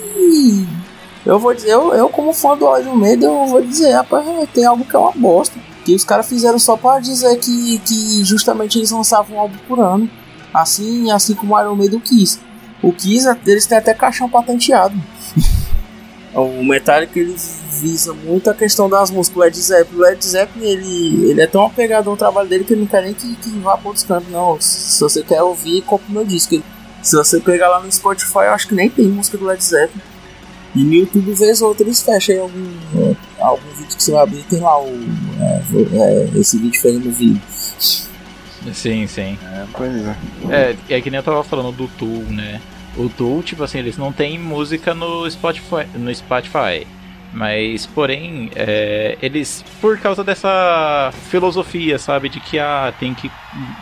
eu 1.25 1.37
vou 1.39 1.53
dizer, 1.53 1.71
eu, 1.71 1.93
eu 1.93 2.07
como 2.09 2.31
fã 2.31 2.55
do 2.55 2.65
Iron 2.77 2.95
Maiden, 2.95 3.27
eu 3.27 3.47
vou 3.47 3.61
dizer, 3.61 3.91
rapaz, 3.91 4.25
tem 4.53 4.65
algo 4.65 4.85
que 4.85 4.95
é 4.95 4.99
uma 4.99 5.11
bosta. 5.11 5.59
Que 5.83 5.95
os 5.95 6.03
caras 6.03 6.27
fizeram 6.27 6.59
só 6.59 6.77
para 6.77 6.99
dizer 6.99 7.37
que, 7.37 7.79
que 7.79 8.23
justamente 8.23 8.77
eles 8.77 8.91
lançavam 8.91 9.35
um 9.35 9.39
álbum 9.39 9.57
por 9.67 9.79
ano. 9.79 10.09
Assim, 10.53 11.11
assim 11.11 11.33
como 11.33 11.55
o 11.55 11.59
Iron 11.59 11.75
Maiden 11.75 11.99
quis. 11.99 12.39
O 12.81 12.93
Kiss, 12.93 13.27
eles 13.45 13.65
têm 13.65 13.77
até 13.77 13.93
caixão 13.93 14.29
patenteado. 14.29 14.95
o 16.33 16.63
Metallica, 16.63 17.19
eles 17.19 17.61
visa 17.77 18.13
muito 18.13 18.49
a 18.49 18.53
questão 18.53 18.89
das 18.89 19.11
músicas. 19.11 19.37
O 19.37 19.39
Led 19.41 19.57
Zeppelin, 19.57 19.97
o 19.97 20.01
Led 20.01 20.25
Zeppelin 20.25 20.65
ele, 20.65 21.31
ele 21.31 21.41
é 21.41 21.47
tão 21.47 21.65
apegado 21.65 22.09
ao 22.09 22.17
trabalho 22.17 22.49
dele 22.49 22.63
que 22.63 22.73
ele 22.73 22.81
não 22.81 22.87
quer 22.87 23.03
nem 23.03 23.13
que, 23.13 23.35
que 23.35 23.49
vá 23.59 23.77
para 23.77 23.87
outros 23.87 24.03
cantos. 24.03 24.29
Não, 24.29 24.59
se 24.59 24.99
você 24.99 25.23
quer 25.23 25.41
ouvir, 25.41 25.81
compre 25.83 26.11
meu 26.11 26.25
disco. 26.25 26.61
Se 27.01 27.15
você 27.15 27.39
pegar 27.39 27.69
lá 27.69 27.79
no 27.79 27.91
Spotify, 27.91 28.39
eu 28.39 28.51
acho 28.53 28.67
que 28.67 28.75
nem 28.75 28.89
tem 28.89 29.05
música 29.05 29.37
do 29.37 29.45
Led 29.45 29.63
Zeppelin. 29.63 30.01
E 30.75 30.83
no 30.83 30.93
YouTube, 30.93 31.31
vez 31.33 31.61
ou 31.61 31.69
outra, 31.69 31.83
eles 31.83 32.01
fecham 32.01 32.35
aí 32.35 32.41
algum, 32.41 32.65
é, 32.95 33.15
algum 33.39 33.69
vídeo 33.69 33.95
que 33.95 34.03
você 34.03 34.11
vai 34.11 34.23
abrir 34.23 34.43
tem 34.43 34.59
lá 34.59 34.79
o, 34.79 34.89
é, 35.41 36.35
é, 36.35 36.39
esse 36.39 36.57
vídeo 36.57 36.99
no 36.99 37.11
vídeo. 37.11 37.41
Sim, 38.73 39.07
sim. 39.07 39.37
É, 39.43 39.65
pois 39.73 39.95
é. 39.95 40.15
É, 40.49 40.77
é 40.89 41.01
que 41.01 41.09
nem 41.09 41.17
eu 41.17 41.23
tava 41.23 41.43
falando 41.43 41.71
do 41.71 41.87
Tool, 41.87 42.23
né? 42.29 42.61
O 42.97 43.09
Tool, 43.09 43.41
tipo 43.43 43.63
assim, 43.63 43.79
eles 43.79 43.97
não 43.97 44.11
tem 44.11 44.37
música 44.37 44.93
no 44.93 45.29
Spotify, 45.29 45.87
no 45.95 46.13
Spotify 46.13 46.85
Mas, 47.37 47.85
porém, 47.85 48.49
é, 48.55 49.15
eles, 49.21 49.63
por 49.79 49.99
causa 49.99 50.23
dessa 50.23 51.11
filosofia, 51.29 51.99
sabe, 51.99 52.29
de 52.29 52.39
que 52.39 52.57
ah, 52.57 52.91
tem 52.99 53.13
que 53.13 53.31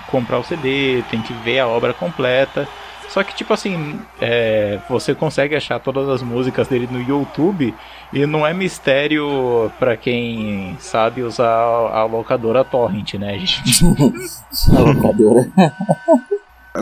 comprar 0.07 0.39
o 0.39 0.43
CD, 0.43 1.01
tem 1.09 1.21
que 1.21 1.31
ver 1.35 1.59
a 1.59 1.67
obra 1.67 1.93
completa. 1.93 2.67
Só 3.07 3.23
que, 3.23 3.33
tipo 3.33 3.53
assim, 3.53 3.97
é, 4.19 4.77
você 4.89 5.15
consegue 5.15 5.55
achar 5.55 5.79
todas 5.79 6.09
as 6.09 6.21
músicas 6.21 6.67
dele 6.67 6.85
no 6.91 7.01
YouTube 7.01 7.73
e 8.11 8.25
não 8.25 8.45
é 8.45 8.53
mistério 8.53 9.71
para 9.79 9.95
quem 9.95 10.75
sabe 10.77 11.23
usar 11.23 11.47
a 11.47 12.03
locadora 12.03 12.65
Torrent, 12.65 13.13
né, 13.13 13.37
gente? 13.39 13.85
a 14.75 14.79
locadora. 14.81 15.49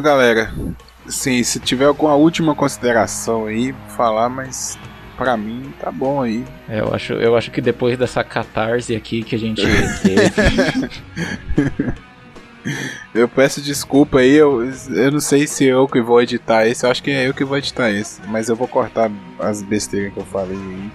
Galera, 0.02 0.52
sim, 1.06 1.44
se 1.44 1.60
tiver 1.60 1.86
alguma 1.86 2.16
última 2.16 2.56
consideração 2.56 3.46
aí, 3.46 3.76
falar, 3.90 4.28
mas 4.28 4.76
pra 5.18 5.38
mim 5.38 5.74
tá 5.80 5.92
bom 5.92 6.22
aí. 6.22 6.44
É, 6.68 6.80
eu 6.80 6.94
acho, 6.94 7.14
eu 7.14 7.36
acho 7.36 7.52
que 7.52 7.62
depois 7.62 7.98
dessa 7.98 8.24
catarse 8.24 8.96
aqui 8.96 9.24
que 9.24 9.36
a 9.36 9.40
gente 9.40 9.62
teve. 10.02 11.12
Eu 13.14 13.28
peço 13.28 13.62
desculpa 13.62 14.20
aí, 14.20 14.34
eu, 14.34 14.64
eu 14.90 15.12
não 15.12 15.20
sei 15.20 15.46
se 15.46 15.66
eu 15.66 15.88
que 15.88 16.02
vou 16.02 16.22
editar 16.22 16.66
esse, 16.66 16.86
eu 16.86 16.90
acho 16.90 17.04
que 17.04 17.12
é 17.12 17.28
eu 17.28 17.34
que 17.34 17.44
vou 17.44 17.58
editar 17.58 17.92
esse, 17.92 18.22
mas 18.28 18.48
eu 18.48 18.56
vou 18.56 18.68
cortar 18.68 19.12
as 19.38 19.62
besteiras 19.62 20.14
que 20.14 20.20
eu 20.20 20.26
falei 20.26 20.58
aí. 20.58 20.92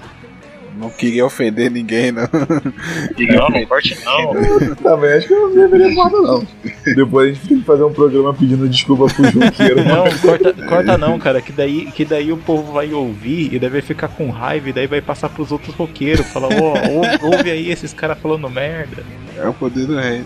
Não 0.78 0.90
queria 0.90 1.26
ofender 1.26 1.72
ninguém, 1.72 2.12
não. 2.12 2.22
Não, 2.22 3.48
não 3.48 3.66
corte 3.66 3.98
não. 4.04 4.32
Também 4.76 5.14
acho 5.14 5.26
que 5.26 5.34
eu 5.34 5.48
não 5.48 5.56
deveria 5.56 5.92
falar, 5.92 6.10
não. 6.10 6.46
Depois 6.94 7.30
a 7.30 7.32
gente 7.32 7.48
tem 7.48 7.58
que 7.58 7.64
fazer 7.64 7.82
um 7.82 7.92
programa 7.92 8.32
pedindo 8.32 8.68
desculpa 8.68 9.12
pro 9.12 9.28
Junqueiro. 9.28 9.82
Não, 9.84 10.04
corta, 10.20 10.54
corta 10.68 10.96
não, 10.96 11.18
cara, 11.18 11.42
que 11.42 11.50
daí, 11.50 11.86
que 11.86 12.04
daí 12.04 12.30
o 12.30 12.36
povo 12.36 12.72
vai 12.72 12.92
ouvir 12.92 13.52
e 13.52 13.58
deve 13.58 13.82
ficar 13.82 14.06
com 14.06 14.30
raiva 14.30 14.68
e 14.68 14.72
daí 14.72 14.86
vai 14.86 15.00
passar 15.00 15.28
pros 15.30 15.50
outros 15.50 15.74
roqueiros. 15.74 16.28
Falar, 16.28 16.50
ó, 16.52 16.74
oh, 16.74 17.02
ouve 17.26 17.50
aí 17.50 17.72
esses 17.72 17.92
caras 17.92 18.16
falando 18.18 18.48
merda. 18.48 19.02
É 19.36 19.48
o 19.48 19.52
poder 19.52 19.84
do 19.84 19.98
rei. 19.98 20.22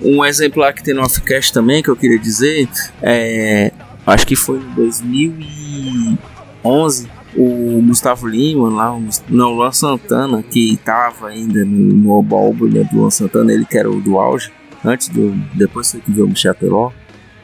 Um 0.00 0.24
exemplar 0.24 0.72
que 0.72 0.84
tem 0.84 0.94
no 0.94 1.02
Offcast 1.02 1.52
também, 1.52 1.82
que 1.82 1.90
eu 1.90 1.96
queria 1.96 2.20
dizer, 2.20 2.68
é. 3.02 3.72
Acho 4.06 4.24
que 4.24 4.36
foi 4.36 4.58
em 4.58 4.74
2011 4.76 7.17
o 7.36 7.82
Gustavo 7.86 8.26
Lima 8.26 8.68
lá, 8.68 8.94
o, 8.94 9.06
não, 9.28 9.52
o 9.52 9.56
Luan 9.56 9.72
Santana, 9.72 10.42
que 10.42 10.74
estava 10.74 11.28
ainda 11.28 11.64
no, 11.64 12.22
no 12.22 12.68
né, 12.68 12.84
do 12.84 12.98
Luan 12.98 13.10
Santana, 13.10 13.52
ele 13.52 13.64
que 13.64 13.76
era 13.76 13.90
o 13.90 14.00
do 14.00 14.18
auge, 14.18 14.52
antes 14.84 15.08
do. 15.08 15.30
Depois 15.54 15.92
que 15.92 16.10
viu 16.10 16.24
o 16.24 16.28
Michel 16.28 16.54
Teló, 16.54 16.90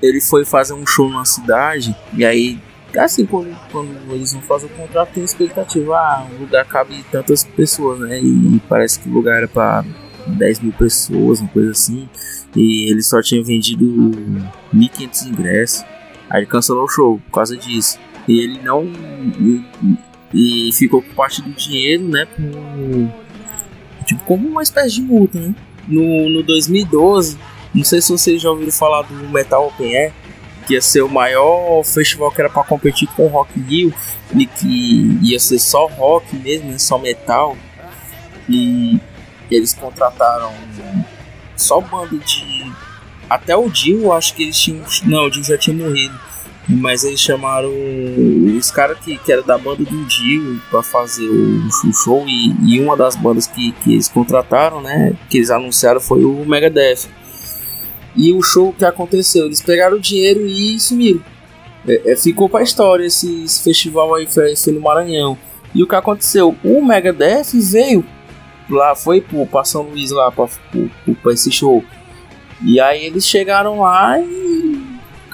ele 0.02 0.20
foi 0.20 0.44
fazer 0.44 0.74
um 0.74 0.86
show 0.86 1.08
na 1.10 1.24
cidade, 1.24 1.94
e 2.14 2.24
aí, 2.24 2.58
assim, 2.96 3.26
quando, 3.26 3.54
quando 3.70 3.90
eles 4.10 4.32
vão 4.32 4.42
fazer 4.42 4.66
o 4.66 4.70
contrato, 4.70 5.12
tem 5.14 5.24
expectativa, 5.24 5.96
ah, 5.96 6.26
o 6.34 6.40
lugar 6.42 6.64
cabe 6.66 7.04
tantas 7.10 7.44
pessoas, 7.44 8.00
né? 8.00 8.20
E 8.20 8.60
parece 8.68 8.98
que 9.00 9.08
o 9.08 9.12
lugar 9.12 9.38
era 9.38 9.48
para 9.48 9.84
10 10.26 10.60
mil 10.60 10.72
pessoas, 10.72 11.40
uma 11.40 11.48
coisa 11.48 11.70
assim, 11.70 12.08
e 12.56 12.90
ele 12.90 13.02
só 13.02 13.20
tinha 13.20 13.42
vendido 13.42 13.84
1.500 14.74 15.26
ingressos. 15.28 15.84
Aí 16.30 16.40
ele 16.40 16.46
cancelou 16.46 16.84
o 16.84 16.88
show 16.88 17.20
por 17.26 17.34
causa 17.34 17.56
disso. 17.56 17.98
E 18.26 18.40
ele 18.40 18.60
não. 18.62 18.84
E, 20.34 20.68
e 20.68 20.72
ficou 20.72 21.02
com 21.02 21.14
parte 21.14 21.42
do 21.42 21.50
dinheiro, 21.50 22.08
né? 22.08 22.26
Tipo, 24.04 24.24
como 24.24 24.48
uma 24.48 24.62
espécie 24.62 24.96
de 24.96 25.02
multa, 25.02 25.38
né? 25.38 25.54
No, 25.86 26.28
no 26.30 26.42
2012, 26.42 27.38
não 27.74 27.84
sei 27.84 28.00
se 28.00 28.10
vocês 28.10 28.40
já 28.40 28.50
ouviram 28.50 28.72
falar 28.72 29.02
do 29.02 29.14
Metal 29.28 29.66
Open 29.66 29.94
Air, 29.94 30.12
que 30.66 30.74
ia 30.74 30.80
ser 30.80 31.02
o 31.02 31.08
maior 31.08 31.82
festival 31.84 32.30
que 32.30 32.40
era 32.40 32.48
para 32.48 32.64
competir 32.64 33.06
com 33.08 33.26
o 33.26 33.28
Rock 33.28 33.60
Rio 33.60 33.92
e 34.34 34.46
que 34.46 35.18
ia 35.22 35.38
ser 35.38 35.58
só 35.58 35.86
rock 35.86 36.34
mesmo, 36.36 36.70
né? 36.70 36.78
só 36.78 36.98
metal. 36.98 37.56
E 38.48 38.98
eles 39.50 39.74
contrataram 39.74 40.52
só 41.56 41.80
banda 41.80 42.16
de. 42.16 42.72
Até 43.28 43.56
o 43.56 43.70
Dio, 43.70 44.12
acho 44.12 44.34
que 44.34 44.42
eles 44.42 44.58
tinham. 44.58 44.84
Não, 45.04 45.24
o 45.24 45.30
Dio 45.30 45.44
já 45.44 45.56
tinha 45.56 45.76
morrido 45.76 46.18
mas 46.68 47.04
eles 47.04 47.20
chamaram 47.20 47.70
os 48.56 48.70
caras 48.70 48.98
que, 49.00 49.18
que 49.18 49.32
era 49.32 49.42
da 49.42 49.58
banda 49.58 49.84
do 49.84 50.04
Dio 50.06 50.60
para 50.70 50.82
fazer 50.82 51.26
o, 51.26 51.66
o 51.66 51.92
show 51.92 52.24
e, 52.26 52.54
e, 52.66 52.80
uma 52.80 52.96
das 52.96 53.16
bandas 53.16 53.46
que, 53.46 53.72
que 53.72 53.92
eles 53.92 54.08
contrataram, 54.08 54.80
né, 54.80 55.14
que 55.28 55.38
eles 55.38 55.50
anunciaram 55.50 56.00
foi 56.00 56.24
o 56.24 56.44
Megadeth. 56.46 57.08
E 58.16 58.32
o 58.32 58.40
show 58.42 58.72
que 58.72 58.84
aconteceu, 58.84 59.46
eles 59.46 59.60
pegaram 59.60 59.96
o 59.96 60.00
dinheiro 60.00 60.46
e 60.46 60.78
sumiram. 60.78 61.20
É, 61.86 62.12
é, 62.12 62.16
ficou 62.16 62.48
pra 62.48 62.62
história 62.62 63.04
esse, 63.04 63.44
esse 63.44 63.62
festival 63.62 64.14
aí, 64.14 64.26
foi, 64.26 64.56
foi, 64.56 64.72
no 64.72 64.80
Maranhão. 64.80 65.36
E 65.74 65.82
o 65.82 65.86
que 65.86 65.94
aconteceu? 65.94 66.56
O 66.64 66.82
Megadeth 66.82 67.52
veio 67.52 68.04
lá, 68.70 68.94
foi 68.94 69.20
pro, 69.20 69.44
pra 69.46 69.64
São 69.64 69.82
Luís 69.82 70.10
lá 70.10 70.30
pra, 70.30 70.46
pra, 70.46 71.14
pra 71.22 71.32
esse 71.32 71.50
show. 71.50 71.84
E 72.64 72.80
aí 72.80 73.04
eles 73.04 73.26
chegaram 73.26 73.80
lá 73.80 74.18
e 74.18 74.63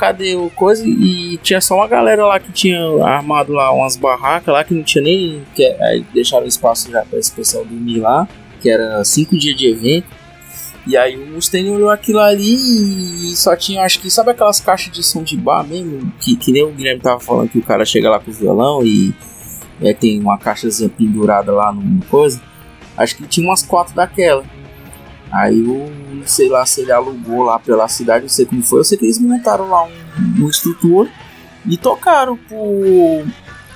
cadê 0.01 0.35
o 0.35 0.49
coisa? 0.49 0.83
E 0.87 1.39
tinha 1.43 1.61
só 1.61 1.77
uma 1.77 1.87
galera 1.87 2.25
lá 2.25 2.41
que 2.41 2.51
tinha 2.51 2.81
armado 3.05 3.53
lá 3.53 3.71
umas 3.71 3.97
barracas 3.97 4.53
lá 4.53 4.65
que 4.65 4.73
não 4.73 4.83
tinha 4.83 5.05
nem. 5.05 5.43
Que, 5.55 5.65
aí 5.65 6.05
deixaram 6.15 6.47
espaço 6.47 6.91
já 6.91 7.05
para 7.05 7.19
esse 7.19 7.31
pessoal 7.31 7.67
dormir 7.67 8.01
lá, 8.01 8.27
que 8.63 8.71
era 8.71 9.05
cinco 9.05 9.37
dias 9.37 9.55
de 9.55 9.69
evento. 9.69 10.07
E 10.87 10.97
aí 10.97 11.15
o 11.23 11.27
Mustaine 11.27 11.71
olhou 11.71 11.91
aquilo 11.91 12.21
ali 12.21 12.55
e 13.31 13.37
só 13.37 13.55
tinha, 13.55 13.83
acho 13.83 14.01
que, 14.01 14.11
sabe 14.11 14.31
aquelas 14.31 14.59
caixas 14.61 14.91
de 14.91 15.03
som 15.03 15.23
de 15.23 15.37
bar 15.37 15.63
mesmo? 15.63 16.11
Que, 16.19 16.35
que 16.35 16.51
nem 16.51 16.65
o 16.65 16.71
Guilherme 16.71 17.03
tava 17.03 17.21
falando 17.21 17.51
que 17.51 17.59
o 17.59 17.63
cara 17.63 17.85
chega 17.85 18.09
lá 18.09 18.19
com 18.19 18.31
o 18.31 18.35
violão 18.35 18.83
e 18.83 19.15
é, 19.83 19.93
tem 19.93 20.19
uma 20.19 20.39
caixazinha 20.39 20.89
pendurada 20.89 21.53
lá 21.53 21.71
no 21.71 22.03
coisa. 22.07 22.41
Acho 22.97 23.15
que 23.17 23.27
tinha 23.27 23.47
umas 23.47 23.63
quatro 23.63 23.95
daquela. 23.95 24.43
Aí 25.31 25.61
o 25.61 25.91
sei 26.27 26.49
lá 26.49 26.65
se 26.67 26.81
ele 26.81 26.93
alugou 26.93 27.43
lá 27.43 27.59
pela 27.59 27.89
cidade, 27.89 28.23
não 28.23 28.29
sei 28.29 28.47
como 28.47 28.63
foi. 28.63 28.81
Eu 28.81 28.85
sei 28.85 28.99
que 28.99 29.05
eles 29.05 29.19
montaram 29.19 29.69
lá 29.69 29.85
um, 29.85 29.93
uma 30.39 30.51
estrutura 30.51 31.11
e 31.67 31.77
tocaram 31.77 32.37
pro. 32.37 33.25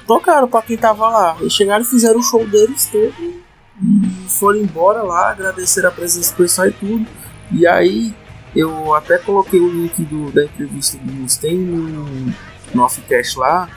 Tocaram 0.06 0.48
pra 0.48 0.62
quem 0.62 0.76
tava 0.76 1.08
lá. 1.08 1.36
Eles 1.40 1.52
chegaram 1.52 1.82
e 1.82 1.86
fizeram 1.86 2.18
o 2.18 2.22
show 2.22 2.46
deles 2.46 2.86
todo. 2.90 3.14
E 3.82 4.28
foram 4.28 4.58
embora 4.60 5.02
lá, 5.02 5.30
agradeceram 5.30 5.88
a 5.88 5.92
presença 5.92 6.32
do 6.32 6.36
pessoal 6.36 6.68
e 6.68 6.72
tudo. 6.72 7.06
E 7.50 7.66
aí 7.66 8.14
eu 8.54 8.94
até 8.94 9.18
coloquei 9.18 9.60
o 9.60 9.68
link 9.68 10.04
do, 10.04 10.30
da 10.30 10.44
entrevista 10.44 10.98
do 10.98 11.12
Mustang 11.12 11.56
no, 11.56 12.32
no 12.74 12.82
offcast 12.82 13.38
lá. 13.38 13.68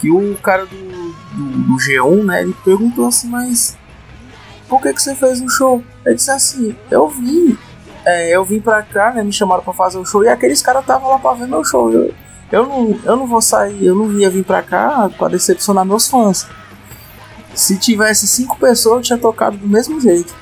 Que 0.00 0.10
o 0.10 0.36
cara 0.36 0.66
do, 0.66 0.76
do, 0.76 1.44
do 1.64 1.76
G1, 1.76 2.24
né, 2.24 2.42
ele 2.42 2.54
perguntou 2.64 3.06
assim, 3.06 3.28
mas 3.28 3.76
por 4.68 4.82
que, 4.82 4.92
que 4.92 5.02
você 5.02 5.14
fez 5.14 5.40
um 5.40 5.48
show? 5.48 5.82
Ele 6.04 6.16
disse 6.16 6.30
assim, 6.30 6.76
eu 6.90 7.08
vi, 7.08 7.58
é, 8.06 8.30
eu 8.30 8.44
vim 8.44 8.60
pra 8.60 8.82
cá, 8.84 9.12
né, 9.12 9.24
me 9.24 9.32
chamaram 9.32 9.64
pra 9.64 9.72
fazer 9.72 9.98
o 9.98 10.06
show 10.06 10.22
e 10.22 10.28
aqueles 10.28 10.62
caras 10.62 10.82
estavam 10.82 11.10
lá 11.10 11.18
pra 11.18 11.32
ver 11.32 11.48
meu 11.48 11.64
show. 11.64 11.92
Eu, 11.92 12.14
eu, 12.52 12.64
não, 12.64 13.00
eu 13.04 13.16
não 13.16 13.26
vou 13.26 13.42
sair, 13.42 13.84
eu 13.84 13.96
não 13.96 14.12
ia 14.12 14.30
vir 14.30 14.44
pra 14.44 14.62
cá 14.62 15.10
pra 15.18 15.26
decepcionar 15.26 15.84
meus 15.84 16.06
fãs. 16.06 16.46
Se 17.52 17.76
tivesse 17.76 18.28
cinco 18.28 18.56
pessoas, 18.58 18.98
eu 18.98 19.02
tinha 19.02 19.18
tocado 19.18 19.56
do 19.56 19.66
mesmo 19.66 20.00
jeito. 20.00 20.32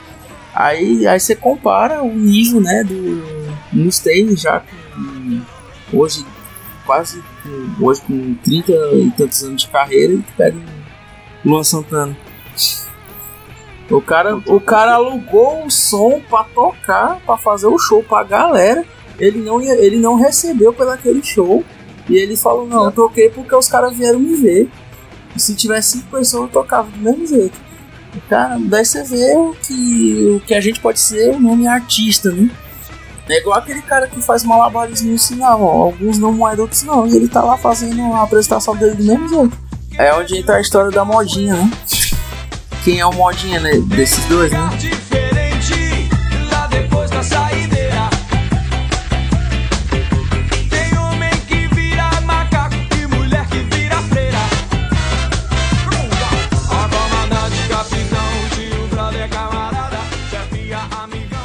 Aí, 0.55 1.07
aí 1.07 1.19
você 1.19 1.35
compara 1.35 2.03
o 2.03 2.15
nível, 2.15 2.61
né, 2.61 2.85
do 2.85 3.49
Mustaine 3.73 4.37
já 4.37 4.61
com 4.61 5.43
hoje 5.99 6.25
quase 6.85 7.23
hoje 7.81 8.03
com 8.03 8.35
30 8.45 8.73
e 8.73 9.11
tantos 9.17 9.43
anos 9.43 9.63
de 9.63 9.69
carreira 9.69 10.13
e 10.13 10.23
pega 10.37 10.59
o 11.45 11.49
Luan 11.49 11.65
Santana. 11.65 12.15
O 13.91 14.01
cara, 14.01 14.37
o 14.37 14.61
cara 14.61 14.95
alugou 14.95 15.67
o 15.67 15.71
som 15.71 16.21
para 16.29 16.45
tocar, 16.45 17.21
para 17.27 17.37
fazer 17.37 17.67
o 17.67 17.79
show 17.79 18.03
pra 18.03 18.25
galera. 18.25 18.85
Ele 19.19 19.41
não, 19.41 19.61
ia, 19.61 19.75
ele 19.75 19.99
não 19.99 20.17
recebeu 20.17 20.73
pelo 20.73 20.91
aquele 20.91 21.23
show. 21.23 21.63
E 22.09 22.17
ele 22.17 22.37
falou: 22.37 22.67
Não, 22.67 22.87
eu 22.87 22.93
toquei 22.93 23.29
porque 23.29 23.55
os 23.55 23.69
caras 23.69 23.97
vieram 23.97 24.19
me 24.19 24.35
ver. 24.37 24.69
E 25.37 25.41
se 25.41 25.55
tivesse 25.55 25.99
cinco 25.99 26.11
pessoas, 26.11 26.45
eu 26.45 26.49
tocava 26.49 26.91
do 26.91 26.99
mesmo 26.99 27.27
jeito. 27.27 27.59
Cara, 28.29 28.59
daí 28.61 28.85
você 28.85 29.03
vê 29.03 29.35
o 29.37 29.55
que, 29.55 30.37
o 30.37 30.41
que 30.47 30.55
a 30.55 30.61
gente 30.61 30.81
pode 30.81 31.01
ser 31.01 31.35
o 31.35 31.41
nome 31.41 31.67
artista, 31.67 32.31
né? 32.31 32.49
É 33.29 33.39
igual 33.39 33.59
aquele 33.59 33.83
cara 33.83 34.07
que 34.07 34.21
faz 34.21 34.45
malabarismo 34.45 35.13
no 35.13 35.19
sinal, 35.19 35.61
ó. 35.63 35.83
Alguns 35.85 36.19
não 36.19 36.33
mais, 36.33 36.59
outros 36.59 36.83
não. 36.83 37.07
E 37.07 37.17
ele 37.17 37.29
tá 37.29 37.43
lá 37.43 37.57
fazendo 37.57 38.01
a 38.13 38.23
apresentação 38.23 38.77
dele 38.77 38.95
do 38.95 39.05
mesmo 39.05 39.29
jeito. 39.29 39.59
É 39.99 40.13
onde 40.15 40.37
entra 40.37 40.57
a 40.57 40.61
história 40.61 40.91
da 40.91 41.05
modinha, 41.05 41.55
né? 41.57 41.71
Quem 42.85 43.01
é 43.01 43.07
o 43.07 43.13
modinha 43.15 43.59
né, 43.61 43.79
desses 43.87 44.23
dois, 44.27 44.53
né? 44.53 44.71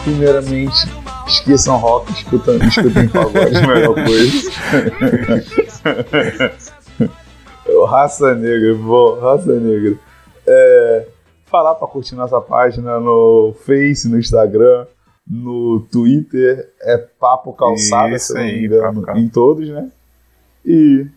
Primeiramente, 0.03 0.89
esqueçam 1.27 1.77
rock, 1.77 2.11
escutem, 2.11 2.59
escutem 2.67 3.07
pagode, 3.07 3.65
melhor 3.65 3.93
coisa. 3.93 4.51
raça 7.87 8.35
negra, 8.35 8.75
bom, 8.75 9.19
raça 9.19 9.53
negra. 9.53 9.95
É, 10.45 11.05
falar 11.49 11.75
pra 11.75 11.87
curtir 11.87 12.15
nossa 12.15 12.39
página 12.39 12.99
no 12.99 13.53
Face, 13.65 14.07
no 14.07 14.17
Instagram, 14.19 14.85
no 15.27 15.81
Twitter. 15.91 16.71
É 16.81 16.97
Papo 16.97 17.53
Calçada, 17.53 18.15
Isso 18.15 18.27
se 18.27 18.33
eu 18.33 18.37
não 18.37 18.43
me 18.43 18.65
engano, 18.65 19.01
em 19.19 19.27
todos, 19.29 19.67
né? 19.69 19.91
E 20.65 21.07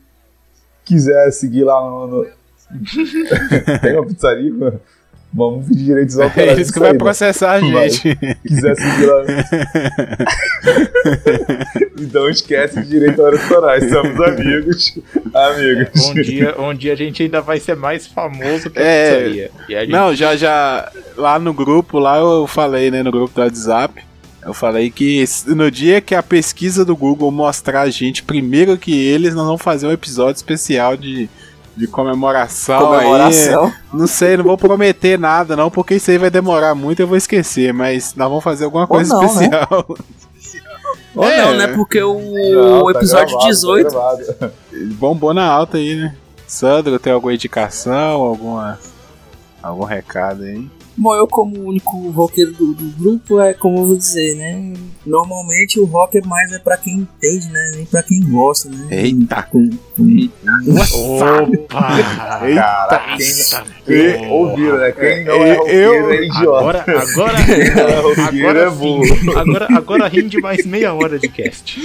quiser 0.85 1.31
seguir 1.33 1.65
lá 1.65 1.81
no. 1.81 2.07
no- 2.07 2.27
Tem 3.83 3.93
uma 3.99 4.07
pizzaria? 4.07 4.81
Vamos 5.35 5.67
pedir 5.67 5.85
direitos 5.85 6.19
autorais. 6.19 6.59
É 6.59 6.61
isso 6.61 6.73
que 6.73 6.79
vai 6.79 6.89
aí, 6.89 6.93
né? 6.93 6.99
processar 6.99 7.55
a 7.55 7.61
Vai. 7.61 7.89
gente. 7.89 8.19
quiser 8.47 8.77
seguir 8.77 9.07
lá. 9.07 9.23
então 11.99 12.29
esquece 12.29 12.83
de 12.83 12.89
direito 12.89 13.25
autorais, 13.25 13.89
somos 13.91 14.21
amigos. 14.21 14.99
Amigos. 15.33 16.07
Um 16.09 16.15
dia, 16.15 16.61
um 16.61 16.75
dia 16.75 16.93
a 16.93 16.97
gente 16.97 17.23
ainda 17.23 17.41
vai 17.41 17.59
ser 17.61 17.77
mais 17.77 18.07
famoso 18.07 18.69
que 18.71 18.79
a 18.79 18.83
É. 18.83 19.15
pizzaria. 19.17 19.51
E 19.69 19.75
a 19.75 19.81
gente 19.81 19.91
Não, 19.93 20.15
já, 20.15 20.37
já. 20.37 20.91
Lá 21.17 21.39
no 21.39 21.55
grupo, 21.55 21.99
lá 21.99 22.19
eu 22.19 22.47
falei, 22.47 22.91
né, 22.91 23.03
no 23.03 23.11
grupo 23.11 23.35
do 23.35 23.41
WhatsApp. 23.41 24.03
Eu 24.45 24.53
falei 24.53 24.91
que 24.91 25.25
no 25.47 25.71
dia 25.71 26.01
que 26.01 26.15
a 26.17 26.23
pesquisa 26.23 26.85
do 26.85 26.97
Google 26.97 27.31
mostrar 27.31 27.83
a 27.83 27.91
gente 27.91 28.25
primeiro 28.25 28.77
que 28.77 28.93
eles, 29.07 29.35
nós 29.35 29.47
vamos 29.47 29.63
fazer 29.63 29.87
um 29.87 29.93
episódio 29.93 30.37
especial 30.37 30.97
de, 30.97 31.29
de 31.77 31.87
comemoração, 31.87 32.93
aí. 32.93 32.99
Comemoração. 33.05 33.73
Não 33.93 34.07
sei, 34.07 34.37
não 34.37 34.45
vou 34.45 34.59
prometer 34.59 35.19
nada 35.19 35.57
não, 35.57 35.71
porque 35.71 35.95
isso 35.95 36.11
aí 36.11 36.19
vai 36.19 36.31
demorar 36.31 36.75
muito 36.75 37.01
e 37.01 37.03
eu 37.03 37.07
vou 37.07 37.17
esquecer, 37.17 37.73
mas 37.73 38.15
nós 38.15 38.29
vamos 38.29 38.45
fazer 38.45 38.65
alguma 38.65 38.87
coisa 38.87 39.15
não, 39.15 39.23
né? 39.23 39.27
especial. 39.29 39.87
Ou 41.15 41.25
É. 41.25 41.43
não, 41.45 41.55
né? 41.57 41.67
Porque 41.69 42.03
o, 42.03 42.15
Não, 42.19 42.85
tá 42.93 42.99
episódio 42.99 43.37
gravado, 43.37 43.43
tá 43.43 43.49
18. 43.49 43.91
gravado. 43.91 44.53
Bombou 44.95 45.35
na 45.35 45.45
alta 45.45 45.77
aí, 45.77 45.95
né? 45.95 46.15
Sandro, 46.47 46.99
tem 46.99 47.13
alguma 47.13 47.35
indicação, 47.35 48.21
alguma 48.23 48.79
algum 49.63 49.85
recado 49.85 50.43
aí? 50.43 50.69
Bom, 51.03 51.17
eu 51.17 51.27
como 51.27 51.59
único 51.69 52.11
roqueiro 52.11 52.53
do, 52.53 52.75
do 52.75 52.85
grupo, 52.97 53.41
é 53.41 53.53
como 53.55 53.79
eu 53.81 53.87
vou 53.87 53.97
dizer, 53.97 54.37
né? 54.37 54.73
Normalmente 55.05 55.81
o 55.81 55.85
rock 55.85 56.19
é 56.19 56.21
mais 56.25 56.53
é 56.53 56.61
pra 56.61 56.77
quem 56.77 56.99
entende, 56.99 57.49
né? 57.51 57.73
Nem 57.75 57.85
pra 57.85 58.05
quem 58.05 58.21
gosta, 58.23 58.69
né? 58.69 58.87
Eita. 58.89 59.43
Com, 59.43 59.69
com- 59.97 60.29
Opa! 60.95 61.99
Caraca, 62.55 63.17
quem 63.17 63.27
Eita, 63.27 63.65
E, 63.89 64.27
ouviram, 64.31 64.79
né? 64.79 64.93
Quem 64.93 65.25
não 65.25 65.35
Eu- 65.35 65.43
é 65.45 65.55
roqueiro 65.57 66.11
é 66.13 66.25
idiota. 66.25 66.59
Agora, 66.59 66.85
agora, 67.03 67.39
é 67.41 68.39
agora 68.39 68.61
é 68.61 68.71
burro. 68.71 69.39
Agora, 69.39 69.67
agora 69.75 70.09
rende 70.09 70.41
mais 70.41 70.65
meia 70.65 70.95
hora 70.95 71.19
de 71.19 71.29
cast. 71.29 71.81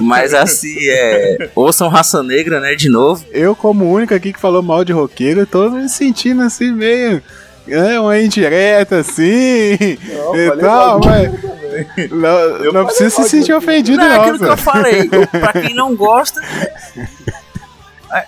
Mas 0.00 0.34
assim, 0.34 0.76
é. 0.88 1.50
Ouçam 1.54 1.88
Raça 1.88 2.20
Negra, 2.22 2.58
né? 2.58 2.74
De 2.74 2.88
novo. 2.88 3.24
Eu, 3.30 3.54
como 3.54 3.84
o 3.84 3.92
único 3.92 4.12
aqui 4.12 4.32
que 4.32 4.40
falou 4.40 4.60
mal 4.62 4.84
de 4.84 4.92
roqueiro, 4.92 5.46
tô 5.46 5.70
me 5.70 5.88
sentindo 5.88 6.42
assim 6.42 6.72
meio. 6.72 7.22
É, 7.70 8.00
uma 8.00 8.18
indireta 8.18 8.98
assim. 8.98 9.76
Não, 10.08 10.36
e 10.36 10.56
tal, 10.58 11.00
mas. 11.00 12.10
Não, 12.10 12.38
Eu 12.64 12.72
não 12.72 12.84
precisa 12.84 13.10
se 13.10 13.28
sentir 13.28 13.52
ofendido, 13.52 13.98
Não, 13.98 14.04
é 14.06 14.16
aquilo 14.16 14.38
que 14.38 14.44
eu 14.44 14.56
falei. 14.56 15.08
pra 15.30 15.52
quem 15.52 15.74
não 15.74 15.94
gosta. 15.94 16.40
É 16.42 17.10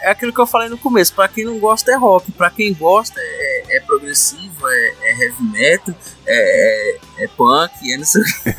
é 0.03 0.11
aquilo 0.11 0.33
que 0.33 0.41
eu 0.41 0.47
falei 0.47 0.69
no 0.69 0.79
começo. 0.79 1.13
Pra 1.13 1.29
quem 1.29 1.45
não 1.45 1.59
gosta 1.59 1.91
é 1.91 1.97
rock. 1.97 2.31
Pra 2.33 2.51
quem 2.51 2.73
gosta 2.73 3.19
é, 3.19 3.77
é 3.77 3.81
progressivo, 3.81 4.69
é, 4.69 4.95
é 5.03 5.25
heavy 5.25 5.43
metal, 5.43 5.95
é, 6.27 6.99
é, 7.19 7.25
é 7.25 7.29
punk, 7.29 7.73
é 7.93 7.97
não 7.97 8.05
sei 8.05 8.23
o 8.23 8.25
quê. 8.25 8.55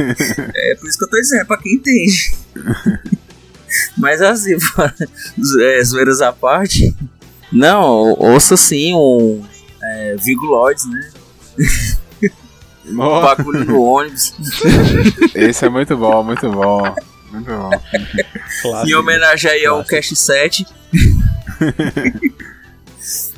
É 0.55 0.75
por 0.75 0.89
isso 0.89 0.97
que 0.97 1.05
eu 1.05 1.09
tô 1.09 1.19
dizendo, 1.19 1.41
é 1.41 1.45
pra 1.45 1.57
quem 1.57 1.73
entende. 1.73 2.35
Mas 3.97 4.21
assim, 4.21 4.55
é, 5.61 5.83
zoeiras 5.83 6.21
à 6.21 6.31
parte. 6.31 6.95
Não, 7.51 8.13
ouça 8.19 8.57
sim 8.57 8.93
um. 8.93 9.43
É, 9.83 10.15
Vigoloides, 10.17 10.85
né? 10.85 11.11
O 12.85 12.93
Nossa, 12.93 13.35
bagulho 13.35 13.65
no 13.65 13.81
ônibus. 13.81 14.33
esse 15.35 15.65
é 15.65 15.69
muito 15.69 15.97
bom, 15.97 16.23
muito 16.23 16.49
bom. 16.49 16.95
Muito 17.31 17.49
bom. 17.51 17.71
Em 18.85 18.93
homenagem 18.93 19.51
aí 19.51 19.65
ao 19.65 19.83
Cash 19.83 20.13
7. 20.15 20.65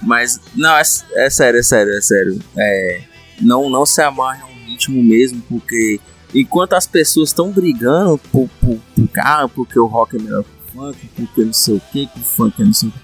Mas, 0.02 0.40
não, 0.56 0.76
é, 0.76 0.82
é 0.82 1.30
sério, 1.30 1.60
é 1.60 1.64
sério, 1.64 1.94
é 1.98 2.02
sério. 2.02 2.40
É, 2.58 3.02
não, 3.42 3.70
não 3.70 3.86
se 3.86 4.02
amarre 4.02 4.42
a 4.42 4.46
um 4.46 4.66
ritmo 4.68 5.02
mesmo, 5.02 5.42
porque 5.50 6.00
enquanto 6.34 6.74
as 6.74 6.86
pessoas 6.86 7.30
estão 7.30 7.52
brigando 7.52 8.18
por, 8.32 8.50
por, 8.62 8.78
por 8.96 9.08
cara, 9.10 9.48
porque 9.48 9.80
o 9.80 9.86
rock 9.86 10.18
é 10.18 10.20
melhor 10.20 10.44
que 10.44 10.50
o 10.50 10.72
funk, 10.74 11.10
porque 11.16 11.44
não 11.44 11.54
sei 11.54 11.76
o 11.76 11.82
que, 11.92 12.08
que 12.08 12.20
o 12.20 12.24
funk 12.24 12.62
é 12.62 12.66
não 12.66 12.74
sei 12.74 12.90
o 12.90 12.92
que. 12.92 13.00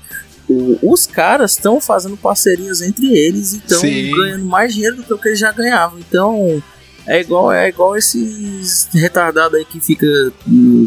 O- 0.51 0.91
os 0.93 1.05
caras 1.07 1.51
estão 1.51 1.79
fazendo 1.79 2.17
parcerias 2.17 2.81
entre 2.81 3.07
eles 3.17 3.53
e 3.53 3.57
estão 3.57 3.79
ganhando 4.11 4.45
mais 4.45 4.73
dinheiro 4.73 4.97
do 4.97 5.03
que 5.03 5.13
o 5.13 5.17
que 5.17 5.27
eles 5.29 5.39
já 5.39 5.51
ganhavam. 5.51 5.99
Então, 5.99 6.61
é 7.07 7.19
igual, 7.21 7.51
é 7.51 7.69
igual 7.69 7.95
esses 7.97 8.87
retardados 8.93 9.57
aí 9.57 9.65
que 9.65 9.79
fica. 9.79 10.05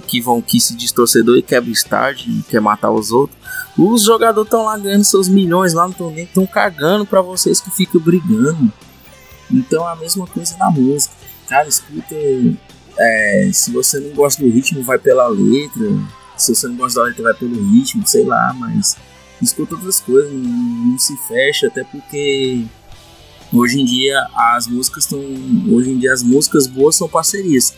que 0.07 0.21
vão 0.21 0.41
que 0.43 0.61
se 0.61 0.75
diz 0.75 0.93
torcedor 0.93 1.37
e 1.39 1.43
quebra 1.43 1.71
estádio 1.71 2.31
e 2.31 2.43
quer 2.43 2.61
matar 2.61 2.91
os 2.91 3.11
outros. 3.11 3.39
Os 3.77 4.03
jogadores 4.05 4.47
estão 4.47 4.65
lá 4.65 4.77
ganhando 4.79 5.05
seus 5.05 5.29
milhões 5.29 5.73
lá 5.75 5.89
no 5.89 5.95
torneio, 5.95 6.27
estão 6.27 6.47
cagando 6.47 7.05
pra 7.05 7.21
vocês 7.21 7.61
que 7.61 7.71
ficam 7.71 8.01
brigando. 8.01 8.73
Então 9.51 9.89
é 9.89 9.93
a 9.93 9.97
mesma 9.97 10.27
coisa 10.27 10.57
na 10.59 10.71
música. 10.71 11.15
Cara, 11.49 11.69
escuta. 11.69 12.15
é, 12.99 13.51
se 13.53 13.73
você 13.73 13.99
não 13.99 14.11
gosta 14.15 14.43
do 14.43 14.49
ritmo, 14.51 14.83
vai 14.83 14.99
pela 14.99 15.27
letra. 15.27 15.85
Se 16.37 16.55
você 16.55 16.67
não 16.69 16.77
gosta 16.77 17.01
da 17.01 17.07
letra, 17.07 17.23
vai 17.25 17.35
pelo 17.35 17.61
ritmo, 17.73 18.07
sei 18.07 18.25
lá, 18.25 18.55
mas 18.59 18.97
escuta 19.45 19.75
outras 19.75 20.01
coisas, 20.01 20.33
não, 20.33 20.41
não 20.41 20.99
se 20.99 21.17
fecha, 21.29 21.69
até 21.69 21.85
porque 21.85 22.65
hoje 23.53 23.81
em 23.81 23.85
dia 23.85 24.27
as 24.35 24.67
músicas 24.67 25.05
estão. 25.05 25.21
Hoje 25.73 25.91
em 25.91 25.99
dia 25.99 26.13
as 26.13 26.23
músicas 26.23 26.67
boas 26.67 26.97
são 26.97 27.09
parcerias. 27.09 27.75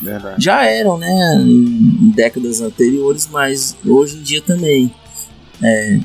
Verdade. 0.00 0.44
Já 0.44 0.64
eram, 0.64 0.96
né, 0.96 1.42
em 1.44 2.10
décadas 2.14 2.60
anteriores, 2.60 3.28
mas 3.30 3.76
hoje 3.84 4.16
em 4.16 4.22
dia 4.22 4.42
também. 4.42 4.94
É, 5.62 6.00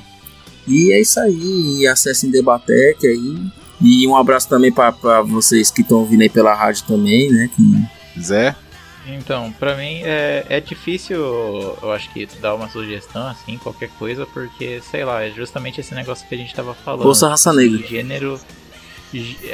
e 0.67 0.93
é 0.93 1.01
isso 1.01 1.19
aí, 1.19 1.87
acessem 1.87 2.31
Debatec 2.31 3.05
aí. 3.05 3.37
E 3.81 4.07
um 4.07 4.15
abraço 4.15 4.47
também 4.47 4.71
para 4.71 5.21
vocês 5.21 5.69
que 5.69 5.81
estão 5.81 5.99
ouvindo 5.99 6.21
aí 6.21 6.29
pela 6.29 6.53
rádio 6.53 6.85
também, 6.87 7.29
né? 7.29 7.49
Que 7.55 8.21
Zé? 8.21 8.55
Então, 9.07 9.51
pra 9.53 9.75
mim 9.75 10.01
é, 10.03 10.45
é 10.49 10.59
difícil, 10.61 11.17
eu 11.81 11.91
acho 11.91 12.09
que 12.13 12.25
dar 12.39 12.55
uma 12.55 12.69
sugestão, 12.69 13.27
assim, 13.27 13.57
qualquer 13.57 13.89
coisa, 13.99 14.25
porque, 14.25 14.81
sei 14.81 15.03
lá, 15.03 15.23
é 15.23 15.29
justamente 15.31 15.81
esse 15.81 15.93
negócio 15.93 16.27
que 16.27 16.33
a 16.33 16.37
gente 16.37 16.55
tava 16.55 16.73
falando. 16.73 17.05
Ouça 17.05 17.27
Raça 17.27 17.51
Negra. 17.51 17.79
O 17.79 17.83
gênero. 17.87 18.39
gê- 19.13 19.35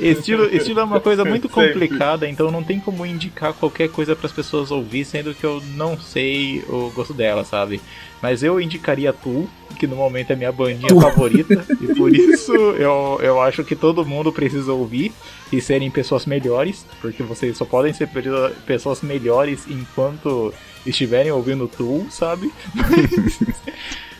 é. 0.00 0.06
estilo, 0.06 0.44
estilo 0.54 0.80
é 0.80 0.84
uma 0.84 1.00
coisa 1.00 1.24
muito 1.24 1.48
complicada, 1.48 2.28
então 2.28 2.50
não 2.50 2.62
tem 2.62 2.78
como 2.80 3.04
indicar 3.06 3.52
qualquer 3.54 3.88
coisa 3.88 4.14
para 4.14 4.26
as 4.26 4.32
pessoas 4.32 4.70
ouvir, 4.70 5.04
sendo 5.04 5.34
que 5.34 5.44
eu 5.44 5.60
não 5.74 5.98
sei 5.98 6.62
o 6.68 6.90
gosto 6.94 7.14
dela, 7.14 7.44
sabe? 7.44 7.80
Mas 8.22 8.42
eu 8.44 8.60
indicaria 8.60 9.12
Tu, 9.12 9.48
que 9.78 9.86
no 9.86 9.96
momento 9.96 10.30
é 10.32 10.36
minha 10.36 10.52
bandinha 10.52 10.94
favorita, 11.00 11.66
e 11.80 11.92
por 11.94 12.14
isso 12.14 12.54
eu, 12.54 13.18
eu 13.20 13.40
acho 13.40 13.64
que 13.64 13.74
todo 13.74 14.06
mundo 14.06 14.32
precisa 14.32 14.72
ouvir 14.72 15.12
e 15.52 15.60
serem 15.60 15.90
pessoas 15.90 16.24
melhores, 16.24 16.86
porque 17.00 17.22
vocês 17.22 17.56
só 17.56 17.64
podem 17.64 17.92
ser 17.92 18.06
pe- 18.08 18.22
pessoas 18.64 19.02
melhores 19.02 19.66
enquanto 19.68 20.54
estiverem 20.86 21.32
ouvindo 21.32 21.66
Tu, 21.68 22.06
sabe? 22.10 22.52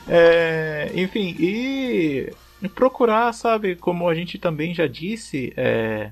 É, 0.09 0.91
enfim, 0.95 1.37
e 1.39 2.33
procurar, 2.75 3.33
sabe, 3.33 3.77
como 3.77 4.09
a 4.09 4.15
gente 4.17 4.37
também 4.37 4.75
já 4.75 4.87
disse, 4.89 5.53
é, 5.57 6.11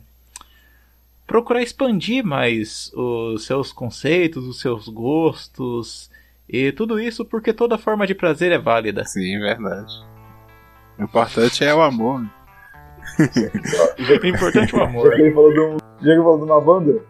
procurar 1.27 1.61
expandir 1.61 2.25
mais 2.25 2.91
os 2.95 3.45
seus 3.45 3.73
conceitos, 3.73 4.47
os 4.47 4.61
seus 4.61 4.89
gostos 4.89 6.09
e 6.53 6.73
tudo 6.73 6.99
isso 7.01 7.25
porque 7.25 7.53
toda 7.53 7.79
forma 7.79 8.07
de 8.07 8.15
prazer 8.15 8.53
é 8.53 8.59
válida. 8.59 9.05
Sim, 9.05 9.39
verdade. 9.39 9.93
O 10.99 11.05
importante 11.05 11.65
é 11.65 11.75
o 11.75 11.81
amor. 11.81 12.23
O 14.23 14.27
importante 14.27 14.75
é 14.75 14.77
o 14.77 14.81
Já 14.81 14.85
amor. 14.85 15.11
que 15.15 15.23
ele 15.23 15.33
falou 15.35 15.53
de, 15.53 15.61
um, 15.61 15.77
já 15.79 16.05
que 16.05 16.09
ele 16.11 16.23
falou 16.23 16.39
de 16.39 16.45
uma 16.45 16.61
banda, 16.61 17.01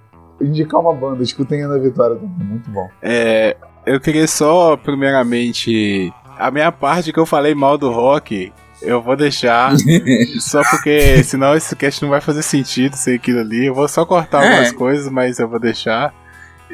indicar 0.40 0.80
uma 0.80 0.94
banda, 0.94 1.22
escutem 1.22 1.62
Ana 1.62 1.78
Vitória 1.78 2.16
também, 2.16 2.46
muito 2.46 2.70
bom. 2.70 2.88
É, 3.02 3.56
eu 3.86 4.00
queria 4.00 4.26
só, 4.26 4.76
primeiramente, 4.76 6.12
a 6.38 6.50
minha 6.50 6.70
parte 6.72 7.12
que 7.12 7.18
eu 7.18 7.26
falei 7.26 7.54
mal 7.54 7.76
do 7.76 7.90
rock, 7.90 8.52
eu 8.82 9.02
vou 9.02 9.16
deixar, 9.16 9.74
só 10.40 10.62
porque 10.70 11.22
senão 11.24 11.54
esse 11.54 11.74
cast 11.76 12.02
não 12.02 12.10
vai 12.10 12.20
fazer 12.20 12.42
sentido 12.42 12.94
ser 12.94 13.16
aquilo 13.16 13.40
ali. 13.40 13.66
Eu 13.66 13.74
vou 13.74 13.88
só 13.88 14.06
cortar 14.06 14.42
É. 14.44 14.48
algumas 14.48 14.72
coisas, 14.72 15.10
mas 15.10 15.38
eu 15.38 15.48
vou 15.48 15.60
deixar. 15.60 16.14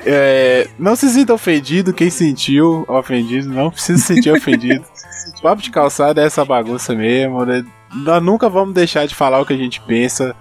É, 0.05 0.68
não 0.78 0.94
se 0.94 1.09
sinta 1.09 1.32
ofendido, 1.32 1.92
quem 1.92 2.11
sentiu 2.11 2.84
ofendido, 2.88 3.49
não 3.49 3.70
precisa 3.70 3.99
se 3.99 4.14
sentir 4.14 4.30
ofendido. 4.30 4.84
Papo 5.42 5.62
de 5.62 5.70
calçada 5.70 6.20
é 6.20 6.26
essa 6.26 6.44
bagunça 6.44 6.94
mesmo, 6.94 7.44
né? 7.44 7.64
Nós 7.94 8.22
nunca 8.22 8.49
vamos 8.49 8.74
deixar 8.74 9.07
de 9.07 9.14
falar 9.14 9.40
o 9.40 9.47
que 9.47 9.53
a 9.55 9.57
gente 9.57 9.80
pensa, 9.80 10.34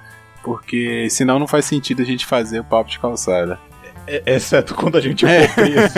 porque 0.43 1.07
senão 1.09 1.39
não 1.39 1.47
faz 1.47 1.65
sentido 1.65 2.01
a 2.01 2.05
gente 2.05 2.25
fazer 2.25 2.59
o 2.59 2.63
papo 2.63 2.89
de 2.89 2.99
calçada. 2.99 3.57
É- 4.07 4.21
Exceto 4.35 4.75
quando 4.75 4.97
a 4.97 5.01
gente 5.01 5.25
É. 5.25 5.47
for 5.47 5.55
preso. 5.55 5.93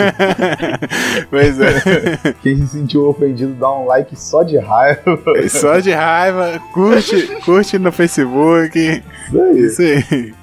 pois 1.30 1.60
é. 1.60 2.34
Quem 2.42 2.56
se 2.56 2.68
sentiu 2.68 3.06
ofendido, 3.08 3.52
dá 3.54 3.70
um 3.72 3.84
like 3.86 4.14
só 4.18 4.42
de 4.42 4.56
raiva. 4.58 5.02
Só 5.50 5.78
de 5.78 5.90
raiva, 5.90 6.58
curte, 6.72 7.26
curte 7.44 7.78
no 7.78 7.92
Facebook. 7.92 8.78
Isso 8.78 9.42
aí. 9.42 9.60
Isso 9.60 9.82
aí. 9.82 10.34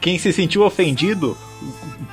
Quem 0.00 0.18
se 0.18 0.32
sentiu 0.32 0.62
ofendido, 0.62 1.36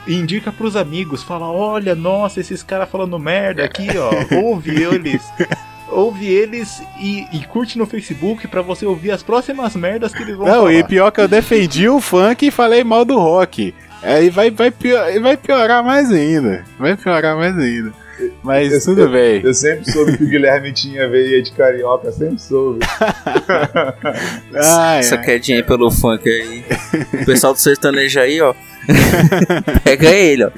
indica 0.07 0.51
pros 0.51 0.75
amigos. 0.75 1.23
Fala, 1.23 1.49
olha, 1.51 1.95
nossa, 1.95 2.39
esses 2.39 2.61
caras 2.63 2.89
falando 2.89 3.17
merda 3.19 3.63
aqui, 3.63 3.87
ó. 3.97 4.35
Ouve 4.43 4.71
eles. 4.83 5.21
Ouve 5.89 6.25
eles 6.25 6.81
e, 6.99 7.27
e 7.31 7.45
curte 7.45 7.77
no 7.77 7.85
Facebook 7.85 8.47
pra 8.47 8.63
você 8.63 8.83
ouvir 8.83 9.11
as 9.11 9.21
próximas 9.21 9.75
merdas 9.75 10.11
que 10.11 10.23
eles 10.23 10.35
vão 10.35 10.47
Não, 10.47 10.53
falar. 10.61 10.73
e 10.73 10.83
pior 10.83 11.11
que 11.11 11.21
eu 11.21 11.27
defendi 11.27 11.87
o 11.87 12.01
funk 12.01 12.47
e 12.47 12.51
falei 12.51 12.83
mal 12.83 13.05
do 13.05 13.19
rock. 13.19 13.75
Aí 14.01 14.29
vai, 14.31 14.49
vai, 14.49 14.71
pior, 14.71 15.05
vai 15.21 15.37
piorar 15.37 15.83
mais 15.83 16.11
ainda. 16.11 16.65
Vai 16.79 16.97
piorar 16.97 17.35
mais 17.37 17.55
ainda. 17.57 17.93
Mas 18.43 18.71
Eu- 18.73 18.81
tudo 18.95 19.09
bem. 19.09 19.41
Eu 19.43 19.53
sempre 19.53 19.91
soube 19.91 20.17
que 20.17 20.23
o 20.23 20.27
Guilherme 20.27 20.71
tinha 20.71 21.07
veia 21.09 21.41
de 21.41 21.51
carioca, 21.51 22.11
sempre 22.11 22.39
soube. 22.39 22.79
Ai, 24.55 24.99
Essa 24.99 25.15
ai. 25.15 25.23
quedinha 25.25 25.57
aí 25.57 25.63
pelo 25.63 25.89
funk 25.91 26.27
aí. 26.29 26.63
O 27.21 27.25
pessoal 27.25 27.53
do 27.53 27.59
sertanejo 27.59 28.19
aí, 28.19 28.39
ó. 28.41 28.53
Pega 29.83 30.09
ele, 30.11 30.43
ó. 30.45 30.51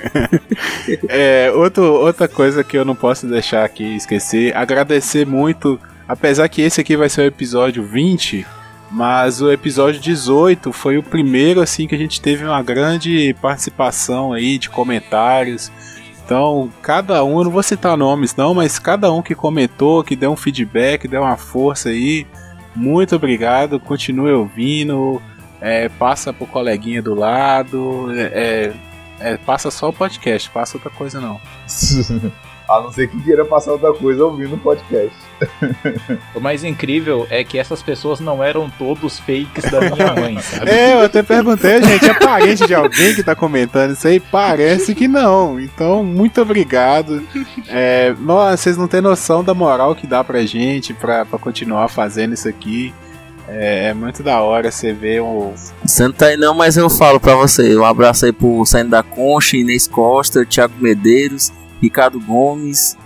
É, 1.08 1.52
outro, 1.54 1.84
outra 1.84 2.28
coisa 2.28 2.64
que 2.64 2.78
eu 2.78 2.84
não 2.86 2.96
posso 2.96 3.28
deixar 3.28 3.64
aqui 3.64 3.96
esquecer, 3.96 4.56
agradecer 4.56 5.26
muito, 5.26 5.80
apesar 6.08 6.48
que 6.50 6.62
esse 6.62 6.82
aqui 6.82 6.98
vai 6.98 7.08
ser 7.10 7.22
o 7.22 7.26
episódio 7.26 7.84
20, 7.84 8.46
mas 8.92 9.42
o 9.42 9.52
episódio 9.52 10.02
18 10.02 10.72
foi 10.74 10.98
o 10.98 11.04
primeiro 11.04 11.62
assim 11.62 11.88
que 11.88 11.94
a 11.96 11.98
gente 11.98 12.20
teve 12.20 12.44
uma 12.44 12.62
grande 12.64 13.36
participação 13.42 14.34
aí 14.34 14.58
de 14.58 14.70
comentários. 14.70 15.72
Então, 16.26 16.72
cada 16.82 17.24
um, 17.24 17.38
eu 17.38 17.44
não 17.44 17.52
vou 17.52 17.62
citar 17.62 17.96
nomes 17.96 18.36
não, 18.36 18.56
mas 18.56 18.80
cada 18.80 19.14
um 19.14 19.22
que 19.22 19.36
comentou, 19.36 20.04
que 20.04 20.16
deu 20.16 20.32
um 20.32 20.36
feedback, 20.36 21.08
deu 21.08 21.22
uma 21.22 21.38
força 21.38 21.90
aí, 21.90 22.26
muito 22.76 23.16
obrigado, 23.16 23.80
continue 23.80 24.32
ouvindo, 24.32 25.22
é, 25.62 25.88
passa 25.88 26.34
pro 26.34 26.48
coleguinha 26.48 27.00
do 27.00 27.14
lado, 27.14 28.08
é, 28.18 28.74
é, 29.20 29.38
passa 29.38 29.70
só 29.70 29.90
o 29.90 29.94
podcast, 29.94 30.50
passa 30.50 30.78
outra 30.78 30.90
coisa 30.90 31.22
não. 31.22 31.40
A 32.68 32.82
não 32.82 32.92
ser 32.92 33.08
que 33.08 33.22
queira 33.22 33.46
passar 33.46 33.74
outra 33.74 33.94
coisa 33.94 34.26
ouvindo 34.26 34.56
o 34.56 34.58
podcast. 34.58 35.16
O 36.34 36.40
mais 36.40 36.64
incrível 36.64 37.26
é 37.30 37.44
que 37.44 37.58
essas 37.58 37.82
pessoas 37.82 38.20
não 38.20 38.44
eram 38.44 38.70
todos 38.70 39.20
fakes 39.20 39.70
da 39.70 39.82
minha 39.82 40.14
mãe, 40.14 40.40
sabe? 40.42 40.70
É, 40.70 40.94
eu 40.94 41.02
até 41.02 41.24
perguntei, 41.24 41.82
gente, 41.82 42.06
é 42.06 42.14
parente 42.14 42.66
de 42.66 42.74
alguém 42.74 43.16
que 43.16 43.24
tá 43.24 43.36
comentando 43.36 43.92
isso 43.92 44.08
aí? 44.08 44.20
Parece 44.20 44.94
que 44.94 45.08
não. 45.08 45.60
Então, 45.60 46.04
muito 46.04 46.42
obrigado. 46.42 47.24
É, 47.68 48.14
nossa, 48.20 48.58
vocês 48.58 48.78
não 48.78 48.88
têm 48.88 49.02
noção 49.02 49.44
da 49.44 49.54
moral 49.54 49.96
que 49.96 50.08
dá 50.08 50.24
pra 50.24 50.46
gente 50.46 50.94
pra, 50.94 51.26
pra 51.26 51.40
continuar 51.40 51.88
fazendo 51.88 52.34
isso 52.34 52.48
aqui. 52.48 52.94
É, 53.48 53.90
é 53.90 53.94
muito 53.94 54.24
da 54.24 54.40
hora 54.42 54.72
você 54.72 54.92
ver 54.92 55.22
o. 55.22 55.54
Você 55.84 56.04
não 56.04 56.12
tá 56.12 56.28
aí 56.28 56.38
não, 56.38 56.56
mas 56.56 56.78
eu 56.78 56.90
falo 56.90 57.20
pra 57.20 57.36
você. 57.36 57.76
Um 57.78 57.86
abraço 57.86 58.26
aí 58.26 58.32
pro 58.32 58.66
Saindo 58.66 58.90
da 58.90 59.04
Concha, 59.04 59.56
Inês 59.56 59.88
Costa, 59.88 60.46
Thiago 60.46 60.74
Medeiros, 60.80 61.52
Ricardo 61.82 62.20
Gomes, 62.20 62.98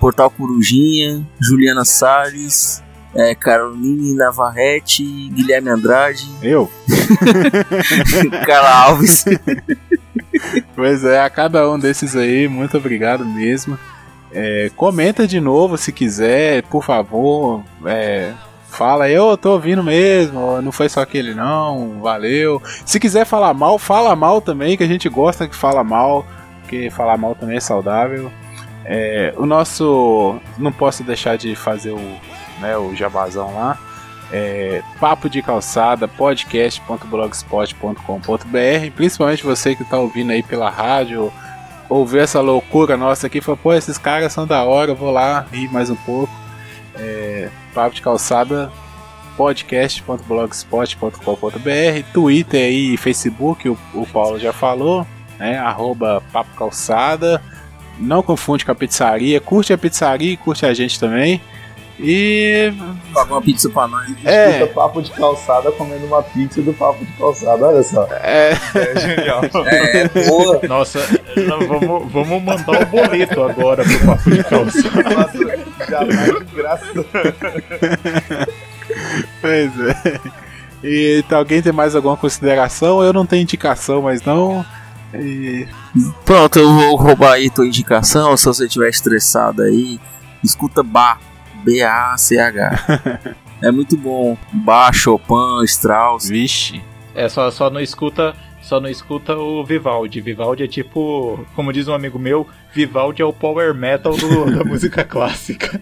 Portal 0.00 0.30
Corujinha, 0.30 1.26
Juliana 1.40 1.84
Salles, 1.84 2.82
é, 3.14 3.34
Caroline 3.34 4.14
Navarrete, 4.14 5.04
Guilherme 5.30 5.70
Andrade, 5.70 6.28
Eu? 6.42 6.70
Carla 8.46 8.70
Alves. 8.70 9.24
Pois 10.74 11.04
é, 11.04 11.20
a 11.20 11.30
cada 11.30 11.70
um 11.70 11.78
desses 11.78 12.16
aí, 12.16 12.48
muito 12.48 12.76
obrigado 12.76 13.24
mesmo. 13.24 13.78
É, 14.32 14.70
comenta 14.74 15.26
de 15.26 15.38
novo 15.40 15.76
se 15.76 15.92
quiser, 15.92 16.62
por 16.64 16.82
favor. 16.82 17.62
É, 17.84 18.32
fala 18.68 19.08
eu 19.08 19.36
tô 19.36 19.52
ouvindo 19.52 19.84
mesmo, 19.84 20.60
não 20.62 20.72
foi 20.72 20.88
só 20.88 21.02
aquele 21.02 21.34
não, 21.34 22.00
valeu. 22.00 22.60
Se 22.86 22.98
quiser 22.98 23.26
falar 23.26 23.52
mal, 23.52 23.78
fala 23.78 24.16
mal 24.16 24.40
também, 24.40 24.76
que 24.76 24.82
a 24.82 24.88
gente 24.88 25.08
gosta 25.08 25.46
que 25.46 25.54
fala 25.54 25.84
mal, 25.84 26.26
porque 26.72 26.90
falar 26.90 27.18
mal 27.18 27.34
também 27.34 27.58
é 27.58 27.60
saudável. 27.60 28.32
É, 28.84 29.32
o 29.36 29.44
nosso. 29.44 30.40
Não 30.56 30.72
posso 30.72 31.04
deixar 31.04 31.36
de 31.36 31.54
fazer 31.54 31.90
o, 31.90 32.00
né, 32.60 32.78
o 32.78 32.96
jabazão 32.96 33.54
lá. 33.54 33.78
É, 34.32 34.82
papo 34.98 35.28
de 35.28 35.42
calçada 35.42 36.08
podcast.blogspot.com.br 36.08 38.90
principalmente 38.96 39.44
você 39.44 39.76
que 39.76 39.82
está 39.82 39.98
ouvindo 39.98 40.32
aí 40.32 40.42
pela 40.42 40.70
rádio 40.70 41.30
ouviu 41.86 42.22
essa 42.22 42.40
loucura 42.40 42.96
nossa 42.96 43.26
aqui 43.26 43.36
e 43.36 43.42
falou, 43.42 43.58
pô, 43.62 43.74
esses 43.74 43.98
caras 43.98 44.32
são 44.32 44.46
da 44.46 44.64
hora, 44.64 44.94
vou 44.94 45.10
lá 45.10 45.44
rir 45.52 45.70
mais 45.70 45.90
um 45.90 45.96
pouco. 45.96 46.32
É, 46.94 47.50
papo 47.74 47.94
de 47.94 48.00
calçada 48.00 48.72
podcast.blogspot.com.br 49.36 52.12
Twitter 52.14 52.64
aí, 52.64 52.96
Facebook, 52.96 53.68
o, 53.68 53.76
o 53.92 54.06
Paulo 54.06 54.38
já 54.38 54.54
falou, 54.54 55.06
né? 55.42 55.58
Arroba 55.58 56.22
Papo 56.32 56.54
Calçada. 56.56 57.42
Não 57.98 58.22
confunde 58.22 58.64
com 58.64 58.70
a 58.72 58.74
pizzaria, 58.74 59.40
curte 59.40 59.72
a 59.72 59.78
pizzaria 59.78 60.32
e 60.32 60.36
curte 60.36 60.64
a 60.64 60.72
gente 60.72 60.98
também. 61.00 61.40
E 62.00 62.72
Paga 63.12 63.34
uma 63.34 63.42
pizza 63.42 63.68
pra 63.68 63.86
nós. 63.86 64.08
É. 64.24 64.50
Escuta 64.50 64.72
papo 64.72 65.02
de 65.02 65.10
calçada 65.10 65.70
comendo 65.72 66.06
uma 66.06 66.22
pizza 66.22 66.62
do 66.62 66.72
papo 66.72 67.04
de 67.04 67.12
calçada, 67.12 67.66
olha 67.66 67.82
só. 67.82 68.08
é, 68.10 68.52
É 68.74 69.00
genial. 69.00 69.40
É, 69.66 70.08
boa. 70.28 70.60
Nossa, 70.66 71.00
não, 71.36 71.60
vamos, 71.66 72.10
vamos 72.12 72.42
mandar 72.42 72.82
o 72.82 72.86
boleto 72.86 73.42
agora 73.42 73.84
pro 73.84 74.06
papo 74.06 74.30
de 74.30 74.42
calça. 74.44 74.82
Nossa, 75.14 75.38
já 75.90 75.98
tá 75.98 76.04
de 76.04 76.54
graça. 76.56 76.86
Pois 79.40 79.80
é. 79.80 80.20
E 80.82 81.22
tá, 81.28 81.36
alguém 81.36 81.62
tem 81.62 81.72
mais 81.72 81.94
alguma 81.94 82.16
consideração? 82.16 83.02
Eu 83.02 83.12
não 83.12 83.26
tenho 83.26 83.42
indicação, 83.42 84.02
mas 84.02 84.22
não. 84.22 84.64
E 85.14 85.66
Pronto, 86.24 86.58
eu 86.58 86.72
vou 86.72 86.96
roubar 86.96 87.32
aí 87.34 87.50
tua 87.50 87.66
indicação. 87.66 88.36
Se 88.36 88.44
você 88.46 88.66
estiver 88.66 88.88
estressado 88.88 89.62
aí, 89.62 90.00
escuta 90.42 90.82
Bar. 90.82 91.20
B-A-C-H. 91.64 93.36
É 93.62 93.70
muito 93.70 93.96
bom. 93.96 94.36
Bach, 94.52 94.92
Chopin, 94.92 95.62
Strauss. 95.66 96.28
Vixe. 96.28 96.82
É, 97.14 97.28
só, 97.28 97.48
só 97.48 97.70
não 97.70 97.80
escuta. 97.80 98.34
Só 98.60 98.80
não 98.80 98.88
escuta 98.88 99.36
o 99.36 99.64
Vivaldi. 99.64 100.20
Vivaldi 100.20 100.64
é 100.64 100.66
tipo, 100.66 101.38
como 101.54 101.72
diz 101.72 101.86
um 101.86 101.94
amigo 101.94 102.18
meu, 102.18 102.44
Vivaldi 102.74 103.22
é 103.22 103.24
o 103.24 103.32
power 103.32 103.72
metal 103.72 104.16
do- 104.16 104.50
da 104.58 104.64
música 104.64 105.04
clássica. 105.04 105.80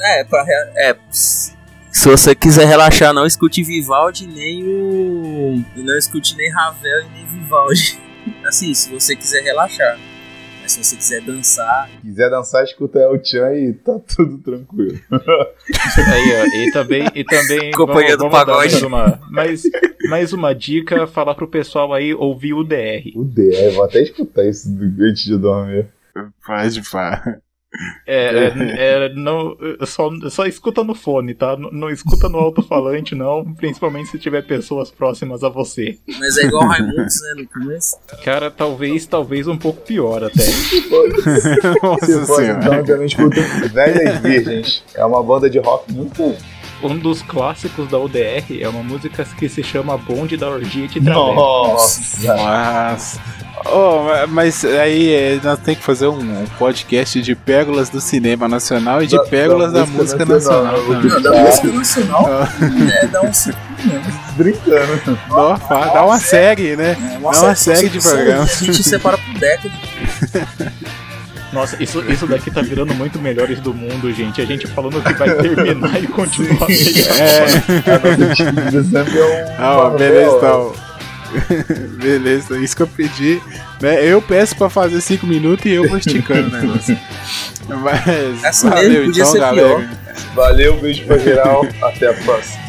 É, 0.00 0.22
pra 0.22 0.44
é, 0.76 0.94
ps- 0.94 1.56
se 1.90 2.08
você 2.08 2.32
quiser 2.32 2.66
relaxar, 2.68 3.12
não 3.12 3.26
escute 3.26 3.64
Vivaldi 3.64 4.28
nem 4.28 4.62
o. 4.64 5.64
Não 5.74 5.98
escute 5.98 6.36
nem 6.36 6.48
Ravel 6.52 7.00
e 7.06 7.08
nem 7.08 7.26
Vivaldi. 7.26 7.98
Assim, 8.44 8.72
se 8.74 8.90
você 8.90 9.16
quiser 9.16 9.42
relaxar. 9.42 9.98
Mas 10.62 10.72
se 10.72 10.84
você 10.84 10.96
quiser 10.96 11.22
dançar. 11.22 11.90
quiser 12.02 12.30
dançar, 12.30 12.64
escuta 12.64 12.98
El 12.98 13.24
Chan 13.24 13.54
e 13.54 13.72
tá 13.72 13.98
tudo 14.14 14.38
tranquilo. 14.38 14.98
Aí, 15.10 16.34
ó, 16.34 16.46
e 16.56 16.70
também, 16.72 17.08
e 17.14 17.24
também 17.24 17.70
Companhia 17.72 18.16
do 18.16 18.24
dar 18.24 18.30
pagode. 18.30 18.58
mais 18.58 18.82
uma, 18.82 19.20
mais, 19.30 19.62
mais 20.08 20.32
uma 20.32 20.54
dica, 20.54 21.06
falar 21.06 21.34
pro 21.34 21.48
pessoal 21.48 21.92
aí 21.94 22.12
ouvir 22.14 22.52
o 22.52 22.62
DR. 22.62 23.10
O 23.16 23.24
DR, 23.24 23.74
vou 23.74 23.84
até 23.84 24.02
escutar 24.02 24.44
isso 24.44 24.68
antes 25.00 25.24
de 25.24 25.38
dormir. 25.38 25.86
Pode 26.44 26.82
pá. 26.90 27.40
É, 28.06 28.26
é, 28.26 29.06
é, 29.06 29.14
não, 29.14 29.56
só, 29.86 30.10
só 30.28 30.44
escuta 30.46 30.82
no 30.82 30.94
fone, 30.94 31.34
tá? 31.34 31.56
Não, 31.56 31.70
não 31.70 31.90
escuta 31.90 32.28
no 32.28 32.38
alto-falante, 32.38 33.14
não, 33.14 33.44
principalmente 33.54 34.10
se 34.10 34.18
tiver 34.18 34.42
pessoas 34.42 34.90
próximas 34.90 35.44
a 35.44 35.48
você. 35.48 35.96
Mas 36.18 36.36
é 36.38 36.46
igual 36.46 36.66
Raimundos, 36.66 37.14
né? 37.22 37.34
No 37.42 37.48
começo. 37.48 37.96
Cara, 38.24 38.50
talvez, 38.50 39.06
talvez 39.06 39.46
um 39.46 39.56
pouco 39.56 39.82
pior 39.82 40.24
até. 40.24 40.44
Nossa 41.82 42.06
Se 42.06 42.26
for, 42.26 42.36
senhora. 42.42 42.80
então 42.80 43.04
escuta 43.04 43.40
Velhas 43.72 44.18
Virgens. 44.18 44.84
É 44.94 45.04
uma 45.04 45.22
banda 45.22 45.48
de 45.48 45.58
rock 45.58 45.92
muito. 45.92 46.34
Um 46.82 46.96
dos 46.96 47.20
clássicos 47.22 47.88
da 47.88 47.98
UDR 47.98 48.44
é 48.60 48.68
uma 48.68 48.82
música 48.82 49.24
que 49.38 49.48
se 49.48 49.62
chama 49.62 49.98
Bonde 49.98 50.36
da 50.36 50.48
Orgia 50.48 50.88
de 50.88 51.00
Travesti. 51.00 51.34
Nossa! 51.36 52.34
Mas. 52.34 53.20
Oh, 53.66 54.04
ma- 54.04 54.26
mas 54.26 54.64
aí 54.64 55.12
é, 55.12 55.40
nós 55.44 55.58
temos 55.58 55.80
que 55.80 55.84
fazer 55.84 56.06
um, 56.06 56.46
podcast 56.58 57.20
de 57.20 57.34
pérolas 57.34 57.90
do 57.90 58.00
cinema 58.00 58.48
nacional 58.48 59.02
e 59.02 59.06
de 59.06 59.16
Da- 59.16 59.24
pérolas 59.24 59.70
da, 59.72 59.80
da 59.80 59.86
música, 59.86 60.24
música 60.24 60.24
nacional. 60.24 60.82
nacional, 60.88 61.20
da 61.20 61.42
música 61.42 61.68
nacional. 61.68 62.30
É, 63.02 63.06
dá 63.08 63.20
um. 63.20 63.30
Brincando. 64.36 65.18
Nossa, 65.28 65.68
dá 65.92 66.04
uma 66.06 66.18
série, 66.18 66.76
né? 66.76 66.92
É 66.92 67.18
Dá 67.20 67.28
uma 67.42 67.54
série 67.54 67.88
de 67.90 67.98
isso 67.98 68.08
aí, 68.08 68.16
programas. 68.16 68.62
A 68.62 68.64
gente 68.64 68.82
separa 68.82 69.18
por 69.18 69.38
década. 69.38 69.74
Nossa, 71.52 71.82
isso, 71.82 72.00
isso 72.10 72.26
daqui 72.26 72.50
tá 72.50 72.62
virando 72.62 72.94
muito 72.94 73.18
melhores 73.18 73.58
do 73.60 73.74
mundo, 73.74 74.12
gente. 74.12 74.40
A 74.40 74.44
gente 74.44 74.66
falando 74.68 75.02
que 75.02 75.12
vai 75.14 75.34
terminar 75.34 76.02
e 76.02 76.06
continuar. 76.06 76.68
É. 76.70 77.46
Ah, 79.58 79.90
beleza, 79.96 80.36
então. 80.36 80.72
Beleza, 82.02 82.58
isso 82.58 82.76
que 82.76 82.82
eu 82.82 82.86
pedi. 82.86 83.40
Né? 83.80 84.04
Eu 84.04 84.20
peço 84.22 84.54
pra 84.56 84.68
fazer 84.68 85.00
5 85.00 85.26
minutos 85.26 85.64
e 85.66 85.70
eu 85.70 85.88
vou 85.88 85.98
esticando 85.98 86.48
o 86.56 86.60
negócio. 86.60 86.98
Mas 87.68 88.44
Assim 88.44 88.68
valeu 88.68 89.04
então, 89.06 89.32
galera. 89.34 89.68
pior. 89.68 89.88
Valeu, 90.34 90.76
beijo 90.80 91.04
pra 91.04 91.18
geral. 91.18 91.66
Até 91.82 92.08
a 92.08 92.14
próxima. 92.14 92.60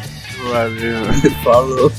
Valeu. 0.50 1.02
Falou. 1.44 1.92